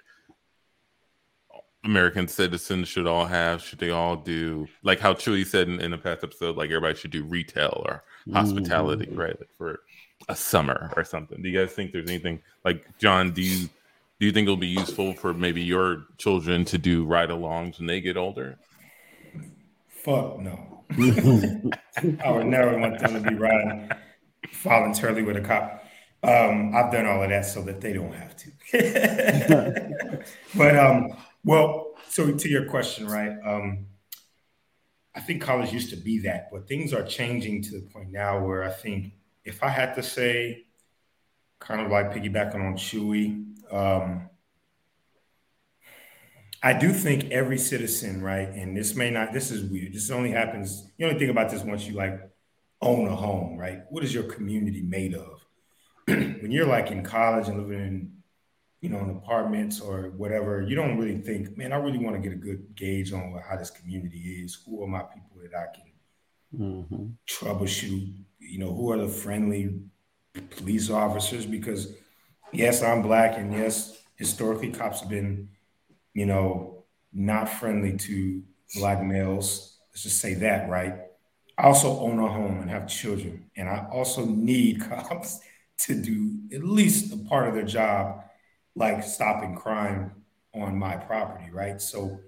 American 1.84 2.28
citizens 2.28 2.88
should 2.88 3.08
all 3.08 3.26
have? 3.26 3.64
Should 3.64 3.80
they 3.80 3.90
all 3.90 4.16
do 4.16 4.68
like 4.84 5.00
how 5.00 5.14
Chewy 5.14 5.46
said 5.46 5.68
in, 5.68 5.80
in 5.80 5.92
the 5.92 5.98
past 5.98 6.24
episode, 6.24 6.58
like 6.58 6.70
everybody 6.70 6.96
should 6.96 7.12
do 7.12 7.24
retail 7.24 7.84
or 7.86 8.04
hospitality, 8.32 9.06
mm-hmm. 9.06 9.20
right? 9.20 9.40
Like 9.40 9.50
for 9.58 9.82
a 10.30 10.36
summer 10.36 10.92
or 10.96 11.04
something. 11.04 11.42
Do 11.42 11.50
you 11.50 11.60
guys 11.60 11.74
think 11.74 11.92
there's 11.92 12.10
anything 12.10 12.42
like 12.64 12.86
John? 13.00 13.32
Do 13.32 13.42
you 13.42 13.68
do 14.20 14.28
you 14.28 14.32
think 14.32 14.46
it'll 14.46 14.58
be 14.58 14.68
useful 14.68 15.14
for 15.14 15.34
maybe 15.34 15.64
your 15.64 16.04
children 16.20 16.64
to 16.66 16.78
do 16.78 17.06
ride-alongs 17.06 17.80
when 17.80 17.88
they 17.88 18.00
get 18.02 18.18
older? 18.18 18.60
Fuck 19.88 20.40
no. 20.40 20.84
I 22.24 22.32
would 22.32 22.46
never 22.46 22.78
want 22.78 23.00
them 23.00 23.16
to 23.16 23.30
be 23.30 23.36
riding 23.36 23.90
voluntarily 24.62 25.24
with 25.24 25.38
a 25.38 25.42
cop. 25.42 25.84
Um, 26.24 26.76
I've 26.76 26.92
done 26.92 27.08
all 27.08 27.24
of 27.24 27.30
that 27.30 27.48
so 27.48 27.64
that 27.64 27.82
they 27.82 27.94
don't 27.94 28.14
have 28.14 28.36
to. 28.38 28.52
but 30.56 30.78
um, 30.78 31.18
well, 31.44 31.94
so 32.10 32.32
to 32.32 32.50
your 32.50 32.66
question, 32.66 33.08
right? 33.08 33.36
Um, 33.46 33.88
I 35.16 35.20
think 35.20 35.42
college 35.42 35.74
used 35.74 35.90
to 35.90 35.98
be 35.98 36.20
that, 36.20 36.50
but 36.52 36.68
things 36.68 36.94
are 36.94 37.04
changing 37.04 37.64
to 37.64 37.72
the 37.72 37.82
point 37.82 38.12
now 38.12 38.46
where 38.46 38.64
I 38.64 38.72
think 38.72 39.14
if 39.44 39.64
I 39.64 39.70
had 39.70 39.94
to 39.96 40.04
say, 40.04 40.66
kind 41.60 41.82
of 41.82 41.92
like 41.92 42.12
piggybacking 42.12 42.56
on 42.56 42.76
Chewy, 42.76 43.46
um, 43.72 44.30
I 46.64 46.74
do 46.74 46.94
think 46.94 47.32
every 47.32 47.58
citizen, 47.58 48.22
right? 48.22 48.48
And 48.50 48.78
this 48.78 48.96
may 48.96 49.10
not, 49.10 49.34
this 49.34 49.52
is 49.52 49.64
weird. 49.64 49.94
This 49.94 50.12
only 50.12 50.32
happens, 50.32 50.88
you 50.98 51.08
only 51.08 51.18
think 51.18 51.32
about 51.32 51.50
this 51.50 51.64
once 51.64 51.88
you 51.88 51.94
like 51.94 52.20
own 52.82 53.08
a 53.08 53.16
home, 53.16 53.58
right? 53.58 53.82
What 53.90 54.04
is 54.04 54.14
your 54.14 54.24
community 54.24 54.82
made 54.82 55.16
of? 55.16 55.46
when 56.06 56.52
you're 56.52 56.68
like 56.68 56.92
in 56.92 57.04
college 57.04 57.48
and 57.48 57.58
living 57.58 57.80
in 57.80 58.12
you 58.82 58.90
know, 58.90 59.00
in 59.00 59.12
apartments 59.12 59.80
or 59.80 60.12
whatever, 60.18 60.62
you 60.62 60.76
don't 60.76 60.98
really 60.98 61.20
think, 61.20 61.56
man, 61.56 61.72
I 61.72 61.78
really 61.78 62.00
want 62.00 62.16
to 62.16 62.22
get 62.22 62.36
a 62.36 62.40
good 62.40 62.76
gauge 62.76 63.14
on 63.14 63.40
how 63.48 63.56
this 63.56 63.70
community 63.70 64.42
is. 64.44 64.56
Who 64.66 64.84
are 64.84 64.88
my 64.88 65.04
people 65.04 65.38
that 65.44 65.56
I 65.56 65.68
can 65.76 66.60
mm-hmm. 66.60 67.06
troubleshoot? 67.30 68.12
You 68.40 68.60
know, 68.60 68.74
who 68.74 68.92
are 68.92 68.98
the 68.98 69.08
friendly 69.08 69.80
police 70.50 70.90
officers? 70.90 71.46
Because 71.46 71.94
yes, 72.52 72.82
I'm 72.82 73.04
black, 73.04 73.38
and 73.38 73.54
yes, 73.54 74.02
historically, 74.16 74.72
cops 74.72 75.02
have 75.02 75.10
been, 75.10 75.50
you 76.16 76.26
know, 76.26 76.84
not 77.14 77.50
friendly 77.50 77.98
to 77.98 78.42
black 78.76 79.04
males. 79.04 79.78
Let's 79.92 80.04
just 80.04 80.18
say 80.18 80.34
that, 80.36 80.70
right? 80.70 80.96
I 81.56 81.64
also 81.64 82.00
own 82.00 82.18
a 82.18 82.28
home 82.28 82.62
and 82.62 82.70
have 82.72 82.88
children, 82.88 83.46
and 83.56 83.70
I 83.70 83.86
also 83.92 84.26
need 84.26 84.82
cops 84.90 85.40
to 85.78 86.02
do 86.02 86.40
at 86.52 86.64
least 86.64 87.14
a 87.14 87.18
part 87.18 87.48
of 87.48 87.54
their 87.54 87.64
job 87.64 88.24
like 88.76 89.04
stopping 89.04 89.56
crime 89.56 90.12
on 90.54 90.78
my 90.78 90.96
property, 90.96 91.50
right? 91.52 91.82
So 91.82 92.20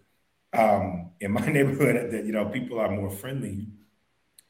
um, 0.53 1.11
in 1.19 1.31
my 1.31 1.45
neighborhood, 1.47 2.11
that 2.11 2.25
you 2.25 2.31
know, 2.31 2.45
people 2.45 2.79
are 2.79 2.89
more 2.89 3.09
friendly, 3.09 3.67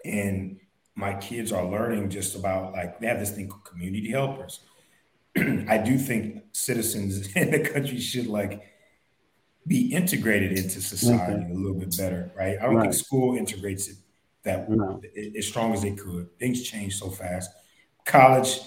and 0.06 0.60
my 0.96 1.14
kids 1.16 1.52
are 1.52 1.66
learning 1.66 2.10
just 2.10 2.36
about 2.36 2.74
like 2.74 3.00
they 3.00 3.08
have 3.08 3.20
this 3.20 3.32
thing 3.32 3.48
called 3.48 3.66
community 3.66 4.12
helpers. 4.12 4.62
I 5.38 5.78
do 5.80 5.98
think 5.98 6.44
citizens 6.52 7.28
in 7.36 7.52
the 7.52 7.60
country 7.60 8.00
should 8.00 8.28
like 8.28 8.62
be 9.66 9.94
integrated 9.94 10.58
into 10.58 10.82
society 10.82 11.46
a 11.50 11.56
little 11.56 11.80
bit 11.80 11.96
better, 11.98 12.32
right? 12.36 12.58
I 12.60 12.64
don't 12.66 12.76
right. 12.76 12.84
think 12.84 12.94
school 12.94 13.38
integrates 13.38 13.88
it 13.88 13.96
that 14.44 14.70
no. 14.70 15.02
as 15.38 15.48
strong 15.48 15.74
as 15.74 15.82
they 15.82 15.94
could. 15.94 16.38
Things 16.38 16.64
change 16.64 16.98
so 17.00 17.10
fast. 17.10 17.50
College 18.06 18.60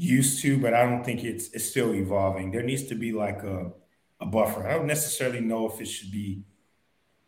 used 0.00 0.40
to, 0.42 0.58
but 0.58 0.72
I 0.72 0.84
don't 0.84 1.04
think 1.04 1.24
it's 1.24 1.50
it's 1.50 1.64
still 1.64 1.94
evolving. 1.94 2.50
There 2.50 2.62
needs 2.62 2.84
to 2.84 2.94
be 2.94 3.12
like 3.12 3.42
a, 3.42 3.70
a 4.20 4.26
buffer. 4.26 4.66
I 4.66 4.72
don't 4.72 4.86
necessarily 4.86 5.40
know 5.40 5.70
if 5.70 5.80
it 5.80 5.86
should 5.86 6.10
be 6.10 6.42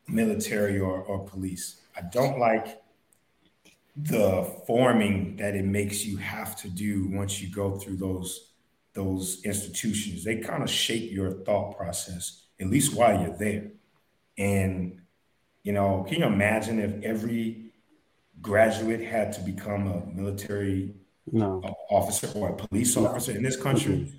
military 0.09 0.81
or, 0.81 1.03
or 1.03 1.25
police. 1.27 1.81
I 1.97 2.03
don't 2.03 2.39
like 2.39 2.83
the 3.95 4.45
forming 4.67 5.37
that 5.37 5.55
it 5.55 5.67
makes 5.67 6.05
you 6.05 6.17
have 6.17 6.57
to 6.57 6.69
do 6.69 7.09
once 7.11 7.43
you 7.43 7.55
go 7.55 7.77
through 7.77 7.97
those 7.97 8.53
those 8.95 9.43
institutions. 9.45 10.25
They 10.25 10.37
kind 10.37 10.63
of 10.63 10.71
shape 10.71 11.13
your 11.13 11.31
thought 11.45 11.77
process, 11.77 12.45
at 12.61 12.69
least 12.69 12.95
while 12.95 13.21
you're 13.21 13.37
there. 13.37 13.71
And 14.39 15.01
you 15.63 15.73
know, 15.73 16.05
can 16.09 16.21
you 16.21 16.27
imagine 16.27 16.79
if 16.79 17.05
every 17.05 17.73
graduate 18.41 19.03
had 19.03 19.33
to 19.35 19.41
become 19.43 19.87
a 19.87 20.07
military 20.07 20.95
no. 21.31 21.61
officer 21.91 22.31
or 22.35 22.51
a 22.51 22.57
police 22.57 22.97
officer 22.97 23.33
in 23.33 23.43
this 23.43 23.57
country, 23.57 23.95
mm-hmm. 23.95 24.17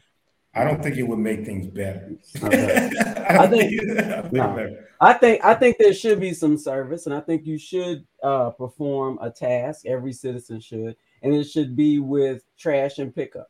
I 0.56 0.64
don't 0.64 0.84
think 0.84 0.98
it 0.98 1.04
would 1.04 1.20
make 1.20 1.46
things 1.46 1.68
better. 1.68 2.12
I, 2.42 2.48
I, 3.40 3.48
think, 3.48 3.82
think 3.82 4.32
no. 4.32 4.78
I 5.02 5.14
think 5.14 5.44
I 5.44 5.56
think 5.56 5.78
there 5.80 5.94
should 5.94 6.20
be 6.20 6.34
some 6.34 6.58
service, 6.58 7.08
and 7.08 7.16
I 7.16 7.22
think 7.22 7.46
you 7.46 7.58
should 7.58 8.06
uh, 8.22 8.52
perform 8.52 9.18
a 9.22 9.32
task. 9.32 9.86
Every 9.86 10.14
citizen 10.14 10.60
should, 10.60 10.96
and 11.24 11.34
it 11.34 11.46
should 11.46 11.76
be 11.76 11.98
with 11.98 12.44
trash 12.58 13.00
and 13.00 13.14
pickup. 13.14 13.50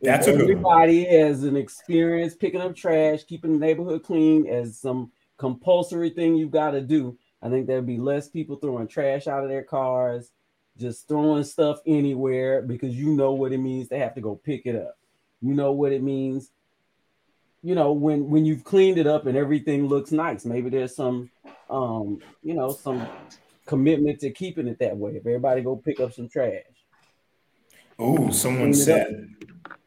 That's 0.00 0.26
if 0.26 0.38
a 0.38 0.42
everybody 0.42 1.04
has 1.04 1.44
an 1.44 1.56
experience 1.56 2.34
picking 2.34 2.62
up 2.62 2.74
trash, 2.74 3.24
keeping 3.24 3.52
the 3.52 3.58
neighborhood 3.58 4.02
clean 4.02 4.46
as 4.46 4.78
some 4.78 5.12
compulsory 5.36 6.08
thing 6.08 6.36
you've 6.36 6.50
got 6.50 6.70
to 6.70 6.80
do. 6.80 7.18
I 7.42 7.50
think 7.50 7.66
there'd 7.66 7.86
be 7.86 7.98
less 7.98 8.28
people 8.28 8.56
throwing 8.56 8.88
trash 8.88 9.26
out 9.26 9.42
of 9.42 9.50
their 9.50 9.62
cars 9.62 10.30
just 10.80 11.06
throwing 11.06 11.44
stuff 11.44 11.80
anywhere 11.86 12.62
because 12.62 12.94
you 12.94 13.10
know 13.14 13.32
what 13.32 13.52
it 13.52 13.58
means 13.58 13.88
to 13.88 13.98
have 13.98 14.14
to 14.14 14.20
go 14.20 14.34
pick 14.34 14.66
it 14.66 14.74
up. 14.74 14.96
You 15.40 15.54
know 15.54 15.72
what 15.72 15.92
it 15.92 16.02
means. 16.02 16.50
You 17.62 17.74
know 17.74 17.92
when 17.92 18.30
when 18.30 18.46
you've 18.46 18.64
cleaned 18.64 18.98
it 18.98 19.06
up 19.06 19.26
and 19.26 19.36
everything 19.36 19.86
looks 19.86 20.12
nice. 20.12 20.44
Maybe 20.46 20.70
there's 20.70 20.96
some, 20.96 21.30
um, 21.68 22.20
you 22.42 22.54
know, 22.54 22.72
some 22.72 23.06
commitment 23.66 24.20
to 24.20 24.30
keeping 24.30 24.66
it 24.66 24.78
that 24.78 24.96
way. 24.96 25.12
If 25.12 25.26
everybody 25.26 25.60
go 25.60 25.76
pick 25.76 26.00
up 26.00 26.12
some 26.12 26.28
trash, 26.28 26.62
Oh, 27.98 28.30
someone 28.30 28.72
said 28.72 29.28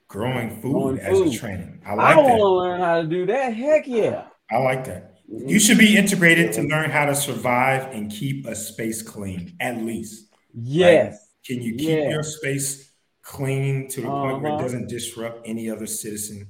growing 0.07 0.61
food 0.61 0.71
growing 0.73 0.99
as 0.99 1.17
food. 1.17 1.33
a 1.33 1.37
training. 1.37 1.81
I 1.83 1.95
like 1.95 2.15
I 2.15 2.21
want 2.21 2.37
to 2.37 2.47
learn 2.47 2.79
how 2.79 3.01
to 3.01 3.07
do 3.07 3.25
that. 3.25 3.55
Heck 3.55 3.87
yeah. 3.87 4.25
I 4.51 4.57
like 4.57 4.85
that. 4.85 5.15
You 5.27 5.59
should 5.59 5.79
be 5.79 5.97
integrated 5.97 6.53
to 6.53 6.61
learn 6.61 6.91
how 6.91 7.05
to 7.05 7.15
survive 7.15 7.91
and 7.91 8.11
keep 8.11 8.45
a 8.45 8.53
space 8.55 9.01
clean, 9.01 9.55
at 9.59 9.77
least. 9.77 10.27
Yes. 10.53 11.11
Right? 11.11 11.19
Can 11.45 11.61
you 11.61 11.75
keep 11.75 11.89
yes. 11.89 12.11
your 12.11 12.23
space 12.23 12.91
clean 13.21 13.87
to 13.89 14.01
the 14.01 14.07
uh-huh. 14.07 14.21
point 14.21 14.41
where 14.41 14.51
it 14.51 14.55
uh-huh. 14.55 14.63
doesn't 14.63 14.89
disrupt 14.89 15.47
any 15.47 15.69
other 15.69 15.87
citizen? 15.87 16.47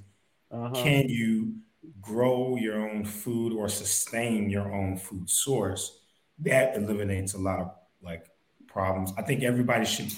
Uh-huh. 0.52 0.72
Can 0.76 1.10
you 1.10 1.56
grow 2.02 2.56
your 2.58 2.90
own 2.90 3.06
food 3.06 3.54
or 3.54 3.68
sustain 3.70 4.50
your 4.50 4.72
own 4.74 4.98
food 4.98 5.30
source? 5.30 6.00
That 6.40 6.76
eliminates 6.76 7.34
a 7.34 7.40
lot 7.40 7.60
of 7.60 7.72
like 8.02 8.28
problems. 8.68 9.14
I 9.18 9.22
think 9.22 9.44
everybody 9.44 9.86
should 9.86 10.12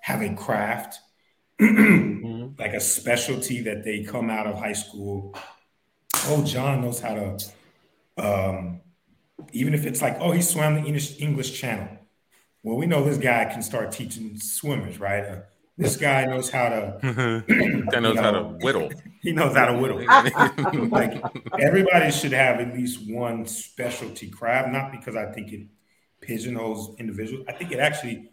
have 0.00 0.22
a 0.22 0.34
craft, 0.34 0.98
mm-hmm. 1.60 2.60
like 2.60 2.72
a 2.72 2.80
specialty 2.80 3.60
that 3.62 3.84
they 3.84 4.04
come 4.04 4.30
out 4.30 4.46
of 4.46 4.58
high 4.58 4.72
school. 4.72 5.36
Oh, 6.26 6.44
John 6.44 6.80
knows 6.80 7.00
how 7.00 7.14
to, 7.14 7.38
um, 8.16 8.80
even 9.52 9.74
if 9.74 9.84
it's 9.84 10.00
like, 10.00 10.16
oh, 10.20 10.32
he 10.32 10.42
swam 10.42 10.74
the 10.74 10.82
English, 10.82 11.20
English 11.20 11.60
Channel. 11.60 11.95
Well, 12.66 12.76
we 12.76 12.86
know 12.86 13.04
this 13.04 13.16
guy 13.16 13.44
can 13.44 13.62
start 13.62 13.92
teaching 13.92 14.40
swimmers, 14.40 14.98
right? 14.98 15.24
Uh, 15.24 15.36
this 15.78 15.96
guy 15.96 16.24
knows 16.24 16.50
how 16.50 16.68
to. 16.68 16.98
guy 17.92 18.00
knows 18.00 18.16
know, 18.16 18.22
how 18.22 18.30
to 18.32 18.42
whittle. 18.60 18.90
He 19.22 19.30
knows 19.32 19.56
how 19.56 19.66
to 19.66 19.78
whittle. 19.78 20.04
like 20.88 21.22
everybody 21.60 22.10
should 22.10 22.32
have 22.32 22.58
at 22.58 22.74
least 22.74 23.08
one 23.08 23.46
specialty 23.46 24.28
craft, 24.28 24.70
not 24.70 24.90
because 24.90 25.14
I 25.14 25.30
think 25.32 25.52
it 25.52 25.68
pigeonholes 26.20 26.96
individuals. 26.98 27.44
I 27.48 27.52
think 27.52 27.70
it 27.70 27.78
actually 27.78 28.30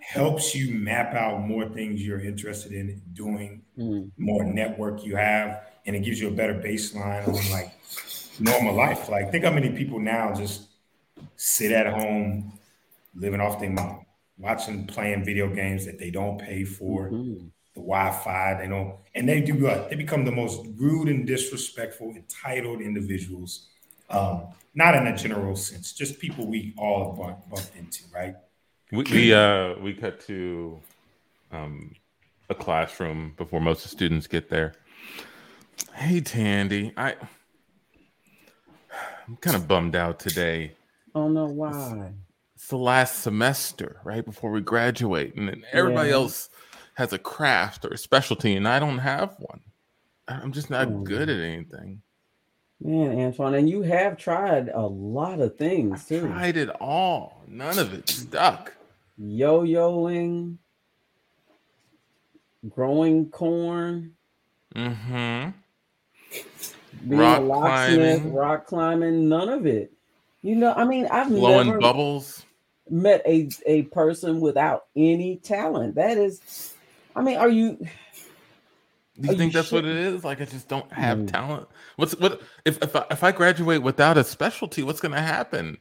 helps 0.00 0.54
you 0.54 0.74
map 0.74 1.14
out 1.14 1.40
more 1.40 1.68
things 1.68 2.04
you're 2.04 2.20
interested 2.20 2.72
in 2.72 3.02
doing, 3.12 3.62
mm. 3.76 4.10
more 4.16 4.44
network 4.44 5.04
you 5.04 5.16
have, 5.16 5.60
and 5.86 5.96
it 5.96 6.00
gives 6.00 6.20
you 6.20 6.28
a 6.28 6.32
better 6.32 6.54
baseline 6.54 7.26
on 7.26 7.50
like 7.50 7.72
normal 8.38 8.74
life. 8.74 9.08
Like 9.08 9.32
think 9.32 9.44
how 9.44 9.52
many 9.52 9.70
people 9.70 9.98
now 9.98 10.34
just 10.34 10.68
sit 11.36 11.72
at 11.72 11.86
home, 11.86 12.52
living 13.14 13.40
off 13.40 13.60
their 13.60 13.70
mom, 13.70 14.04
watching, 14.38 14.86
playing 14.86 15.24
video 15.24 15.48
games 15.48 15.86
that 15.86 15.98
they 15.98 16.10
don't 16.10 16.38
pay 16.38 16.64
for. 16.64 17.10
Mm-hmm. 17.10 17.46
The 17.74 17.80
Wi-Fi, 17.80 18.58
they 18.60 18.68
don't, 18.68 18.96
and 19.14 19.26
they 19.26 19.40
do 19.40 19.54
what? 19.54 19.88
They 19.88 19.96
become 19.96 20.26
the 20.26 20.32
most 20.32 20.60
rude 20.76 21.08
and 21.08 21.26
disrespectful, 21.26 22.10
entitled 22.10 22.82
individuals. 22.82 23.68
Um, 24.10 24.48
not 24.74 24.94
in 24.94 25.06
a 25.06 25.16
general 25.16 25.56
sense, 25.56 25.94
just 25.94 26.18
people 26.18 26.46
we 26.46 26.74
all 26.76 27.14
bumped, 27.14 27.48
bumped 27.48 27.74
into, 27.76 28.04
right? 28.12 28.34
We 28.90 29.04
we, 29.04 29.32
uh, 29.34 29.74
we 29.80 29.94
cut 29.94 30.20
to 30.26 30.80
um, 31.50 31.94
a 32.50 32.54
classroom 32.54 33.32
before 33.38 33.60
most 33.60 33.78
of 33.78 33.90
the 33.90 33.96
students 33.96 34.26
get 34.26 34.50
there. 34.50 34.74
Hey 35.94 36.20
Tandy, 36.20 36.92
I 36.96 37.14
I'm 39.26 39.36
kind 39.36 39.56
of 39.56 39.66
bummed 39.66 39.96
out 39.96 40.18
today. 40.18 40.74
Oh 41.14 41.28
no, 41.28 41.46
why? 41.46 42.12
It's, 42.62 42.68
the 42.68 42.76
last 42.76 43.22
semester, 43.22 44.00
right 44.04 44.24
before 44.24 44.52
we 44.52 44.60
graduate, 44.60 45.34
and 45.34 45.64
everybody 45.72 46.10
yeah. 46.10 46.14
else 46.14 46.48
has 46.94 47.12
a 47.12 47.18
craft 47.18 47.84
or 47.84 47.88
a 47.88 47.98
specialty, 47.98 48.54
and 48.54 48.68
I 48.68 48.78
don't 48.78 48.98
have 48.98 49.34
one. 49.40 49.60
I'm 50.28 50.52
just 50.52 50.70
not 50.70 50.86
oh. 50.86 51.00
good 51.00 51.28
at 51.28 51.40
anything. 51.40 52.02
Man, 52.80 53.18
Antoine, 53.18 53.54
and 53.54 53.68
you 53.68 53.82
have 53.82 54.16
tried 54.16 54.68
a 54.68 54.80
lot 54.80 55.40
of 55.40 55.56
things 55.56 56.04
too. 56.06 56.26
I 56.26 56.28
tried 56.28 56.56
it 56.56 56.68
all. 56.80 57.42
None 57.48 57.80
of 57.80 57.94
it 57.94 58.08
stuck. 58.08 58.72
Yo-yoing, 59.18 60.56
growing 62.68 63.28
corn. 63.30 64.14
Mm-hmm. 64.76 65.50
Being 67.08 67.20
rock 67.20 67.38
a 67.38 67.42
locksmith, 67.42 68.20
climbing. 68.20 68.32
rock 68.32 68.66
climbing, 68.66 69.28
none 69.28 69.48
of 69.48 69.66
it. 69.66 69.92
You 70.42 70.54
know, 70.54 70.72
I 70.74 70.84
mean, 70.84 71.08
I've 71.10 71.28
blowing 71.28 71.66
never 71.66 71.80
bubbles. 71.80 72.44
Met 72.92 73.22
a 73.24 73.48
a 73.64 73.82
person 73.84 74.38
without 74.38 74.84
any 74.94 75.36
talent. 75.36 75.94
That 75.94 76.18
is, 76.18 76.74
I 77.16 77.22
mean, 77.22 77.38
are 77.38 77.48
you? 77.48 77.78
Do 79.18 79.28
you 79.28 79.36
think 79.36 79.54
you 79.54 79.60
that's 79.60 79.72
what 79.72 79.86
it 79.86 79.96
is? 79.96 80.24
Like 80.24 80.42
I 80.42 80.44
just 80.44 80.68
don't 80.68 80.92
have 80.92 81.16
mm. 81.16 81.32
talent. 81.32 81.68
What's 81.96 82.12
what 82.18 82.42
if 82.66 82.82
if 82.82 82.94
I, 82.94 83.06
if 83.10 83.24
I 83.24 83.32
graduate 83.32 83.82
without 83.82 84.18
a 84.18 84.24
specialty? 84.24 84.82
What's 84.82 85.00
going 85.00 85.14
to 85.14 85.22
happen? 85.22 85.78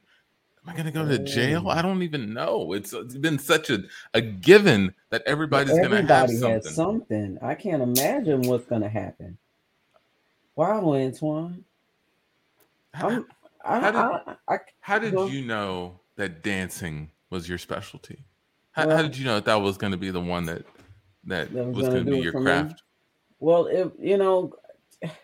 Am 0.64 0.70
I 0.70 0.74
going 0.74 0.86
to 0.86 0.92
go 0.92 1.06
to 1.06 1.18
jail? 1.20 1.70
I 1.70 1.82
don't 1.82 2.04
even 2.04 2.34
know. 2.34 2.74
It's, 2.74 2.94
it's 2.94 3.16
been 3.16 3.40
such 3.40 3.72
a, 3.72 3.80
a 4.14 4.22
given 4.22 4.94
that 5.10 5.24
everybody's 5.26 5.76
going 5.76 5.90
to 5.90 6.14
have 6.14 6.30
something. 6.30 6.62
something. 6.62 7.40
I 7.42 7.56
can't 7.56 7.82
imagine 7.82 8.44
what's 8.44 8.68
going 8.68 8.84
to 8.84 8.90
happen. 8.90 9.40
Wow, 10.56 10.94
Antoine. 10.94 11.66
How, 12.94 13.26
I, 13.66 13.80
how 13.80 13.92
did, 13.92 14.36
I, 14.48 14.58
how 14.82 15.00
did 15.00 15.14
you 15.32 15.46
know 15.46 16.00
that 16.22 16.44
dancing 16.44 17.10
was 17.32 17.50
your 17.50 17.58
specialty? 17.58 18.24
How, 18.74 18.86
well, 18.86 18.98
how 18.98 19.02
did 19.02 19.18
you 19.18 19.26
know 19.26 19.36
that 19.36 19.46
that 19.46 19.56
was 19.56 19.76
going 19.76 19.92
to 19.92 19.98
be 19.98 20.12
the 20.12 20.22
one 20.22 20.46
that 20.46 20.64
that, 21.24 21.52
that 21.52 21.66
was, 21.66 21.78
was 21.78 21.88
going 21.90 22.06
to 22.06 22.12
be 22.12 22.20
your 22.20 22.32
craft? 22.32 22.74
Me? 22.74 22.78
Well, 23.40 23.66
it 23.66 23.92
you 24.00 24.18
know, 24.18 24.54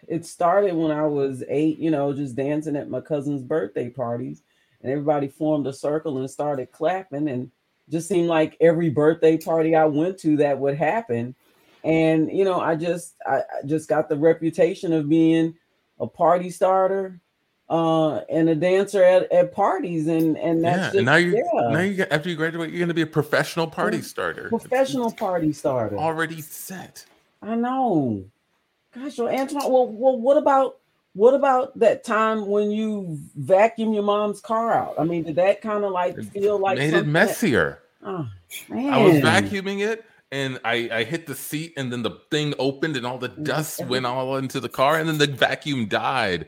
it 0.08 0.26
started 0.26 0.74
when 0.74 0.90
I 0.90 1.06
was 1.06 1.44
eight. 1.48 1.78
You 1.78 1.92
know, 1.92 2.14
just 2.14 2.36
dancing 2.36 2.76
at 2.76 2.90
my 2.90 3.00
cousin's 3.00 3.44
birthday 3.44 3.90
parties, 3.90 4.42
and 4.82 4.92
everybody 4.92 5.28
formed 5.28 5.68
a 5.68 5.74
circle 5.74 6.18
and 6.18 6.30
started 6.30 6.72
clapping, 6.72 7.30
and 7.30 7.52
just 7.90 8.08
seemed 8.08 8.28
like 8.28 8.58
every 8.60 8.90
birthday 8.90 9.38
party 9.38 9.76
I 9.76 9.86
went 9.86 10.18
to 10.20 10.38
that 10.38 10.58
would 10.58 10.78
happen. 10.78 11.36
And 11.84 12.32
you 12.36 12.44
know, 12.44 12.60
I 12.60 12.76
just 12.76 13.16
I, 13.26 13.38
I 13.38 13.66
just 13.68 13.88
got 13.88 14.10
the 14.10 14.18
reputation 14.18 14.94
of 14.94 15.08
being 15.08 15.54
a 16.00 16.08
party 16.08 16.50
starter 16.50 17.22
uh 17.70 18.22
and 18.30 18.48
a 18.50 18.56
dancer 18.56 19.04
at, 19.04 19.30
at 19.32 19.52
parties 19.54 20.08
and 20.08 20.38
and 20.38 20.64
that's 20.64 20.78
yeah, 20.78 20.84
just, 20.84 20.96
and 20.96 21.06
now 21.06 21.16
you 21.16 21.36
yeah. 21.36 21.70
now 21.70 21.80
you 21.82 22.06
after 22.10 22.30
you 22.30 22.36
graduate 22.36 22.70
you're 22.70 22.80
going 22.80 22.88
to 22.88 22.94
be 22.94 23.02
a 23.02 23.06
professional 23.06 23.68
party 23.68 24.02
starter 24.02 24.48
professional 24.48 25.12
party 25.12 25.52
starter 25.52 25.98
already 25.98 26.40
set 26.42 27.06
I 27.42 27.56
know. 27.56 28.26
Gosh, 28.94 29.18
well, 29.18 29.28
Antoine, 29.30 29.72
well, 29.72 29.88
well, 29.88 30.20
what 30.20 30.38
about 30.38 30.78
what 31.14 31.34
about 31.34 31.78
that 31.80 32.04
time 32.04 32.48
when 32.48 32.72
you 32.72 33.18
vacuum 33.36 33.94
your 33.94 34.04
mom's 34.04 34.40
car 34.40 34.74
out? 34.74 34.96
I 35.00 35.04
mean, 35.04 35.24
did 35.24 35.36
that 35.36 35.62
kind 35.62 35.84
of 35.84 35.92
like 35.92 36.18
feel 36.32 36.60
like 36.60 36.78
made 36.78 36.94
it 36.94 37.08
messier? 37.08 37.80
That, 38.02 38.10
oh, 38.10 38.30
man. 38.70 38.94
I 38.94 39.04
was 39.04 39.16
vacuuming 39.16 39.86
it 39.86 40.06
and 40.32 40.60
I, 40.64 40.90
I 40.92 41.04
hit 41.04 41.26
the 41.26 41.36
seat 41.36 41.74
and 41.78 41.92
then 41.92 42.04
the 42.04 42.20
thing 42.30 42.54
opened 42.60 42.98
and 42.98 43.06
all 43.06 43.18
the 43.18 43.30
dust 43.30 43.84
went 43.86 44.06
all 44.06 44.38
into 44.38 44.60
the 44.60 44.70
car 44.70 45.00
and 45.00 45.10
then 45.10 45.18
the 45.18 45.28
vacuum 45.28 45.88
died. 45.88 46.48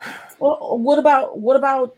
I 0.00 0.14
well, 0.38 0.78
what 0.78 0.98
about 0.98 1.38
what 1.38 1.56
about 1.56 1.96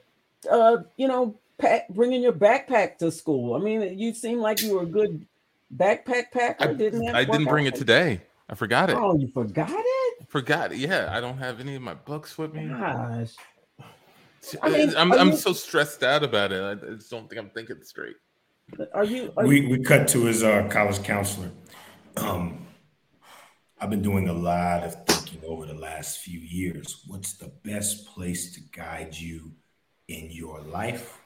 uh 0.51 0.78
you 0.96 1.09
know 1.09 1.38
pack, 1.59 1.88
bringing 1.90 2.22
your 2.22 2.32
backpack 2.32 2.98
to 2.98 3.11
school? 3.11 3.55
I 3.55 3.59
mean, 3.59 3.98
you 3.98 4.14
seem 4.14 4.38
like 4.38 4.62
you 4.62 4.74
were 4.74 4.82
a 4.82 4.86
good 4.86 5.26
backpack 5.74 6.32
packer 6.32 6.70
I, 6.70 6.72
didn't 6.72 7.09
I 7.09 7.24
didn't 7.24 7.46
bring 7.46 7.66
it 7.66 7.74
today. 7.74 8.22
I 8.48 8.55
forgot 8.55 8.90
it. 8.90 8.96
Oh, 8.96 9.16
you 9.16 9.28
forgot 9.28 9.70
it? 9.70 10.28
Forgot 10.28 10.72
it. 10.72 10.78
Yeah, 10.78 11.09
I 11.12 11.20
don't 11.20 11.38
have 11.38 11.61
any 11.61 11.76
of 11.76 11.82
my 11.82 11.94
books 11.94 12.36
with 12.36 12.53
me. 12.53 12.68
Gosh. 12.68 13.34
I 14.62 14.70
mean, 14.70 14.94
I'm, 14.96 15.12
I'm 15.12 15.30
you, 15.30 15.36
so 15.36 15.53
stressed 15.53 16.03
out 16.03 16.24
about 16.24 16.51
it. 16.51 16.62
I 16.62 16.94
just 16.94 17.11
don't 17.11 17.28
think 17.28 17.40
I'm 17.40 17.51
thinking 17.51 17.76
straight. 17.82 18.16
Are 18.92 19.05
you? 19.05 19.32
Are 19.36 19.46
we 19.46 19.61
you, 19.61 19.70
we 19.70 19.82
cut 19.82 20.09
to 20.09 20.24
his 20.24 20.42
uh, 20.42 20.66
college 20.68 21.03
counselor. 21.03 21.51
Um, 22.16 22.66
I've 23.80 23.90
been 23.90 24.03
doing 24.03 24.28
a 24.28 24.32
lot 24.32 24.82
of 24.82 25.07
thinking 25.31 25.49
over 25.49 25.66
the 25.66 25.74
last 25.74 26.18
few 26.18 26.39
years. 26.41 27.03
What's 27.07 27.35
the 27.35 27.53
best 27.64 28.07
place 28.07 28.53
to 28.55 28.61
guide 28.72 29.14
you 29.16 29.53
in 30.09 30.31
your 30.31 30.61
life, 30.61 31.20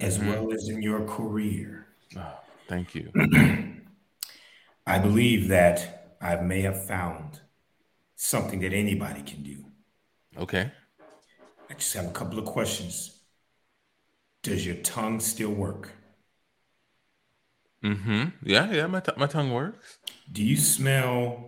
as 0.00 0.18
mm-hmm. 0.18 0.28
well 0.28 0.52
as 0.52 0.68
in 0.68 0.82
your 0.82 1.04
career? 1.04 1.86
Oh. 2.16 2.40
Thank 2.68 2.94
you. 2.94 3.12
I 4.86 4.98
believe 4.98 5.48
that 5.48 6.16
I 6.20 6.36
may 6.36 6.62
have 6.62 6.86
found 6.86 7.40
something 8.16 8.60
that 8.60 8.72
anybody 8.72 9.22
can 9.22 9.42
do. 9.42 9.64
Okay. 10.38 10.70
I 11.70 11.74
just 11.74 11.92
have 11.94 12.06
a 12.06 12.10
couple 12.12 12.38
of 12.38 12.44
questions. 12.44 13.20
Does 14.42 14.64
your 14.64 14.76
tongue 14.76 15.20
still 15.20 15.50
work? 15.50 15.90
Mm-hmm. 17.84 18.24
Yeah, 18.42 18.72
yeah, 18.72 18.86
my, 18.86 19.00
t- 19.00 19.12
my 19.16 19.26
tongue 19.26 19.52
works. 19.52 19.98
Do 20.32 20.42
you 20.42 20.56
smell 20.56 21.45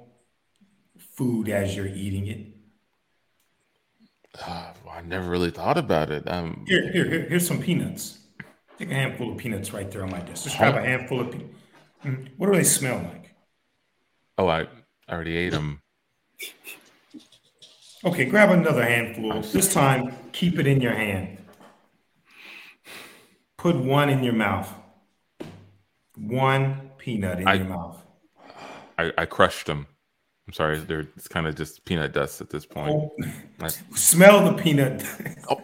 food 1.19 1.49
as 1.49 1.75
you're 1.75 1.89
eating 1.89 2.29
it? 2.29 2.47
Uh, 4.47 4.73
I 4.89 5.01
never 5.01 5.29
really 5.29 5.51
thought 5.51 5.77
about 5.77 6.13
it. 6.13 6.31
Um, 6.31 6.65
here, 6.69 6.93
here, 6.93 7.11
here, 7.11 7.27
here's 7.29 7.47
some 7.47 7.61
peanuts. 7.61 8.19
Take 8.79 8.93
a 8.93 8.95
handful 8.95 9.33
of 9.33 9.39
peanuts 9.39 9.73
right 9.73 9.91
there 9.91 10.05
on 10.05 10.11
my 10.11 10.21
desk. 10.21 10.45
Just 10.45 10.57
grab 10.57 10.77
a 10.77 10.81
handful 10.81 11.21
of 11.21 11.33
peanuts. 11.33 11.55
Mm, 12.05 12.29
what 12.37 12.47
do 12.47 12.53
they 12.53 12.63
smell 12.63 12.99
like? 12.99 13.35
Oh, 14.39 14.47
I 14.47 14.69
already 15.11 15.37
ate 15.37 15.51
them. 15.51 15.83
Okay, 18.05 18.27
grab 18.27 18.51
another 18.51 18.85
handful. 18.85 19.43
This 19.43 19.73
time, 19.75 20.15
keep 20.31 20.61
it 20.61 20.69
in 20.69 20.81
your 20.81 20.95
hand. 20.95 21.39
Put 23.57 23.75
one 23.75 24.09
in 24.09 24.23
your 24.23 24.35
mouth. 24.35 24.73
One 26.17 26.93
peanut 26.97 27.41
in 27.41 27.49
I, 27.49 27.55
your 27.55 27.65
mouth. 27.65 28.01
I, 28.97 29.13
I 29.19 29.27
crushed 29.27 29.67
them. 29.67 29.89
I'm 30.49 30.55
sorry, 30.55 30.79
they're 30.79 31.01
it's 31.15 31.29
kind 31.29 31.47
of 31.47 31.55
just 31.57 31.85
peanut 31.85 32.15
dust 32.15 32.41
at 32.41 32.49
this 32.49 32.65
point. 32.65 32.91
Oh. 32.91 33.15
I, 33.61 33.69
smell 33.95 34.51
the 34.51 34.61
peanut. 34.61 35.05
Oh. 35.51 35.61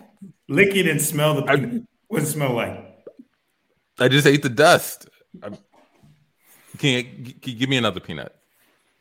Lick 0.47 0.77
it 0.77 0.87
and 0.87 1.01
smell 1.01 1.35
the 1.37 1.43
peanut. 1.43 1.85
what 2.09 2.19
does 2.19 2.29
it 2.29 2.33
smell 2.33 2.53
like? 2.53 3.07
I 3.99 4.09
just 4.09 4.27
ate 4.27 4.43
the 4.43 4.51
dust. 4.51 5.09
I'm, 5.43 5.57
can, 6.77 6.91
you, 6.91 7.05
can 7.33 7.53
you 7.53 7.55
give 7.55 7.71
me 7.71 7.79
another 7.79 7.99
peanut? 7.99 8.37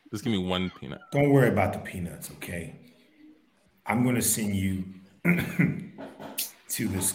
Just 0.09 0.23
give 0.23 0.31
me 0.31 0.38
one 0.38 0.71
peanut. 0.79 1.01
Don't 1.11 1.31
worry 1.31 1.49
about 1.49 1.73
the 1.73 1.79
peanuts, 1.79 2.31
okay? 2.31 2.79
I'm 3.86 4.03
going 4.03 4.15
to 4.15 4.21
send 4.21 4.55
you 4.55 4.86
to 5.25 6.88
this 6.88 7.13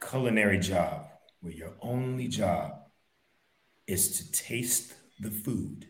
culinary 0.00 0.60
job 0.60 1.06
where 1.40 1.52
your 1.52 1.72
only 1.82 2.28
job 2.28 2.74
is 3.88 4.18
to 4.18 4.30
taste 4.30 4.94
the 5.18 5.32
food 5.32 5.88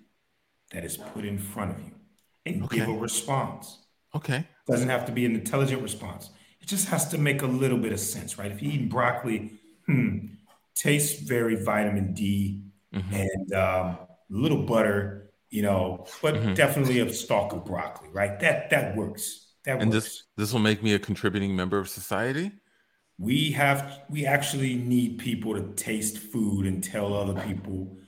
that 0.72 0.84
is 0.84 0.96
put 0.96 1.26
in 1.26 1.38
front 1.38 1.70
of 1.72 1.80
you 1.84 1.93
and 2.46 2.64
okay. 2.64 2.78
give 2.78 2.88
a 2.88 2.92
response. 2.92 3.78
Okay. 4.14 4.46
Doesn't 4.66 4.88
have 4.88 5.06
to 5.06 5.12
be 5.12 5.26
an 5.26 5.34
intelligent 5.34 5.82
response. 5.82 6.30
It 6.60 6.66
just 6.66 6.88
has 6.88 7.08
to 7.08 7.18
make 7.18 7.42
a 7.42 7.46
little 7.46 7.78
bit 7.78 7.92
of 7.92 8.00
sense, 8.00 8.38
right? 8.38 8.50
If 8.50 8.62
you 8.62 8.70
eat 8.70 8.88
broccoli, 8.88 9.52
hmm, 9.86 10.18
tastes 10.74 11.20
very 11.20 11.62
vitamin 11.62 12.14
D 12.14 12.62
mm-hmm. 12.94 13.14
and 13.14 13.52
um, 13.52 13.86
a 13.86 14.08
little 14.30 14.62
butter, 14.62 15.30
you 15.50 15.62
know, 15.62 16.06
but 16.22 16.34
mm-hmm. 16.34 16.54
definitely 16.54 17.00
a 17.00 17.12
stalk 17.12 17.52
of 17.52 17.64
broccoli, 17.64 18.08
right? 18.12 18.38
That 18.40 18.70
that 18.70 18.96
works. 18.96 19.52
That 19.64 19.80
and 19.80 19.92
works. 19.92 20.04
this 20.04 20.22
this 20.36 20.52
will 20.52 20.60
make 20.60 20.82
me 20.82 20.94
a 20.94 20.98
contributing 20.98 21.54
member 21.54 21.78
of 21.78 21.88
society. 21.88 22.52
We 23.18 23.52
have 23.52 24.00
we 24.08 24.26
actually 24.26 24.74
need 24.74 25.18
people 25.18 25.54
to 25.54 25.72
taste 25.74 26.18
food 26.18 26.66
and 26.66 26.82
tell 26.82 27.14
other 27.14 27.40
people 27.42 27.98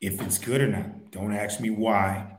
if 0.00 0.20
it's 0.22 0.38
good 0.38 0.60
or 0.60 0.68
not. 0.68 1.10
Don't 1.10 1.32
ask 1.32 1.60
me 1.60 1.70
why, 1.70 2.35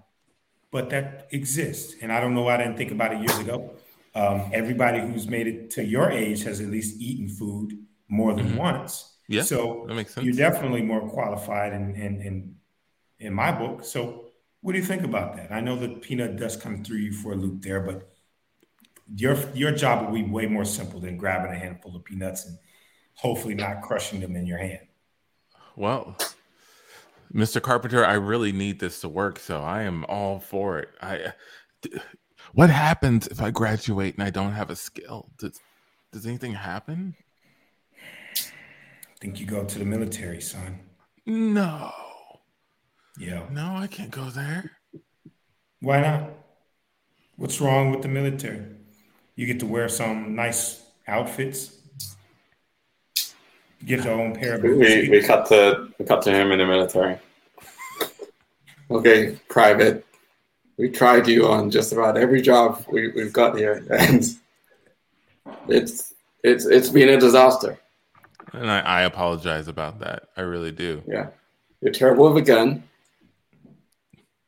but 0.72 0.90
that 0.90 1.28
exists. 1.32 1.96
And 2.02 2.12
I 2.12 2.20
don't 2.20 2.34
know 2.34 2.44
why 2.44 2.56
I 2.56 2.58
didn't 2.58 2.78
think 2.78 2.92
about 2.92 3.14
it 3.14 3.20
years 3.20 3.38
ago. 3.40 3.74
Um, 4.16 4.50
everybody 4.52 5.00
who's 5.00 5.28
made 5.28 5.48
it 5.48 5.70
to 5.72 5.84
your 5.84 6.12
age 6.12 6.44
has 6.44 6.60
at 6.60 6.68
least 6.68 7.00
eaten 7.00 7.30
food 7.30 7.78
more 8.08 8.34
than 8.34 8.48
mm-hmm. 8.48 8.58
once. 8.58 9.18
Yeah, 9.28 9.44
so 9.44 9.86
that 9.88 9.96
makes 9.96 10.14
sense. 10.14 10.26
You're 10.26 10.36
definitely 10.36 10.82
more 10.82 11.08
qualified 11.10 11.74
in, 11.74 11.96
in 11.96 12.22
in 12.22 12.56
in 13.20 13.34
my 13.34 13.52
book. 13.52 13.84
So 13.84 14.32
what 14.62 14.72
do 14.74 14.80
you 14.80 14.86
think 14.86 15.04
about 15.04 15.36
that? 15.36 15.52
I 15.52 15.60
know 15.60 15.76
the 15.76 15.90
peanut 15.90 16.38
does 16.38 16.56
come 16.56 16.84
through 16.84 16.98
you 16.98 17.12
for 17.12 17.34
a 17.34 17.36
loop 17.36 17.62
there, 17.62 17.82
but 17.82 18.10
your 19.16 19.38
your 19.54 19.72
job 19.72 20.06
will 20.06 20.14
be 20.14 20.24
way 20.24 20.46
more 20.46 20.66
simple 20.66 21.00
than 21.00 21.18
grabbing 21.18 21.52
a 21.52 21.60
handful 21.60 21.96
of 21.96 22.04
peanuts 22.04 22.46
and 22.46 22.58
hopefully 23.14 23.56
not 23.56 23.82
crushing 23.82 24.20
them 24.20 24.36
in 24.36 24.46
your 24.46 24.58
hand. 24.58 24.88
Well, 25.76 26.18
Mr. 27.34 27.62
Carpenter, 27.62 28.06
I 28.06 28.14
really 28.14 28.52
need 28.52 28.80
this 28.80 29.02
to 29.02 29.10
work, 29.10 29.40
so 29.40 29.62
I 29.62 29.84
am 29.84 30.06
all 30.06 30.40
for 30.40 30.80
it. 30.80 30.90
I 31.02 31.20
uh, 31.20 31.32
what 32.54 32.70
happens 32.70 33.28
if 33.28 33.42
I 33.42 33.52
graduate 33.52 34.16
and 34.16 34.24
I 34.24 34.30
don't 34.30 34.54
have 34.54 34.70
a 34.70 34.76
skill? 34.76 35.30
Does 35.38 35.60
does 36.12 36.26
anything 36.26 36.54
happen? 36.54 37.16
I 38.38 39.20
think 39.20 39.40
you 39.40 39.46
go 39.46 39.64
to 39.64 39.80
the 39.80 39.86
military, 39.86 40.42
son. 40.42 40.80
No. 41.26 41.92
Yeah. 43.18 43.44
No, 43.52 43.76
I 43.76 43.88
can't 43.88 44.12
go 44.12 44.26
there. 44.30 44.72
Why 45.82 46.02
not? 46.02 46.32
What's 47.36 47.60
wrong 47.60 47.92
with 47.92 48.02
the 48.02 48.08
military? 48.08 48.66
You 49.36 49.46
get 49.46 49.60
to 49.60 49.66
wear 49.66 49.90
some 49.90 50.36
nice 50.36 50.84
outfits. 51.08 51.77
Get 53.86 54.04
your 54.04 54.20
own 54.20 54.36
pair 54.36 54.56
of 54.56 54.62
boots. 54.62 54.80
We, 54.80 55.10
we 55.10 55.22
cut 55.22 55.46
to 55.48 55.90
we 56.00 56.06
cut 56.06 56.22
to 56.24 56.32
him 56.32 56.52
in 56.52 56.60
the 56.60 56.66
military. 56.66 57.20
okay, 58.92 59.38
private. 59.50 60.06
We 60.78 60.90
tried 60.90 61.28
you 61.28 61.48
on 61.48 61.72
just 61.72 61.92
about 61.92 62.18
every 62.18 62.42
job 62.42 62.84
we, 62.92 63.10
we've 63.10 63.34
got 63.34 63.58
here, 63.58 63.86
and 63.92 64.24
it's 65.68 66.14
it's 66.44 66.66
it's 66.66 66.90
been 66.90 67.10
a 67.10 67.20
disaster. 67.20 67.80
And 68.54 68.72
I, 68.72 68.80
I 68.80 69.02
apologize 69.04 69.68
about 69.68 70.00
that. 70.00 70.30
I 70.38 70.42
really 70.42 70.72
do. 70.72 71.04
Yeah, 71.08 71.28
you're 71.82 71.94
terrible 71.94 72.32
with 72.32 72.44
a 72.44 72.46
gun. 72.46 72.84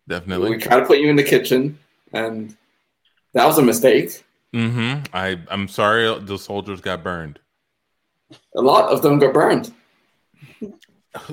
Definitely. 0.08 0.52
We 0.52 0.58
try 0.58 0.80
to 0.80 0.86
put 0.86 1.00
you 1.00 1.10
in 1.10 1.16
the 1.16 1.24
kitchen, 1.24 1.78
and 2.14 2.56
that 3.34 3.46
was 3.46 3.58
a 3.58 3.64
mistake. 3.64 4.24
Mm-hmm. 4.54 5.04
I 5.14 5.40
I'm 5.50 5.68
sorry 5.68 6.20
the 6.20 6.38
soldiers 6.38 6.82
got 6.82 7.04
burned. 7.04 7.40
A 8.56 8.62
lot 8.62 8.90
of 8.90 9.02
them 9.02 9.20
got 9.20 9.34
burned. 9.34 9.74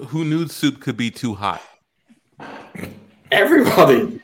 Who 0.08 0.24
knew 0.24 0.48
soup 0.48 0.80
could 0.80 0.96
be 0.96 1.10
too 1.10 1.34
hot? 1.34 1.62
Everybody. 3.30 4.20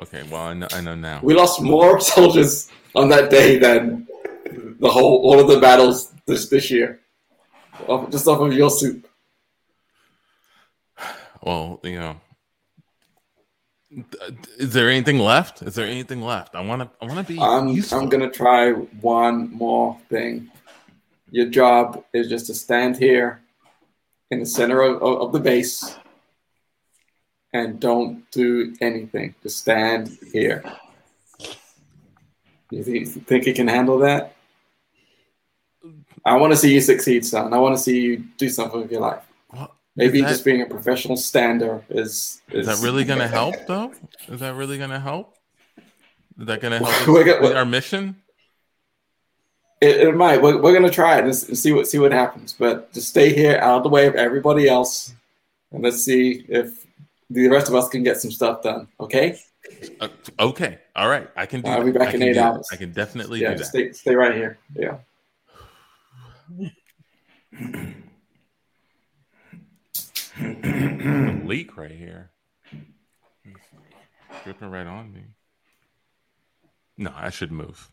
Okay, 0.00 0.22
well 0.30 0.42
I 0.42 0.54
know 0.54 0.68
I 0.72 0.80
know 0.80 0.94
now. 0.94 1.20
We 1.22 1.34
lost 1.34 1.60
more 1.60 2.00
soldiers 2.14 2.70
on 2.94 3.08
that 3.10 3.30
day 3.30 3.58
than 3.58 4.06
the 4.80 4.90
whole 4.90 5.22
all 5.24 5.40
of 5.40 5.48
the 5.48 5.60
battles 5.60 6.12
this 6.26 6.48
this 6.48 6.70
year. 6.70 7.00
Just 8.10 8.26
off 8.26 8.40
of 8.40 8.52
your 8.52 8.70
soup. 8.70 9.06
Well, 11.42 11.80
you 11.82 11.98
know, 11.98 12.16
is 14.58 14.72
there 14.72 14.88
anything 14.88 15.18
left? 15.18 15.62
Is 15.62 15.74
there 15.74 15.86
anything 15.86 16.22
left? 16.22 16.54
I 16.54 16.60
want 16.60 16.82
to. 16.82 16.90
I 17.00 17.06
want 17.06 17.26
to 17.26 17.32
be. 17.32 17.38
I'm. 17.40 17.68
Useful. 17.68 17.98
I'm 17.98 18.08
gonna 18.08 18.30
try 18.30 18.72
one 18.72 19.52
more 19.52 19.98
thing. 20.08 20.50
Your 21.34 21.46
job 21.46 22.04
is 22.12 22.28
just 22.28 22.46
to 22.46 22.54
stand 22.54 22.96
here 22.96 23.42
in 24.30 24.38
the 24.38 24.46
center 24.46 24.82
of, 24.82 25.02
of 25.02 25.32
the 25.32 25.40
base 25.40 25.96
and 27.52 27.80
don't 27.80 28.30
do 28.30 28.72
anything. 28.80 29.34
Just 29.42 29.58
stand 29.58 30.16
here. 30.32 30.62
You 32.70 32.84
think, 33.04 33.46
you 33.46 33.52
can 33.52 33.66
handle 33.66 33.98
that? 33.98 34.36
I 36.24 36.36
want 36.36 36.52
to 36.52 36.56
see 36.56 36.72
you 36.72 36.80
succeed, 36.80 37.26
son. 37.26 37.52
I 37.52 37.58
want 37.58 37.76
to 37.76 37.82
see 37.82 38.00
you 38.00 38.24
do 38.38 38.48
something 38.48 38.82
with 38.82 38.92
your 38.92 39.00
life. 39.00 39.24
Maybe 39.96 40.20
that, 40.20 40.28
just 40.28 40.44
being 40.44 40.62
a 40.62 40.66
professional 40.66 41.16
stander 41.16 41.84
is, 41.88 42.42
is. 42.48 42.68
Is 42.68 42.78
that 42.78 42.86
really 42.86 43.02
going 43.02 43.18
to 43.18 43.26
help, 43.26 43.56
though? 43.66 43.92
Is 44.28 44.38
that 44.38 44.54
really 44.54 44.78
going 44.78 44.90
to 44.90 45.00
help? 45.00 45.34
Is 46.38 46.46
that 46.46 46.60
going 46.60 46.78
to 46.80 46.86
help 46.86 47.42
with 47.42 47.56
our 47.56 47.64
mission? 47.64 48.22
It, 49.80 50.08
it 50.08 50.14
might. 50.14 50.40
We're, 50.40 50.60
we're 50.60 50.72
going 50.72 50.84
to 50.84 50.90
try 50.90 51.18
it 51.18 51.24
and 51.24 51.34
see 51.34 51.72
what 51.72 51.86
see 51.86 51.98
what 51.98 52.12
happens. 52.12 52.54
But 52.58 52.92
just 52.92 53.08
stay 53.08 53.34
here, 53.34 53.58
out 53.58 53.78
of 53.78 53.82
the 53.82 53.88
way 53.88 54.06
of 54.06 54.14
everybody 54.14 54.68
else, 54.68 55.12
and 55.72 55.82
let's 55.82 56.04
see 56.04 56.44
if 56.48 56.86
the 57.30 57.48
rest 57.48 57.68
of 57.68 57.74
us 57.74 57.88
can 57.88 58.02
get 58.02 58.20
some 58.20 58.30
stuff 58.30 58.62
done. 58.62 58.88
Okay. 59.00 59.38
Uh, 60.00 60.08
okay. 60.38 60.78
All 60.94 61.08
right. 61.08 61.28
I 61.36 61.46
can 61.46 61.60
do. 61.60 61.70
I'll 61.70 61.80
that. 61.80 61.92
be 61.92 61.98
back 61.98 62.08
I 62.08 62.12
in 62.12 62.22
eight 62.22 62.36
hours. 62.36 62.68
I 62.72 62.76
can 62.76 62.92
definitely 62.92 63.40
yeah, 63.40 63.52
do 63.52 63.58
that. 63.58 63.64
Stay, 63.64 63.92
stay 63.92 64.14
right 64.14 64.34
here. 64.34 64.58
Yeah. 64.74 64.98
leak 71.44 71.76
right 71.76 71.90
here. 71.90 72.30
It's 73.44 74.44
dripping 74.44 74.70
right 74.70 74.86
on 74.86 75.12
me. 75.12 75.22
No, 76.96 77.12
I 77.16 77.30
should 77.30 77.52
move. 77.52 77.90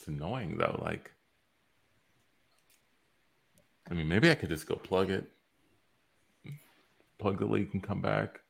It's 0.00 0.08
annoying 0.08 0.56
though. 0.56 0.80
Like, 0.82 1.10
I 3.90 3.92
mean, 3.92 4.08
maybe 4.08 4.30
I 4.30 4.34
could 4.34 4.48
just 4.48 4.66
go 4.66 4.76
plug 4.76 5.10
it, 5.10 5.26
plug 7.18 7.38
the 7.38 7.44
leak, 7.44 7.74
and 7.74 7.82
come 7.82 8.00
back. 8.00 8.40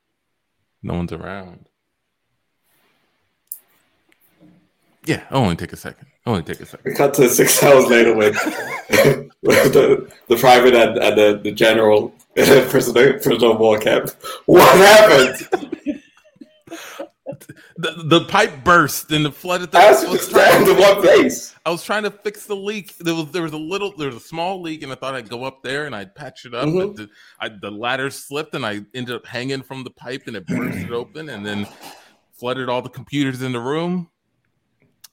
No 0.81 0.95
one's 0.95 1.13
around. 1.13 1.69
Yeah, 5.05 5.25
it'll 5.29 5.43
only 5.43 5.57
take 5.57 5.73
a 5.73 5.77
second. 5.77 6.07
It'll 6.25 6.35
only 6.35 6.45
take 6.45 6.61
a 6.61 6.67
second. 6.67 6.89
We 6.89 6.95
cut 6.95 7.15
to 7.15 7.29
six 7.29 7.61
hours 7.65 7.87
later 7.87 8.15
with, 8.15 8.37
with 9.43 9.73
the, 9.73 10.09
the 10.29 10.37
private 10.37 10.75
and, 10.75 10.99
and 10.99 11.19
the, 11.19 11.41
the 11.43 11.51
general 11.51 12.11
prisoner, 12.37 13.19
prisoner 13.19 13.55
war 13.55 13.81
camp. 13.81 14.11
What 14.47 14.77
happened? 14.77 16.01
The, 17.77 18.03
the 18.05 18.25
pipe 18.27 18.65
burst 18.65 19.11
and 19.11 19.25
the 19.25 19.33
flooded. 19.33 19.73
The, 19.73 19.79
I 19.79 19.91
was 19.91 20.29
trying 20.29 20.65
to 20.67 20.75
one 20.75 21.01
place. 21.01 21.55
I 21.65 21.71
was 21.71 21.83
trying 21.83 22.03
to 22.05 22.11
fix 22.11 22.47
the 22.47 22.57
leak. 22.57 22.97
There 22.99 23.15
was 23.15 23.31
there 23.33 23.43
was 23.43 23.53
a 23.53 23.59
little 23.59 23.97
there 23.97 24.09
was 24.09 24.17
a 24.17 24.21
small 24.21 24.61
leak, 24.61 24.83
and 24.83 24.93
I 24.93 24.95
thought 24.95 25.15
I'd 25.15 25.29
go 25.29 25.45
up 25.45 25.63
there 25.63 25.87
and 25.87 25.95
I'd 25.95 26.15
patch 26.15 26.45
it 26.45 26.55
up. 26.55 26.69
Mm-hmm. 26.69 26.95
The, 26.95 27.09
I, 27.41 27.49
the 27.49 27.71
ladder 27.71 28.11
slipped, 28.11 28.55
and 28.55 28.65
I 28.65 28.81
ended 28.95 29.15
up 29.15 29.27
hanging 29.27 29.63
from 29.63 29.85
the 29.85 29.91
pipe, 29.91 30.25
and 30.27 30.37
it 30.37 30.47
bursted 30.47 30.93
open, 30.93 31.29
and 31.29 31.45
then 31.45 31.67
flooded 32.33 32.69
all 32.69 32.83
the 32.83 32.89
computers 32.89 33.43
in 33.43 33.53
the 33.53 33.61
room. 33.61 34.09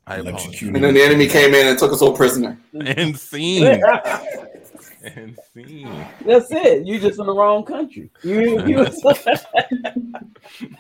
I 0.07 0.19
electrocuted. 0.19 0.75
And 0.75 0.83
then 0.83 0.93
the 0.93 1.03
enemy 1.03 1.27
came 1.27 1.53
in 1.53 1.67
and 1.67 1.77
took 1.77 1.91
us 1.91 2.01
all 2.01 2.15
prisoner. 2.15 2.57
And 2.73 3.17
scene. 3.19 3.81
and 5.03 5.37
scene. 5.53 6.05
That's 6.25 6.49
it. 6.49 6.87
You 6.87 6.97
just 6.99 7.19
in 7.19 7.25
the 7.25 7.33
wrong 7.33 7.65
country. 7.65 8.09
You, 8.23 8.65
you 8.65 8.87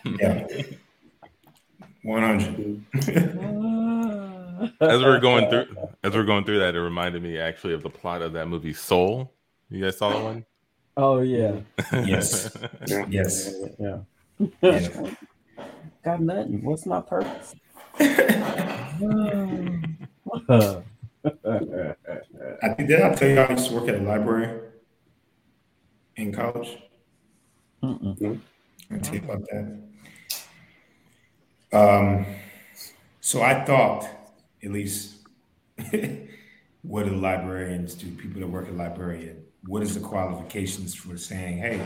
yeah. 0.19 0.47
One 2.07 2.23
hundred. 2.23 2.85
as 4.79 5.01
we're 5.01 5.19
going 5.19 5.49
through, 5.49 5.67
as 6.05 6.13
we're 6.13 6.23
going 6.23 6.45
through 6.45 6.59
that, 6.59 6.73
it 6.73 6.79
reminded 6.79 7.21
me 7.21 7.37
actually 7.37 7.73
of 7.73 7.83
the 7.83 7.89
plot 7.89 8.21
of 8.21 8.31
that 8.31 8.47
movie 8.47 8.71
Soul. 8.71 9.33
You 9.69 9.83
guys 9.83 9.97
saw 9.97 10.11
that 10.11 10.23
one? 10.23 10.45
Oh 10.95 11.19
yeah. 11.19 11.59
Yes. 12.05 12.55
Yeah. 12.87 13.05
Yes. 13.09 13.53
Yeah. 13.77 13.97
Yeah. 14.61 14.87
Got 16.05 16.21
nothing. 16.21 16.63
What's 16.63 16.85
my 16.85 17.01
purpose? 17.01 17.55
I 17.99 18.05
think 22.73 22.87
did 22.87 23.01
I 23.01 23.15
tell 23.15 23.27
you 23.29 23.39
I 23.41 23.51
used 23.51 23.67
to 23.67 23.75
work 23.75 23.89
at 23.89 23.95
a 23.95 23.99
library 23.99 24.61
in 26.15 26.31
college? 26.31 26.77
Mm-mm. 27.83 28.39
I'll 28.93 28.99
tell 29.01 29.13
you 29.13 29.21
about 29.25 29.41
that. 29.51 29.77
Um, 31.73 32.25
so 33.19 33.41
I 33.41 33.65
thought, 33.65 34.07
at 34.63 34.71
least, 34.71 35.15
what 36.81 37.05
do 37.05 37.15
librarians 37.15 37.93
do? 37.93 38.09
People 38.11 38.41
that 38.41 38.47
work 38.47 38.67
at 38.67 38.75
librarian, 38.75 39.43
what 39.65 39.83
is 39.83 39.93
the 39.93 39.99
qualifications 39.99 40.95
for 40.95 41.17
saying, 41.17 41.57
"Hey, 41.57 41.85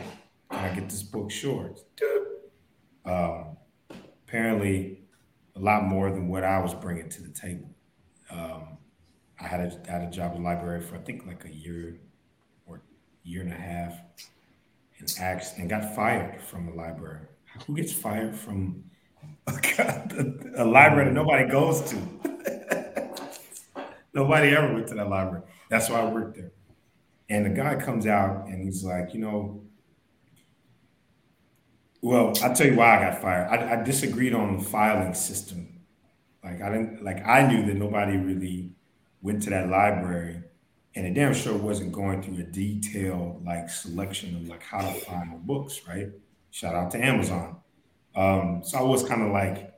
can 0.51 0.59
I 0.59 0.75
get 0.75 0.89
this 0.89 1.03
book 1.03 1.32
short?" 1.32 1.79
Um, 3.05 3.57
apparently, 4.27 5.01
a 5.55 5.59
lot 5.59 5.86
more 5.86 6.11
than 6.11 6.27
what 6.27 6.43
I 6.43 6.59
was 6.59 6.73
bringing 6.73 7.09
to 7.09 7.23
the 7.23 7.29
table. 7.29 7.69
Um, 8.29 8.77
I 9.39 9.47
had 9.47 9.59
a, 9.59 9.91
had 9.91 10.03
a 10.03 10.11
job 10.11 10.32
at 10.32 10.38
the 10.38 10.43
library 10.43 10.82
for 10.82 10.95
I 10.95 10.99
think 10.99 11.25
like 11.25 11.45
a 11.45 11.53
year 11.53 11.99
or 12.67 12.82
year 13.23 13.41
and 13.41 13.51
a 13.51 13.55
half, 13.55 13.95
and 14.99 15.11
asked 15.19 15.57
and 15.57 15.67
got 15.69 15.95
fired 15.95 16.41
from 16.41 16.67
the 16.67 16.73
library. 16.73 17.25
Who 17.65 17.75
gets 17.75 17.91
fired 17.91 18.36
from 18.36 18.84
a 20.57 20.65
library 20.65 21.05
that 21.05 21.13
nobody 21.13 21.49
goes 21.49 21.82
to? 21.89 21.95
nobody 24.13 24.55
ever 24.55 24.74
went 24.74 24.88
to 24.88 24.95
that 24.95 25.09
library. 25.09 25.43
That's 25.69 25.89
why 25.89 26.01
I 26.01 26.05
worked 26.11 26.36
there. 26.36 26.51
And 27.30 27.45
the 27.45 27.49
guy 27.49 27.76
comes 27.76 28.07
out 28.07 28.47
and 28.47 28.63
he's 28.63 28.84
like, 28.84 29.13
you 29.13 29.22
know, 29.22 29.63
well, 32.01 32.34
I'll 32.41 32.53
tell 32.53 32.67
you 32.67 32.76
why 32.76 32.97
I 32.97 33.11
got 33.11 33.22
fired. 33.22 33.47
I, 33.47 33.80
I 33.80 33.84
disagreed 33.84 34.34
on 34.34 34.57
the 34.57 34.63
filing 34.63 35.13
system. 35.13 35.82
Like 36.43 36.61
I 36.61 36.69
didn't 36.69 37.03
like 37.03 37.26
I 37.26 37.47
knew 37.47 37.65
that 37.67 37.76
nobody 37.76 38.17
really 38.17 38.72
went 39.22 39.43
to 39.43 39.51
that 39.51 39.69
library 39.69 40.41
and 40.95 41.05
it 41.05 41.13
damn 41.13 41.34
sure 41.34 41.55
wasn't 41.55 41.91
going 41.91 42.22
through 42.22 42.39
a 42.39 42.43
detailed 42.43 43.45
like 43.45 43.69
selection 43.69 44.36
of 44.36 44.47
like 44.47 44.63
how 44.63 44.82
to 44.82 44.93
find 45.01 45.45
books, 45.45 45.82
right? 45.88 46.09
Shout 46.49 46.76
out 46.76 46.91
to 46.91 47.03
Amazon. 47.03 47.61
Um, 48.16 48.62
so 48.64 48.78
I 48.78 48.82
was 48.82 49.03
kind 49.03 49.22
of 49.22 49.32
like 49.32 49.74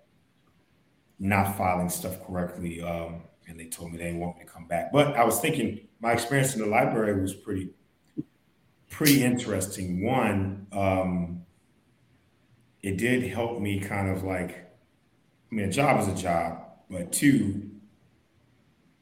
not 1.20 1.58
filing 1.58 1.90
stuff 1.90 2.26
correctly. 2.26 2.82
Um, 2.82 3.24
and 3.48 3.60
they 3.60 3.66
told 3.66 3.92
me 3.92 3.98
they 3.98 4.06
didn't 4.06 4.20
want 4.20 4.38
me 4.38 4.46
to 4.46 4.50
come 4.50 4.68
back. 4.68 4.92
But 4.92 5.16
I 5.16 5.24
was 5.24 5.40
thinking 5.40 5.88
my 6.00 6.14
experience 6.14 6.56
in 6.56 6.62
the 6.62 6.68
library 6.68 7.20
was 7.20 7.34
pretty, 7.34 7.70
pretty 8.90 9.24
interesting. 9.24 10.04
One, 10.04 10.68
um, 10.72 11.46
it 12.82 12.98
did 12.98 13.24
help 13.24 13.60
me 13.60 13.80
kind 13.80 14.10
of 14.10 14.24
like, 14.24 14.52
I 15.52 15.56
mean, 15.56 15.66
a 15.66 15.72
job 15.72 16.02
is 16.02 16.08
a 16.08 16.22
job, 16.22 16.64
but 16.90 17.12
two, 17.12 17.70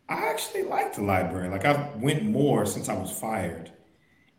I 0.07 0.27
actually 0.27 0.63
liked 0.63 0.95
the 0.95 1.03
library. 1.03 1.49
Like 1.49 1.65
I 1.65 1.89
went 1.95 2.23
more 2.23 2.65
since 2.65 2.89
I 2.89 2.95
was 2.95 3.11
fired. 3.11 3.71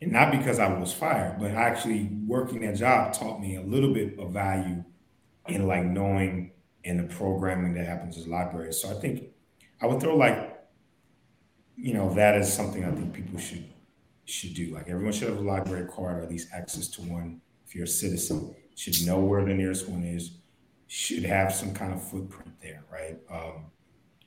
And 0.03 0.11
not 0.11 0.33
because 0.33 0.59
I 0.59 0.67
was 0.67 0.93
fired, 0.93 1.37
but 1.39 1.53
actually 1.53 2.11
working 2.27 2.63
that 2.63 2.75
job 2.75 3.13
taught 3.13 3.41
me 3.41 3.55
a 3.55 3.61
little 3.63 3.95
bit 3.95 4.19
of 4.19 4.33
value 4.33 4.83
in 5.47 5.69
like 5.69 5.85
knowing 5.85 6.51
and 6.85 6.99
the 6.99 7.15
programming 7.15 7.75
that 7.75 7.87
happens 7.87 8.19
as 8.19 8.27
libraries. 8.27 8.83
So 8.83 8.91
I 8.91 8.95
think 8.95 9.29
I 9.81 9.87
would 9.87 10.01
throw 10.01 10.17
like, 10.17 10.61
you 11.77 11.95
know, 11.95 12.13
that 12.15 12.35
is 12.35 12.53
something 12.53 12.85
I 12.85 12.91
think 12.91 13.13
people 13.13 13.39
should 13.39 13.65
should 14.25 14.55
do. 14.55 14.75
Like 14.75 14.89
everyone 14.89 15.13
should 15.13 15.29
have 15.29 15.39
a 15.39 15.43
library 15.43 15.89
card 15.89 16.19
or 16.19 16.23
at 16.23 16.31
least 16.31 16.49
access 16.53 16.89
to 16.89 17.03
one 17.03 17.41
if 17.65 17.75
you're 17.77 17.85
a 17.85 17.89
citizen. 17.89 18.57
Should 18.75 19.07
know 19.07 19.21
where 19.21 19.45
the 19.45 19.55
nearest 19.55 19.89
one 19.89 20.03
is. 20.03 20.33
Should 20.89 21.25
have 21.25 21.55
some 21.55 21.75
kind 21.75 21.93
of 21.93 22.03
footprint 22.03 22.61
there, 22.61 22.83
right? 22.91 23.19
Um, 23.31 23.67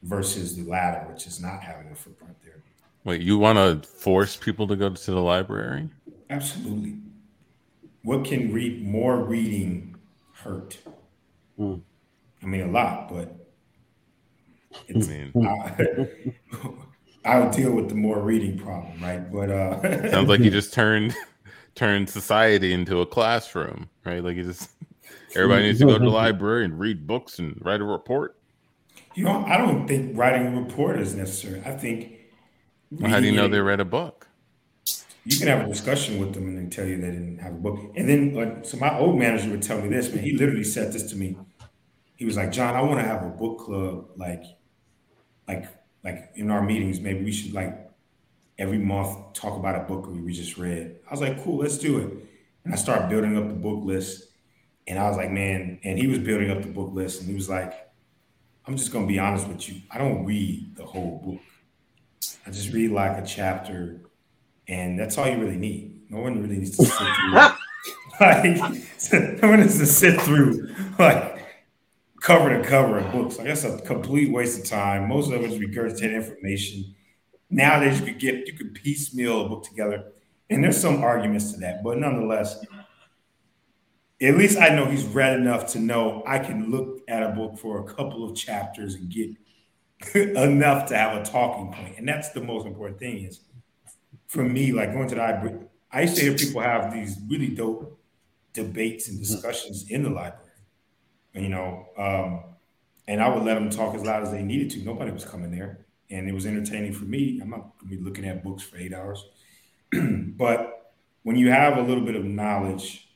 versus 0.03 0.55
the 0.55 0.63
latter, 0.63 1.11
which 1.11 1.27
is 1.27 1.41
not 1.41 1.61
having 1.61 1.91
a 1.91 1.95
footprint 1.95 2.37
there. 2.45 2.63
Wait, 3.05 3.21
you 3.21 3.37
want 3.37 3.57
to 3.57 3.87
force 3.87 4.35
people 4.35 4.67
to 4.67 4.75
go 4.75 4.89
to 4.89 5.11
the 5.11 5.21
library? 5.21 5.87
Absolutely. 6.31 6.97
What 8.01 8.25
can 8.25 8.51
read 8.51 8.83
more 8.83 9.23
reading 9.23 9.95
hurt? 10.33 10.79
Mm. 11.59 11.81
I 12.41 12.45
mean, 12.47 12.61
a 12.61 12.71
lot, 12.71 13.09
but 13.09 13.35
I 14.89 14.97
mean. 14.97 15.31
I'll 17.25 17.49
deal 17.49 17.71
with 17.71 17.89
the 17.89 17.95
more 17.95 18.19
reading 18.19 18.57
problem, 18.57 19.01
right? 19.01 19.31
But 19.31 19.49
uh, 19.49 20.09
sounds 20.11 20.29
like 20.29 20.41
you 20.41 20.51
just 20.51 20.73
turned 20.73 21.15
turned 21.75 22.09
society 22.09 22.73
into 22.73 23.01
a 23.01 23.05
classroom, 23.05 23.89
right? 24.03 24.23
Like 24.23 24.35
you 24.35 24.43
just 24.43 24.69
everybody 25.35 25.63
needs 25.63 25.79
to 25.79 25.85
go 25.85 25.97
to 25.97 26.03
the 26.03 26.09
library 26.09 26.65
and 26.65 26.79
read 26.79 27.05
books 27.05 27.39
and 27.39 27.59
write 27.63 27.81
a 27.81 27.83
report. 27.83 28.37
you 29.15 29.23
know, 29.23 29.43
I 29.45 29.57
don't 29.57 29.87
think 29.87 30.17
writing 30.17 30.47
a 30.47 30.61
report 30.61 30.99
is 30.99 31.15
necessary. 31.15 31.61
I 31.65 31.71
think 31.71 32.14
Well, 32.91 33.09
how 33.09 33.19
do 33.19 33.25
you 33.25 33.31
know 33.31 33.47
they 33.47 33.59
read 33.59 33.79
a 33.79 33.85
book? 33.85 34.27
you 35.25 35.39
can 35.39 35.47
have 35.47 35.65
a 35.65 35.67
discussion 35.67 36.19
with 36.19 36.33
them 36.33 36.47
and 36.47 36.71
they 36.71 36.75
tell 36.75 36.85
you 36.85 36.97
they 36.97 37.09
didn't 37.09 37.39
have 37.39 37.53
a 37.53 37.57
book. 37.57 37.79
And 37.95 38.07
then, 38.07 38.35
like, 38.35 38.63
so 38.63 38.77
my 38.77 38.97
old 38.97 39.17
manager 39.17 39.49
would 39.49 39.63
tell 39.63 39.81
me 39.81 39.89
this, 39.89 40.13
man. 40.13 40.23
He 40.23 40.37
literally 40.37 40.63
said 40.63 40.93
this 40.93 41.09
to 41.09 41.15
me. 41.15 41.35
He 42.15 42.25
was 42.25 42.37
like, 42.37 42.51
"John, 42.51 42.75
I 42.75 42.81
want 42.81 42.99
to 42.99 43.05
have 43.05 43.23
a 43.23 43.29
book 43.29 43.59
club, 43.59 44.09
like, 44.15 44.43
like, 45.47 45.65
like 46.03 46.31
in 46.35 46.51
our 46.51 46.61
meetings. 46.61 46.99
Maybe 46.99 47.25
we 47.25 47.31
should 47.31 47.53
like 47.53 47.89
every 48.57 48.77
month 48.77 49.33
talk 49.33 49.57
about 49.57 49.75
a 49.75 49.83
book 49.83 50.07
we 50.07 50.31
just 50.31 50.57
read." 50.57 50.97
I 51.07 51.11
was 51.11 51.21
like, 51.21 51.43
"Cool, 51.43 51.57
let's 51.57 51.79
do 51.79 51.97
it." 51.97 52.13
And 52.63 52.73
I 52.73 52.77
started 52.77 53.09
building 53.09 53.35
up 53.35 53.47
the 53.47 53.55
book 53.55 53.83
list. 53.83 54.31
And 54.87 54.99
I 54.99 55.09
was 55.09 55.17
like, 55.17 55.31
"Man," 55.31 55.79
and 55.83 55.97
he 55.97 56.05
was 56.05 56.19
building 56.19 56.51
up 56.51 56.61
the 56.61 56.69
book 56.69 56.93
list, 56.93 57.21
and 57.21 57.27
he 57.27 57.35
was 57.35 57.49
like, 57.49 57.73
"I'm 58.67 58.77
just 58.77 58.93
gonna 58.93 59.07
be 59.07 59.17
honest 59.17 59.47
with 59.47 59.67
you. 59.67 59.81
I 59.89 59.97
don't 59.97 60.23
read 60.23 60.75
the 60.75 60.85
whole 60.85 61.19
book. 61.25 61.41
I 62.45 62.51
just 62.51 62.73
read 62.73 62.91
like 62.91 63.17
a 63.17 63.25
chapter." 63.25 64.01
and 64.67 64.99
that's 64.99 65.17
all 65.17 65.27
you 65.27 65.37
really 65.37 65.57
need. 65.57 66.01
No 66.09 66.21
one 66.21 66.41
really 66.41 66.57
needs 66.57 66.77
to 66.77 66.85
sit 66.85 66.97
through 67.15 67.33
like 68.19 69.41
no 69.41 69.49
one 69.49 69.59
needs 69.59 69.79
to 69.79 69.85
sit 69.85 70.19
through 70.21 70.73
like 70.97 71.39
cover 72.21 72.57
to 72.57 72.67
cover 72.67 72.99
of 72.99 73.11
books. 73.11 73.37
Like 73.37 73.47
that's 73.47 73.63
a 73.63 73.77
complete 73.79 74.31
waste 74.31 74.59
of 74.59 74.65
time. 74.65 75.09
Most 75.09 75.31
of 75.31 75.41
it 75.41 75.51
is 75.51 75.59
regurgitated 75.59 76.15
information. 76.15 76.95
Nowadays 77.49 77.99
you 77.99 78.05
could 78.05 78.19
get 78.19 78.47
you 78.47 78.53
could 78.53 78.73
piecemeal 78.73 79.45
a 79.45 79.49
book 79.49 79.63
together, 79.63 80.11
and 80.49 80.63
there's 80.63 80.79
some 80.79 81.03
arguments 81.03 81.51
to 81.53 81.59
that, 81.59 81.83
but 81.83 81.97
nonetheless, 81.97 82.65
at 84.21 84.35
least 84.35 84.57
I 84.57 84.69
know 84.69 84.85
he's 84.85 85.05
read 85.05 85.37
enough 85.37 85.67
to 85.73 85.79
know 85.79 86.23
I 86.25 86.39
can 86.39 86.71
look 86.71 87.01
at 87.07 87.21
a 87.21 87.29
book 87.29 87.59
for 87.59 87.81
a 87.81 87.93
couple 87.93 88.27
of 88.27 88.35
chapters 88.35 88.95
and 88.95 89.09
get 89.09 89.29
enough 90.15 90.87
to 90.87 90.97
have 90.97 91.17
a 91.17 91.25
talking 91.25 91.71
point, 91.71 91.97
and 91.97 92.07
that's 92.07 92.29
the 92.29 92.41
most 92.41 92.65
important 92.65 92.99
thing. 92.99 93.23
Is 93.25 93.41
for 94.27 94.43
me, 94.43 94.71
like 94.71 94.93
going 94.93 95.07
to 95.09 95.15
the 95.15 95.21
library, 95.21 95.59
I 95.91 96.01
used 96.01 96.15
to 96.17 96.21
hear 96.21 96.35
people 96.35 96.61
have 96.61 96.93
these 96.93 97.17
really 97.29 97.49
dope 97.49 97.99
debates 98.53 99.07
and 99.09 99.19
discussions 99.19 99.89
in 99.89 100.03
the 100.03 100.09
library. 100.09 100.41
You 101.33 101.49
know, 101.49 101.87
um, 101.97 102.43
and 103.07 103.21
I 103.21 103.29
would 103.29 103.43
let 103.43 103.55
them 103.55 103.69
talk 103.69 103.95
as 103.95 104.03
loud 104.03 104.23
as 104.23 104.31
they 104.31 104.43
needed 104.43 104.69
to. 104.71 104.79
Nobody 104.79 105.11
was 105.11 105.25
coming 105.25 105.51
there, 105.51 105.85
and 106.09 106.27
it 106.27 106.33
was 106.33 106.45
entertaining 106.45 106.93
for 106.93 107.05
me. 107.05 107.39
I'm 107.41 107.49
not 107.49 107.77
going 107.79 107.91
to 107.91 107.97
be 107.97 108.03
looking 108.03 108.25
at 108.25 108.43
books 108.43 108.63
for 108.63 108.77
eight 108.77 108.93
hours, 108.93 109.25
but 109.91 110.93
when 111.23 111.35
you 111.35 111.49
have 111.49 111.77
a 111.77 111.81
little 111.81 112.03
bit 112.03 112.15
of 112.15 112.23
knowledge 112.23 113.09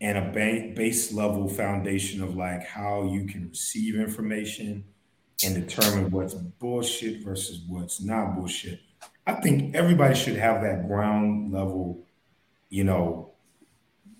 and 0.00 0.16
a 0.16 0.30
ba- 0.32 0.72
base 0.74 1.12
level 1.12 1.48
foundation 1.48 2.22
of 2.22 2.36
like 2.36 2.64
how 2.64 3.04
you 3.12 3.26
can 3.26 3.48
receive 3.48 3.96
information 3.96 4.84
and 5.44 5.54
determine 5.54 6.10
what's 6.10 6.34
bullshit 6.34 7.24
versus 7.24 7.60
what's 7.68 8.00
not 8.00 8.36
bullshit. 8.36 8.80
I 9.26 9.34
think 9.34 9.74
everybody 9.74 10.14
should 10.14 10.36
have 10.36 10.62
that 10.62 10.86
ground 10.86 11.52
level, 11.52 12.04
you 12.68 12.84
know, 12.84 13.32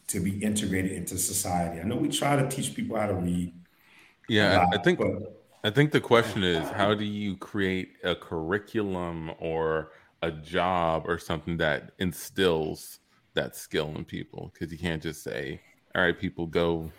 to 0.09 0.21
be 0.21 0.43
integrated 0.43 0.93
into 0.93 1.19
society. 1.19 1.81
I 1.81 1.85
know 1.85 1.97
we 1.97 2.09
try 2.09 2.37
to 2.37 2.49
teach 2.49 2.75
people 2.75 2.97
how 2.97 3.07
to 3.07 3.15
read. 3.15 3.55
Yeah, 4.29 4.67
I- 4.73 4.77
I 4.77 4.83
think 4.83 4.99
but 4.99 5.37
I 5.63 5.71
think 5.71 5.93
the 5.93 6.01
question 6.01 6.43
is 6.43 6.67
how 6.71 6.95
do 6.95 7.05
you 7.05 7.37
create 7.37 7.93
a 8.03 8.15
curriculum 8.15 9.31
or 9.39 9.93
a 10.23 10.31
job 10.31 11.05
or 11.07 11.19
something 11.19 11.57
that 11.59 11.93
instills 11.99 13.01
that 13.35 13.57
skill 13.57 13.95
in 13.97 14.05
people? 14.05 14.51
Because 14.53 14.73
you 14.73 14.79
can't 14.79 15.03
just 15.03 15.23
say, 15.23 15.61
"All 15.95 16.03
right, 16.03 16.19
people 16.19 16.47
go 16.47 16.91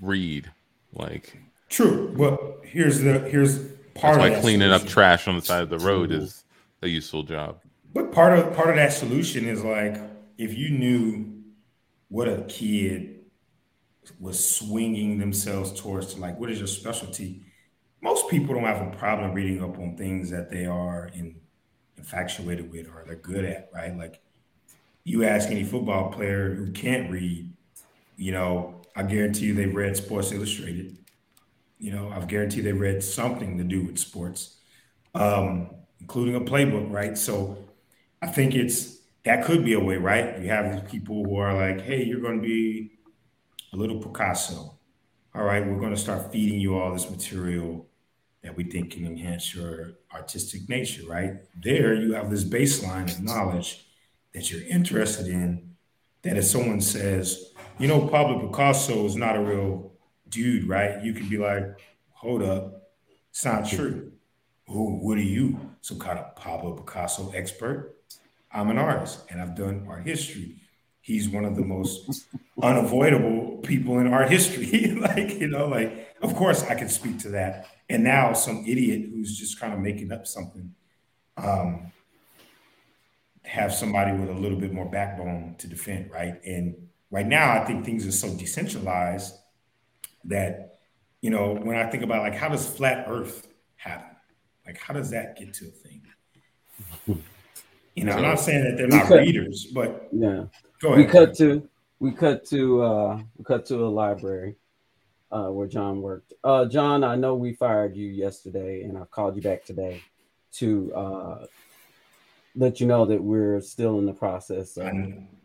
read." 0.00 0.50
Like 0.92 1.36
true. 1.68 2.14
But 2.16 2.60
here's 2.64 3.00
the 3.00 3.18
here's 3.20 3.58
part 3.94 4.14
that's 4.14 4.16
of 4.16 4.20
why 4.20 4.28
that 4.30 4.40
cleaning 4.42 4.70
up 4.70 4.80
solution. 4.80 4.92
trash 4.92 5.28
on 5.28 5.36
the 5.36 5.42
side 5.42 5.62
of 5.62 5.70
the 5.70 5.78
road 5.78 6.12
is 6.12 6.44
a 6.82 6.88
useful 6.88 7.22
job. 7.22 7.60
But 7.92 8.12
part 8.12 8.38
of 8.38 8.54
part 8.54 8.70
of 8.70 8.76
that 8.76 8.92
solution 8.92 9.46
is 9.46 9.62
like 9.62 9.98
if 10.38 10.56
you 10.56 10.70
knew 10.70 11.42
what 12.08 12.28
a 12.28 12.42
kid 12.42 13.20
was 14.20 14.56
swinging 14.56 15.18
themselves 15.18 15.72
towards 15.80 16.14
to 16.14 16.20
like 16.20 16.38
what 16.38 16.50
is 16.50 16.58
your 16.58 16.66
specialty 16.66 17.40
most 18.02 18.28
people 18.28 18.54
don't 18.54 18.64
have 18.64 18.86
a 18.86 18.96
problem 18.98 19.32
reading 19.32 19.64
up 19.64 19.78
on 19.78 19.96
things 19.96 20.28
that 20.28 20.50
they 20.50 20.66
are 20.66 21.10
in, 21.14 21.34
infatuated 21.96 22.70
with 22.70 22.86
or 22.86 23.02
they're 23.06 23.16
good 23.16 23.46
at 23.46 23.70
right 23.72 23.96
like 23.96 24.20
you 25.04 25.24
ask 25.24 25.50
any 25.50 25.64
football 25.64 26.10
player 26.10 26.54
who 26.54 26.72
can't 26.72 27.10
read, 27.10 27.50
you 28.16 28.32
know, 28.32 28.80
I 28.96 29.02
guarantee 29.02 29.46
you 29.46 29.54
they've 29.54 29.74
read 29.74 29.96
Sports 29.96 30.32
Illustrated. 30.32 30.96
You 31.84 31.92
know, 31.92 32.08
I've 32.08 32.28
guaranteed 32.28 32.64
they 32.64 32.72
read 32.72 33.04
something 33.04 33.58
to 33.58 33.64
do 33.64 33.82
with 33.82 33.98
sports, 33.98 34.56
um, 35.14 35.68
including 36.00 36.34
a 36.34 36.40
playbook, 36.40 36.90
right? 36.90 37.18
So 37.18 37.58
I 38.22 38.26
think 38.26 38.54
it's 38.54 39.00
that 39.24 39.44
could 39.44 39.66
be 39.66 39.74
a 39.74 39.80
way, 39.80 39.98
right? 39.98 40.40
You 40.40 40.48
have 40.48 40.88
people 40.88 41.22
who 41.22 41.36
are 41.36 41.52
like, 41.52 41.82
hey, 41.82 42.02
you're 42.02 42.22
going 42.22 42.40
to 42.40 42.42
be 42.42 42.92
a 43.74 43.76
little 43.76 43.98
Picasso. 43.98 44.78
All 45.34 45.44
right, 45.44 45.66
we're 45.66 45.78
going 45.78 45.94
to 45.94 46.00
start 46.00 46.32
feeding 46.32 46.58
you 46.58 46.78
all 46.78 46.90
this 46.90 47.10
material 47.10 47.86
that 48.42 48.56
we 48.56 48.64
think 48.64 48.92
can 48.92 49.04
enhance 49.04 49.54
your 49.54 49.92
artistic 50.10 50.66
nature, 50.70 51.02
right? 51.06 51.34
There, 51.62 51.92
you 51.92 52.14
have 52.14 52.30
this 52.30 52.44
baseline 52.44 53.12
of 53.12 53.22
knowledge 53.22 53.86
that 54.32 54.50
you're 54.50 54.66
interested 54.68 55.26
in. 55.26 55.74
That 56.22 56.38
if 56.38 56.46
someone 56.46 56.80
says, 56.80 57.52
you 57.78 57.88
know, 57.88 58.08
Pablo 58.08 58.48
Picasso 58.48 59.04
is 59.04 59.16
not 59.16 59.36
a 59.36 59.40
real 59.40 59.93
dude, 60.34 60.68
right? 60.68 61.02
You 61.02 61.14
could 61.14 61.30
be 61.30 61.38
like, 61.38 61.62
hold 62.10 62.42
up, 62.42 62.90
it's 63.30 63.44
not 63.44 63.66
true. 63.66 64.12
Who, 64.68 64.96
what 64.96 65.16
are 65.16 65.22
you? 65.22 65.58
Some 65.80 65.98
kind 65.98 66.18
of 66.18 66.34
Pablo 66.36 66.72
Picasso 66.72 67.30
expert? 67.30 67.94
I'm 68.52 68.70
an 68.70 68.78
artist 68.78 69.20
and 69.30 69.40
I've 69.40 69.54
done 69.54 69.86
art 69.88 70.06
history. 70.06 70.56
He's 71.00 71.28
one 71.28 71.44
of 71.44 71.54
the 71.54 71.62
most 71.62 72.26
unavoidable 72.62 73.58
people 73.58 73.98
in 73.98 74.12
art 74.12 74.30
history. 74.30 74.94
like, 75.00 75.38
you 75.38 75.48
know, 75.48 75.68
like, 75.68 76.14
of 76.22 76.34
course 76.34 76.64
I 76.64 76.74
can 76.74 76.88
speak 76.88 77.18
to 77.20 77.30
that. 77.30 77.68
And 77.88 78.02
now 78.02 78.32
some 78.32 78.64
idiot 78.66 79.10
who's 79.10 79.38
just 79.38 79.60
kind 79.60 79.72
of 79.72 79.80
making 79.80 80.10
up 80.12 80.26
something 80.26 80.74
um, 81.36 81.92
have 83.44 83.74
somebody 83.74 84.12
with 84.12 84.30
a 84.30 84.34
little 84.34 84.58
bit 84.58 84.72
more 84.72 84.86
backbone 84.86 85.56
to 85.58 85.66
defend, 85.66 86.10
right? 86.10 86.40
And 86.44 86.74
right 87.10 87.26
now, 87.26 87.60
I 87.60 87.64
think 87.66 87.84
things 87.84 88.06
are 88.06 88.12
so 88.12 88.34
decentralized 88.34 89.34
that, 90.26 90.78
you 91.20 91.30
know, 91.30 91.54
when 91.54 91.76
I 91.76 91.88
think 91.90 92.02
about 92.02 92.22
like 92.22 92.34
how 92.34 92.48
does 92.48 92.68
flat 92.68 93.06
Earth 93.08 93.48
happen? 93.76 94.16
Like 94.66 94.78
how 94.78 94.94
does 94.94 95.10
that 95.10 95.38
get 95.38 95.52
to 95.54 95.66
a 95.66 95.70
thing? 95.70 96.02
You 97.94 98.04
know, 98.04 98.12
I'm 98.12 98.22
not 98.22 98.40
saying 98.40 98.64
that 98.64 98.76
they're 98.76 98.88
not 98.88 99.06
cut, 99.06 99.20
readers, 99.20 99.66
but 99.66 100.08
yeah. 100.12 100.44
Go 100.80 100.94
ahead. 100.94 100.98
We 100.98 101.10
cut 101.10 101.34
to 101.36 101.68
we 102.00 102.10
cut 102.10 102.44
to 102.46 102.82
uh 102.82 103.20
we 103.36 103.44
cut 103.44 103.66
to 103.66 103.84
a 103.84 103.86
library 103.86 104.56
uh 105.30 105.46
where 105.46 105.68
John 105.68 106.02
worked. 106.02 106.32
Uh 106.42 106.64
John, 106.64 107.04
I 107.04 107.14
know 107.14 107.34
we 107.36 107.52
fired 107.52 107.94
you 107.94 108.08
yesterday 108.08 108.82
and 108.82 108.98
I've 108.98 109.10
called 109.10 109.36
you 109.36 109.42
back 109.42 109.64
today 109.64 110.02
to 110.54 110.92
uh 110.94 111.46
let 112.56 112.80
you 112.80 112.86
know 112.86 113.04
that 113.04 113.22
we're 113.22 113.60
still 113.60 113.98
in 113.98 114.06
the 114.06 114.12
process 114.12 114.76
of 114.76 114.92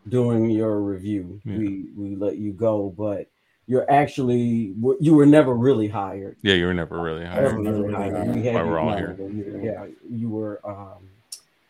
doing 0.08 0.50
your 0.50 0.82
review. 0.82 1.40
Yeah. 1.46 1.58
We 1.58 1.86
we 1.96 2.16
let 2.16 2.38
you 2.38 2.52
go, 2.54 2.94
but 2.98 3.30
you're 3.70 3.90
actually 3.90 4.74
you 5.00 5.14
were 5.14 5.28
never 5.28 5.54
really 5.54 5.88
hired. 5.88 6.36
Yeah, 6.42 6.56
you 6.56 6.66
were 6.66 6.74
never 6.74 7.00
really 7.00 7.24
hired. 7.24 7.60
Never 7.60 7.84
really 7.84 7.94
hired. 7.94 8.36
We 8.36 8.44
had 8.44 8.66
we're 8.66 8.80
all 8.80 8.98
here. 8.98 9.16
yeah, 9.62 9.86
you 10.10 10.28
were 10.28 10.60
um, 10.68 11.08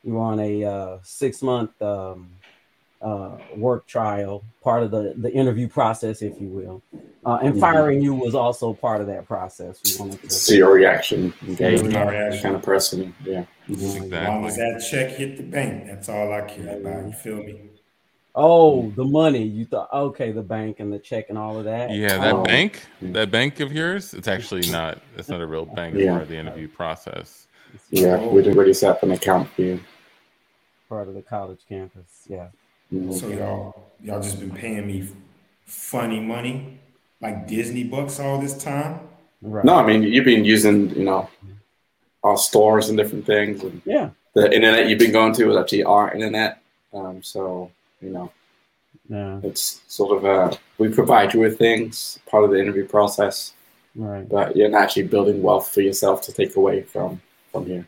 you 0.05 0.13
were 0.13 0.21
on 0.21 0.39
a 0.39 0.63
uh, 0.63 0.99
six 1.03 1.41
month 1.41 1.79
um, 1.81 2.29
uh, 3.01 3.37
work 3.57 3.85
trial, 3.85 4.45
part 4.63 4.83
of 4.83 4.91
the 4.91 5.13
the 5.17 5.29
interview 5.33 5.67
process, 5.67 6.21
if 6.21 6.39
you 6.39 6.47
will, 6.47 6.81
uh, 7.25 7.39
and 7.41 7.51
mm-hmm. 7.51 7.59
firing 7.59 8.01
you 8.01 8.13
was 8.13 8.33
also 8.33 8.73
part 8.73 9.01
of 9.01 9.07
that 9.07 9.27
process. 9.27 9.81
We 9.83 9.99
wanted 9.99 10.21
to 10.21 10.29
see 10.29 10.55
your 10.55 10.73
reaction, 10.73 11.33
engage, 11.45 11.81
reaction. 11.81 12.41
kind 12.41 12.55
of 12.55 12.61
person. 12.61 13.13
Yeah, 13.25 13.43
exactly. 13.67 14.17
As 14.17 14.27
long 14.29 14.45
as 14.45 14.55
that 14.55 14.87
check 14.89 15.17
hit 15.17 15.35
the 15.35 15.43
bank, 15.43 15.87
that's 15.87 16.07
all 16.07 16.31
I 16.31 16.41
care 16.47 16.79
about. 16.79 17.07
You 17.07 17.11
feel 17.11 17.43
me? 17.43 17.68
Oh, 18.41 18.89
the 18.91 19.03
money. 19.03 19.43
You 19.43 19.65
thought 19.65 19.89
okay, 19.91 20.31
the 20.31 20.41
bank 20.41 20.79
and 20.79 20.93
the 20.93 20.99
check 20.99 21.25
and 21.27 21.37
all 21.37 21.57
of 21.57 21.65
that. 21.65 21.91
Yeah, 21.91 22.17
that 22.17 22.33
oh. 22.33 22.43
bank, 22.43 22.85
that 23.01 23.31
bank 23.31 23.59
of 23.59 23.73
yours, 23.73 24.13
it's 24.13 24.29
actually 24.29 24.69
not. 24.71 24.99
It's 25.17 25.27
not 25.27 25.41
a 25.41 25.45
real 25.45 25.65
bank. 25.65 25.95
Yeah. 25.95 26.11
part 26.11 26.23
of 26.23 26.29
the 26.29 26.37
interview 26.37 26.69
process. 26.69 27.47
Yeah, 27.89 28.25
we 28.25 28.41
did 28.41 28.55
already 28.55 28.73
set 28.73 28.91
up 28.91 29.03
an 29.03 29.11
account 29.11 29.49
for 29.49 29.61
you. 29.61 29.79
Part 30.87 31.09
of 31.09 31.15
the 31.15 31.21
college 31.21 31.59
campus. 31.67 32.25
Yeah. 32.27 32.47
Mm-hmm. 32.93 33.11
So 33.11 33.27
y'all, 33.27 33.91
y'all 34.01 34.21
just 34.21 34.39
been 34.39 34.51
paying 34.51 34.87
me 34.87 35.09
funny 35.65 36.21
money, 36.21 36.79
like 37.21 37.45
Disney 37.45 37.83
bucks, 37.83 38.21
all 38.21 38.39
this 38.39 38.57
time. 38.57 39.01
Right. 39.41 39.65
No, 39.65 39.75
I 39.75 39.85
mean 39.85 40.03
you've 40.03 40.25
been 40.25 40.45
using, 40.45 40.91
you 40.95 41.03
know, 41.03 41.29
our 42.23 42.37
stores 42.37 42.87
and 42.87 42.97
different 42.97 43.25
things, 43.25 43.63
and 43.63 43.81
yeah, 43.83 44.11
the 44.33 44.53
internet 44.53 44.87
you've 44.87 44.99
been 44.99 45.11
going 45.11 45.33
to 45.33 45.45
was 45.45 45.57
actually 45.57 45.83
our 45.83 46.13
internet. 46.13 46.61
Um, 46.93 47.21
so 47.21 47.71
you 48.01 48.09
know. 48.09 48.31
Yeah. 49.09 49.39
It's 49.43 49.81
sort 49.87 50.17
of 50.17 50.25
a 50.25 50.57
we 50.77 50.89
provide 50.89 51.33
you 51.33 51.39
with 51.39 51.57
things, 51.57 52.19
part 52.29 52.43
of 52.43 52.51
the 52.51 52.59
interview 52.59 52.87
process. 52.87 53.53
Right. 53.95 54.27
But 54.27 54.55
you're 54.55 54.69
not 54.69 54.83
actually 54.83 55.03
building 55.03 55.41
wealth 55.41 55.69
for 55.73 55.81
yourself 55.81 56.21
to 56.23 56.33
take 56.33 56.55
away 56.55 56.83
from 56.83 57.21
from 57.51 57.65
here. 57.65 57.87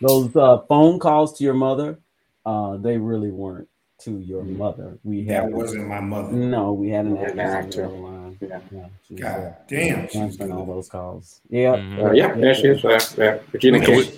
Those 0.00 0.34
uh, 0.36 0.58
phone 0.68 0.98
calls 0.98 1.38
to 1.38 1.44
your 1.44 1.54
mother, 1.54 1.98
uh, 2.44 2.76
they 2.76 2.98
really 2.98 3.30
weren't 3.30 3.68
to 4.00 4.18
your 4.18 4.42
mm-hmm. 4.42 4.58
mother. 4.58 4.98
We 5.04 5.24
had 5.24 5.44
that 5.44 5.52
wasn't 5.52 5.86
my 5.86 6.00
mother. 6.00 6.32
No, 6.32 6.72
we 6.72 6.90
had 6.90 7.06
an 7.06 7.38
actor. 7.38 7.88
Line. 7.88 8.36
Yeah. 8.40 8.60
yeah 8.70 9.16
God 9.16 9.40
uh, 9.40 9.52
damn, 9.68 10.08
answering 10.14 10.52
all 10.52 10.66
those 10.66 10.88
calls. 10.88 11.40
Yeah, 11.48 11.76
mm-hmm. 11.76 12.06
uh, 12.06 12.12
yeah, 12.12 12.36
yeah, 12.36 12.52
she 12.52 12.68
is. 12.68 12.84
Uh, 12.84 13.00
yeah, 13.16 13.38
Regina 13.52 13.78
okay. 13.78 14.10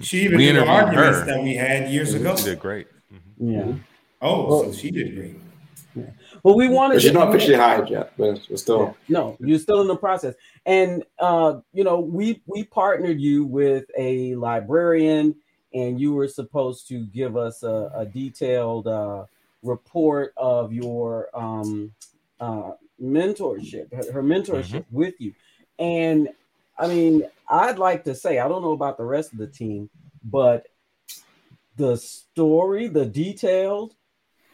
She 0.00 0.22
even 0.22 0.38
did 0.38 0.56
the 0.56 0.66
arguments 0.66 1.18
her. 1.18 1.24
that 1.26 1.42
we 1.42 1.54
had 1.54 1.90
years 1.90 2.14
ago. 2.14 2.34
She 2.36 2.44
did 2.44 2.60
great. 2.60 2.86
Mm-hmm. 3.12 3.50
Yeah. 3.50 3.74
Oh, 4.22 4.46
well, 4.46 4.64
so 4.64 4.72
she 4.72 4.90
did 4.90 5.14
great. 5.16 5.36
Yeah. 5.94 6.04
Well, 6.42 6.54
we 6.54 6.68
wanted. 6.68 6.94
But 6.94 7.02
she's 7.02 7.12
not 7.12 7.28
officially 7.28 7.56
hired 7.56 7.90
yet, 7.90 8.12
but 8.16 8.40
we're 8.48 8.56
still. 8.56 8.96
Yeah. 9.08 9.18
No, 9.18 9.36
you're 9.40 9.58
still 9.58 9.80
in 9.82 9.88
the 9.88 9.96
process, 9.96 10.34
and 10.64 11.04
uh, 11.18 11.60
you 11.72 11.84
know, 11.84 12.00
we 12.00 12.40
we 12.46 12.64
partnered 12.64 13.20
you 13.20 13.44
with 13.44 13.84
a 13.98 14.34
librarian, 14.36 15.34
and 15.74 16.00
you 16.00 16.14
were 16.14 16.28
supposed 16.28 16.88
to 16.88 17.04
give 17.06 17.36
us 17.36 17.62
a, 17.62 17.90
a 17.94 18.06
detailed 18.06 18.86
uh, 18.86 19.24
report 19.62 20.32
of 20.36 20.72
your 20.72 21.28
um, 21.34 21.92
uh, 22.40 22.72
mentorship, 23.02 23.92
her, 23.92 24.12
her 24.12 24.22
mentorship 24.22 24.84
mm-hmm. 24.84 24.96
with 24.96 25.20
you, 25.20 25.34
and 25.78 26.28
I 26.78 26.86
mean, 26.86 27.24
I'd 27.48 27.78
like 27.78 28.04
to 28.04 28.14
say 28.14 28.38
I 28.38 28.48
don't 28.48 28.62
know 28.62 28.72
about 28.72 28.96
the 28.96 29.04
rest 29.04 29.32
of 29.32 29.38
the 29.38 29.46
team, 29.46 29.90
but 30.24 30.68
the 31.76 31.96
story, 31.96 32.86
the 32.86 33.04
detailed 33.04 33.94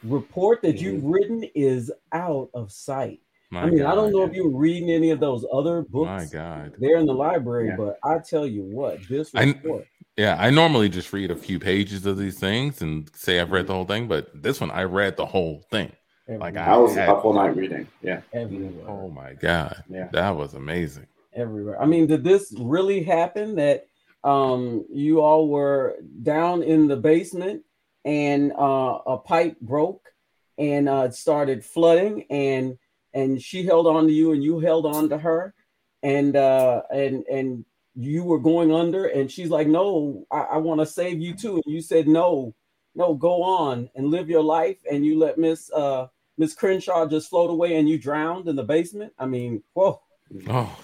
report 0.03 0.63
that 0.63 0.81
you've 0.81 1.05
written 1.05 1.45
is 1.55 1.93
out 2.13 2.51
of 2.55 2.71
sight. 2.73 3.21
My 3.51 3.63
I 3.63 3.67
mean, 3.67 3.79
God, 3.79 3.93
I 3.93 3.95
don't 3.95 4.13
know 4.13 4.25
if 4.25 4.35
you 4.35 4.51
were 4.51 4.59
reading 4.59 4.91
any 4.91 5.11
of 5.11 5.21
those 5.21 5.45
other 5.53 5.83
books. 5.83 6.07
My 6.07 6.27
God, 6.27 6.75
they're 6.79 6.99
in 6.99 7.07
the 7.07 7.15
library, 7.15 7.69
yeah. 7.69 7.77
but 7.77 7.99
I 8.05 8.19
tell 8.19 8.47
you 8.47 8.63
what, 8.63 9.01
this 9.09 9.33
report. 9.33 9.85
I, 9.85 10.05
yeah, 10.19 10.37
I 10.39 10.51
normally 10.51 10.89
just 10.89 11.13
read 11.13 11.31
a 11.31 11.37
few 11.37 11.59
pages 11.59 12.05
of 12.05 12.19
these 12.19 12.39
things 12.39 12.83
and 12.83 13.09
say 13.15 13.41
I've 13.41 13.53
read 13.53 13.69
the 13.69 13.73
whole 13.73 13.85
thing, 13.85 14.09
but 14.09 14.29
this 14.35 14.61
one 14.61 14.71
I 14.71 14.83
read 14.83 15.17
the 15.17 15.25
whole 15.25 15.65
thing. 15.71 15.93
Everywhere. 16.29 16.53
Like 16.53 16.57
I, 16.57 16.75
I 16.75 16.77
was 16.77 16.95
had, 16.95 17.09
up 17.09 17.25
all 17.25 17.33
night 17.33 17.57
reading. 17.57 17.89
Yeah. 18.03 18.21
Everywhere. 18.35 18.87
Oh 18.87 19.09
my 19.09 19.33
God. 19.33 19.83
Yeah. 19.89 20.09
That 20.13 20.37
was 20.37 20.55
amazing. 20.55 21.07
Everywhere. 21.35 21.81
I 21.81 21.87
mean, 21.87 22.07
did 22.07 22.23
this 22.23 22.53
really 22.59 23.03
happen 23.03 23.55
that 23.57 23.87
um 24.25 24.85
you 24.91 25.23
all 25.23 25.49
were 25.49 25.97
down 26.23 26.63
in 26.63 26.89
the 26.89 26.97
basement 26.97 27.63
and 28.09 28.53
uh, 28.53 28.99
a 29.07 29.19
pipe 29.19 29.61
broke 29.61 30.15
and 30.57 30.89
uh, 30.89 31.11
started 31.11 31.63
flooding 31.63 32.25
and 32.31 32.79
and 33.13 33.41
she 33.41 33.65
held 33.65 33.87
on 33.87 34.07
to 34.07 34.13
you 34.13 34.33
and 34.33 34.43
you 34.43 34.61
held 34.61 34.87
on 34.87 35.11
to 35.11 35.19
her. 35.19 35.55
And 36.03 36.35
uh, 36.35 36.83
and 36.91 37.25
and 37.27 37.67
you 37.95 38.25
were 38.25 38.39
going 38.39 38.73
under 38.73 39.07
and 39.07 39.31
she's 39.31 39.51
like 39.51 39.67
no 39.67 40.25
i, 40.31 40.39
I 40.39 40.57
want 40.59 40.81
to 40.81 40.87
save 40.87 41.21
you 41.21 41.35
too. 41.35 41.57
And 41.57 41.75
you 41.75 41.83
said 41.83 42.09
no 42.09 42.55
no 42.95 43.15
go 43.15 43.43
on 43.43 43.91
and 43.95 44.11
live 44.11 44.31
your 44.31 44.43
life. 44.43 44.79
And 44.91 45.05
you 45.05 45.19
let 45.19 45.37
miss 45.37 45.71
uh 45.71 46.07
miss 46.39 46.55
crenshaw 46.55 47.07
just 47.07 47.29
float 47.29 47.51
away 47.51 47.77
and 47.77 47.89
you 47.89 47.99
drowned 47.99 48.49
in 48.49 48.57
the 48.57 48.65
basement. 48.65 49.13
I 49.19 49.27
mean 49.27 49.63
whoa. 49.75 50.01
Oh 50.49 50.79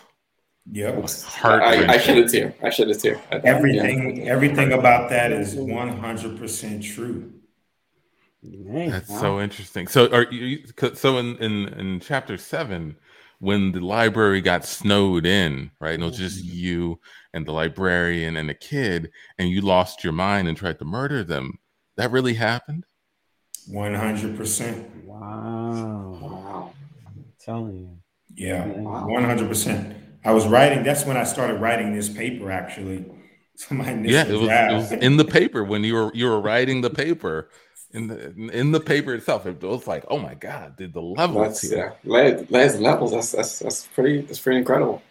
yeah, 0.71 0.91
I, 1.43 1.87
I 1.89 1.99
should 1.99 2.17
have 2.17 2.31
too. 2.31 2.53
I 2.63 2.71
should 2.71 2.89
have 2.89 3.01
too. 3.01 3.19
Everything, 3.31 4.17
yeah. 4.17 4.33
everything 4.33 4.73
about 4.73 5.11
that 5.11 5.31
is 5.31 5.55
one 5.55 5.97
hundred 5.99 6.39
percent 6.39 6.83
true. 6.83 7.33
That's 8.43 9.09
wow. 9.09 9.21
so 9.21 9.41
interesting. 9.41 9.87
So, 9.89 10.11
are 10.11 10.31
you? 10.31 10.65
So, 10.95 11.19
in 11.19 11.37
in 11.37 11.69
in 11.69 12.01
chapter 12.01 12.37
seven, 12.37 12.97
when 13.39 13.73
the 13.73 13.81
library 13.81 14.41
got 14.41 14.65
snowed 14.65 15.27
in, 15.27 15.71
right? 15.81 15.95
And 15.95 16.03
it 16.03 16.07
was 16.07 16.19
just 16.19 16.45
mm-hmm. 16.45 16.57
you 16.57 17.01
and 17.35 17.47
the 17.47 17.53
librarian 17.53 18.37
and 18.37 18.51
a 18.51 18.55
kid, 18.55 19.11
and 19.39 19.49
you 19.49 19.61
lost 19.61 20.05
your 20.05 20.13
mind 20.13 20.49
and 20.49 20.57
tried 20.57 20.79
to 20.79 20.85
murder 20.85 21.25
them. 21.25 21.59
That 21.97 22.11
really 22.11 22.35
happened. 22.35 22.85
One 23.69 23.95
hundred 23.95 24.37
percent. 24.37 24.89
Wow! 25.05 26.19
Wow! 26.21 26.73
I'm 27.07 27.25
telling 27.39 27.79
you. 27.79 27.99
Yeah, 28.35 28.67
one 28.67 29.25
hundred 29.25 29.49
percent. 29.49 29.97
I 30.25 30.33
was 30.33 30.47
writing. 30.47 30.83
That's 30.83 31.05
when 31.05 31.17
I 31.17 31.25
started 31.25 31.61
writing 31.61 31.95
this 31.95 32.09
paper. 32.09 32.51
Actually, 32.51 33.05
so 33.57 33.75
my 33.75 33.93
yeah, 33.95 34.27
it 34.27 34.33
was, 34.33 34.49
it 34.49 34.73
was, 34.73 34.93
in 34.93 35.17
the 35.17 35.25
paper 35.25 35.65
when 35.65 35.85
you 35.85 35.95
were 35.95 36.11
you 36.15 36.27
were 36.27 36.41
writing 36.41 36.81
the 36.81 36.91
paper. 36.91 37.51
in 37.93 38.09
the 38.09 38.31
in 38.51 38.73
the 38.73 38.81
paper 38.81 39.15
itself. 39.15 39.47
It 39.47 39.63
was 39.63 39.87
like, 39.87 40.05
oh 40.09 40.19
my 40.19 40.35
god, 40.35 40.77
did 40.77 40.93
the 40.93 41.03
levels 41.03 41.47
that's, 41.47 41.61
here. 41.63 41.95
Yeah, 42.03 42.13
layers, 42.13 42.51
layers 42.51 42.81
levels. 42.81 43.13
That's 43.13 43.33
that's 43.33 43.59
that's 43.61 43.87
pretty 43.89 44.23
that's 44.23 44.41
pretty 44.41 44.59
incredible. 44.59 45.03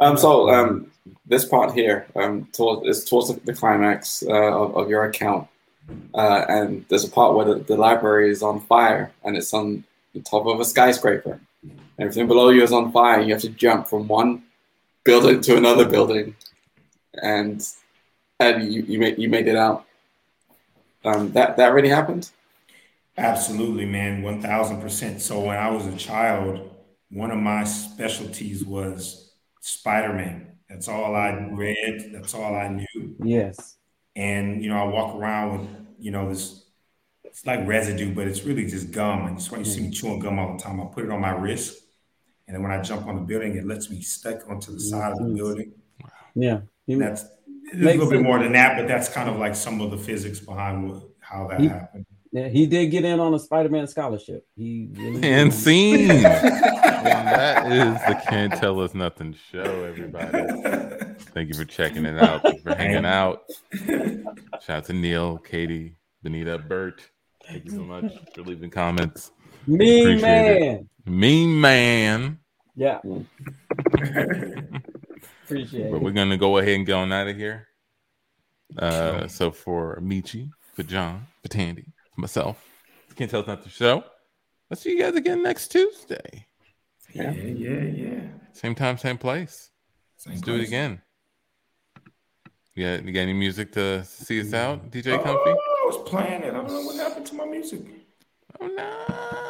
Um, 0.00 0.16
so 0.16 0.50
um, 0.50 0.90
this 1.26 1.44
part 1.44 1.72
here 1.72 2.06
um, 2.16 2.48
towards, 2.52 2.88
is 2.88 3.04
towards 3.04 3.34
the 3.34 3.54
climax 3.54 4.24
uh, 4.26 4.32
of, 4.32 4.76
of 4.76 4.90
your 4.90 5.04
account, 5.04 5.46
uh, 6.14 6.44
and 6.48 6.84
there's 6.88 7.04
a 7.04 7.10
part 7.10 7.34
where 7.34 7.46
the, 7.46 7.54
the 7.56 7.76
library 7.76 8.30
is 8.30 8.42
on 8.42 8.60
fire 8.60 9.12
and 9.22 9.36
it's 9.36 9.52
on 9.54 9.84
the 10.14 10.20
top 10.20 10.46
of 10.46 10.60
a 10.60 10.64
skyscraper. 10.64 11.40
Everything 11.98 12.26
below 12.26 12.48
you 12.48 12.62
is 12.62 12.72
on 12.72 12.90
fire. 12.92 13.20
You 13.20 13.32
have 13.32 13.42
to 13.42 13.48
jump 13.48 13.86
from 13.86 14.08
one 14.08 14.42
building 15.04 15.40
to 15.42 15.56
another 15.56 15.86
building, 15.88 16.34
and 17.22 17.66
and 18.40 18.72
you 18.72 18.82
you 18.82 18.98
made 18.98 19.18
you 19.18 19.28
made 19.28 19.46
it 19.46 19.56
out. 19.56 19.86
Um, 21.04 21.32
that 21.32 21.56
that 21.56 21.74
really 21.74 21.90
happened. 21.90 22.30
Absolutely, 23.16 23.86
man, 23.86 24.22
one 24.22 24.42
thousand 24.42 24.80
percent. 24.80 25.22
So 25.22 25.40
when 25.40 25.56
I 25.56 25.70
was 25.70 25.86
a 25.86 25.96
child, 25.96 26.70
one 27.10 27.30
of 27.30 27.38
my 27.38 27.64
specialties 27.64 28.64
was 28.64 29.32
Spider 29.60 30.12
Man. 30.12 30.58
That's 30.68 30.88
all 30.88 31.14
I 31.14 31.48
read. 31.52 32.10
That's 32.12 32.34
all 32.34 32.56
I 32.56 32.68
knew. 32.68 33.16
Yes. 33.22 33.76
And 34.16 34.62
you 34.62 34.68
know, 34.68 34.76
I 34.76 34.84
walk 34.84 35.14
around 35.14 35.60
with 35.60 35.68
you 35.98 36.10
know 36.10 36.28
this. 36.28 36.62
It's 37.24 37.46
like 37.46 37.66
residue, 37.66 38.14
but 38.14 38.28
it's 38.28 38.44
really 38.44 38.66
just 38.66 38.92
gum. 38.92 39.26
And 39.26 39.36
that's 39.36 39.50
why 39.50 39.58
you 39.58 39.64
see 39.64 39.80
me 39.80 39.90
chewing 39.90 40.20
gum 40.20 40.38
all 40.38 40.56
the 40.56 40.62
time. 40.62 40.80
I 40.80 40.84
put 40.84 41.04
it 41.04 41.10
on 41.10 41.20
my 41.20 41.32
wrist, 41.32 41.83
and 42.46 42.54
then 42.54 42.62
when 42.62 42.72
I 42.72 42.82
jump 42.82 43.06
on 43.06 43.16
the 43.16 43.22
building, 43.22 43.56
it 43.56 43.66
lets 43.66 43.90
me 43.90 44.00
stick 44.02 44.40
onto 44.48 44.72
the 44.72 44.80
side 44.80 45.12
of 45.12 45.18
the 45.18 45.34
building. 45.34 45.72
Yeah. 46.34 46.60
And 46.88 47.00
that's 47.00 47.24
a 47.72 47.76
little 47.76 48.10
bit 48.10 48.20
more 48.20 48.38
than 48.38 48.52
that, 48.52 48.76
but 48.76 48.86
that's 48.86 49.08
kind 49.08 49.28
of 49.28 49.36
like 49.36 49.54
some 49.54 49.80
of 49.80 49.90
the 49.90 49.96
physics 49.96 50.40
behind 50.40 50.90
what, 50.90 51.02
how 51.20 51.48
that 51.48 51.60
he, 51.60 51.68
happened. 51.68 52.06
Yeah, 52.32 52.48
he 52.48 52.66
did 52.66 52.86
get 52.90 53.04
in 53.04 53.20
on 53.20 53.32
a 53.32 53.38
Spider-Man 53.38 53.86
scholarship. 53.86 54.46
He 54.56 54.90
really 54.92 55.22
and 55.28 55.54
scene. 55.54 56.08
that 57.04 57.70
is 57.70 57.94
the 58.06 58.20
can't 58.28 58.52
tell 58.54 58.80
us 58.80 58.94
nothing 58.94 59.36
show, 59.52 59.84
everybody. 59.84 61.14
Thank 61.32 61.48
you 61.48 61.54
for 61.54 61.64
checking 61.64 62.04
it 62.04 62.22
out. 62.22 62.42
for 62.62 62.74
hanging 62.74 63.06
out. 63.06 63.42
Shout 63.82 64.68
out 64.68 64.84
to 64.86 64.92
Neil, 64.92 65.38
Katie, 65.38 65.96
Benita, 66.22 66.58
Bert. 66.58 67.08
Thank 67.46 67.66
you 67.66 67.70
so 67.70 67.84
much 67.84 68.12
for 68.34 68.42
leaving 68.42 68.70
comments. 68.70 69.30
Mean 69.66 70.20
man. 70.20 70.62
It. 70.62 70.86
Mean 71.06 71.60
man. 71.60 72.38
Yeah. 72.76 73.00
Appreciate 75.44 75.90
but 75.90 75.96
it. 75.96 76.02
we're 76.02 76.10
gonna 76.10 76.36
go 76.36 76.58
ahead 76.58 76.74
and 76.74 76.86
get 76.86 76.94
on 76.94 77.12
out 77.12 77.28
of 77.28 77.36
here. 77.36 77.68
Uh, 78.78 79.28
so 79.28 79.50
for 79.50 79.98
Michi, 80.00 80.50
for 80.72 80.82
John, 80.82 81.26
for 81.42 81.48
Tandy, 81.48 81.92
for 82.14 82.20
myself, 82.20 82.64
can't 83.14 83.30
tell 83.30 83.40
it's 83.40 83.48
not 83.48 83.62
the 83.62 83.70
show. 83.70 84.04
Let's 84.68 84.82
see 84.82 84.90
you 84.90 84.98
guys 85.00 85.14
again 85.14 85.42
next 85.42 85.68
Tuesday. 85.68 86.46
Yeah, 87.12 87.30
yeah, 87.32 87.80
yeah. 87.80 88.20
Same 88.52 88.74
time, 88.74 88.98
same 88.98 89.18
place. 89.18 89.70
Same 90.16 90.32
Let's 90.32 90.42
place. 90.42 90.56
do 90.56 90.62
it 90.62 90.66
again. 90.66 91.00
You 92.74 92.84
got, 92.84 93.04
you 93.04 93.12
got 93.12 93.20
any 93.20 93.34
music 93.34 93.70
to 93.72 94.04
see 94.04 94.40
us 94.40 94.52
out, 94.52 94.90
DJ 94.90 95.22
Comfy? 95.22 95.50
Oh, 95.50 95.82
I 95.84 95.86
was 95.86 96.08
playing 96.08 96.42
it. 96.42 96.48
I 96.48 96.56
don't 96.56 96.66
know 96.66 96.80
what 96.80 96.96
happened 96.96 97.26
to 97.26 97.34
my 97.36 97.44
music. 97.44 97.82
Oh 98.60 98.66
no! 98.66 99.43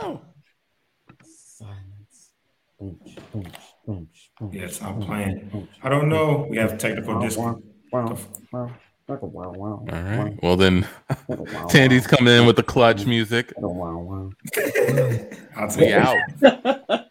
Silence. 3.85 4.31
Yes, 4.53 4.83
I'm 4.83 5.01
playing. 5.01 5.69
I 5.83 5.89
don't 5.89 6.09
know. 6.09 6.47
We 6.49 6.57
have 6.57 6.79
technical 6.79 7.21
difficulties. 7.21 7.63
Wow, 7.93 8.17
wow, 9.09 9.85
All 9.87 9.87
right. 9.89 10.39
Well 10.43 10.57
then, 10.57 10.87
Tandy's 11.69 12.07
coming 12.07 12.35
in 12.35 12.47
with 12.47 12.57
the 12.57 12.63
clutch 12.63 13.05
music. 13.07 13.53
Wow, 13.57 13.99
wow. 13.99 14.31
I'll 15.57 15.69
take 15.69 15.93
out. 15.93 17.01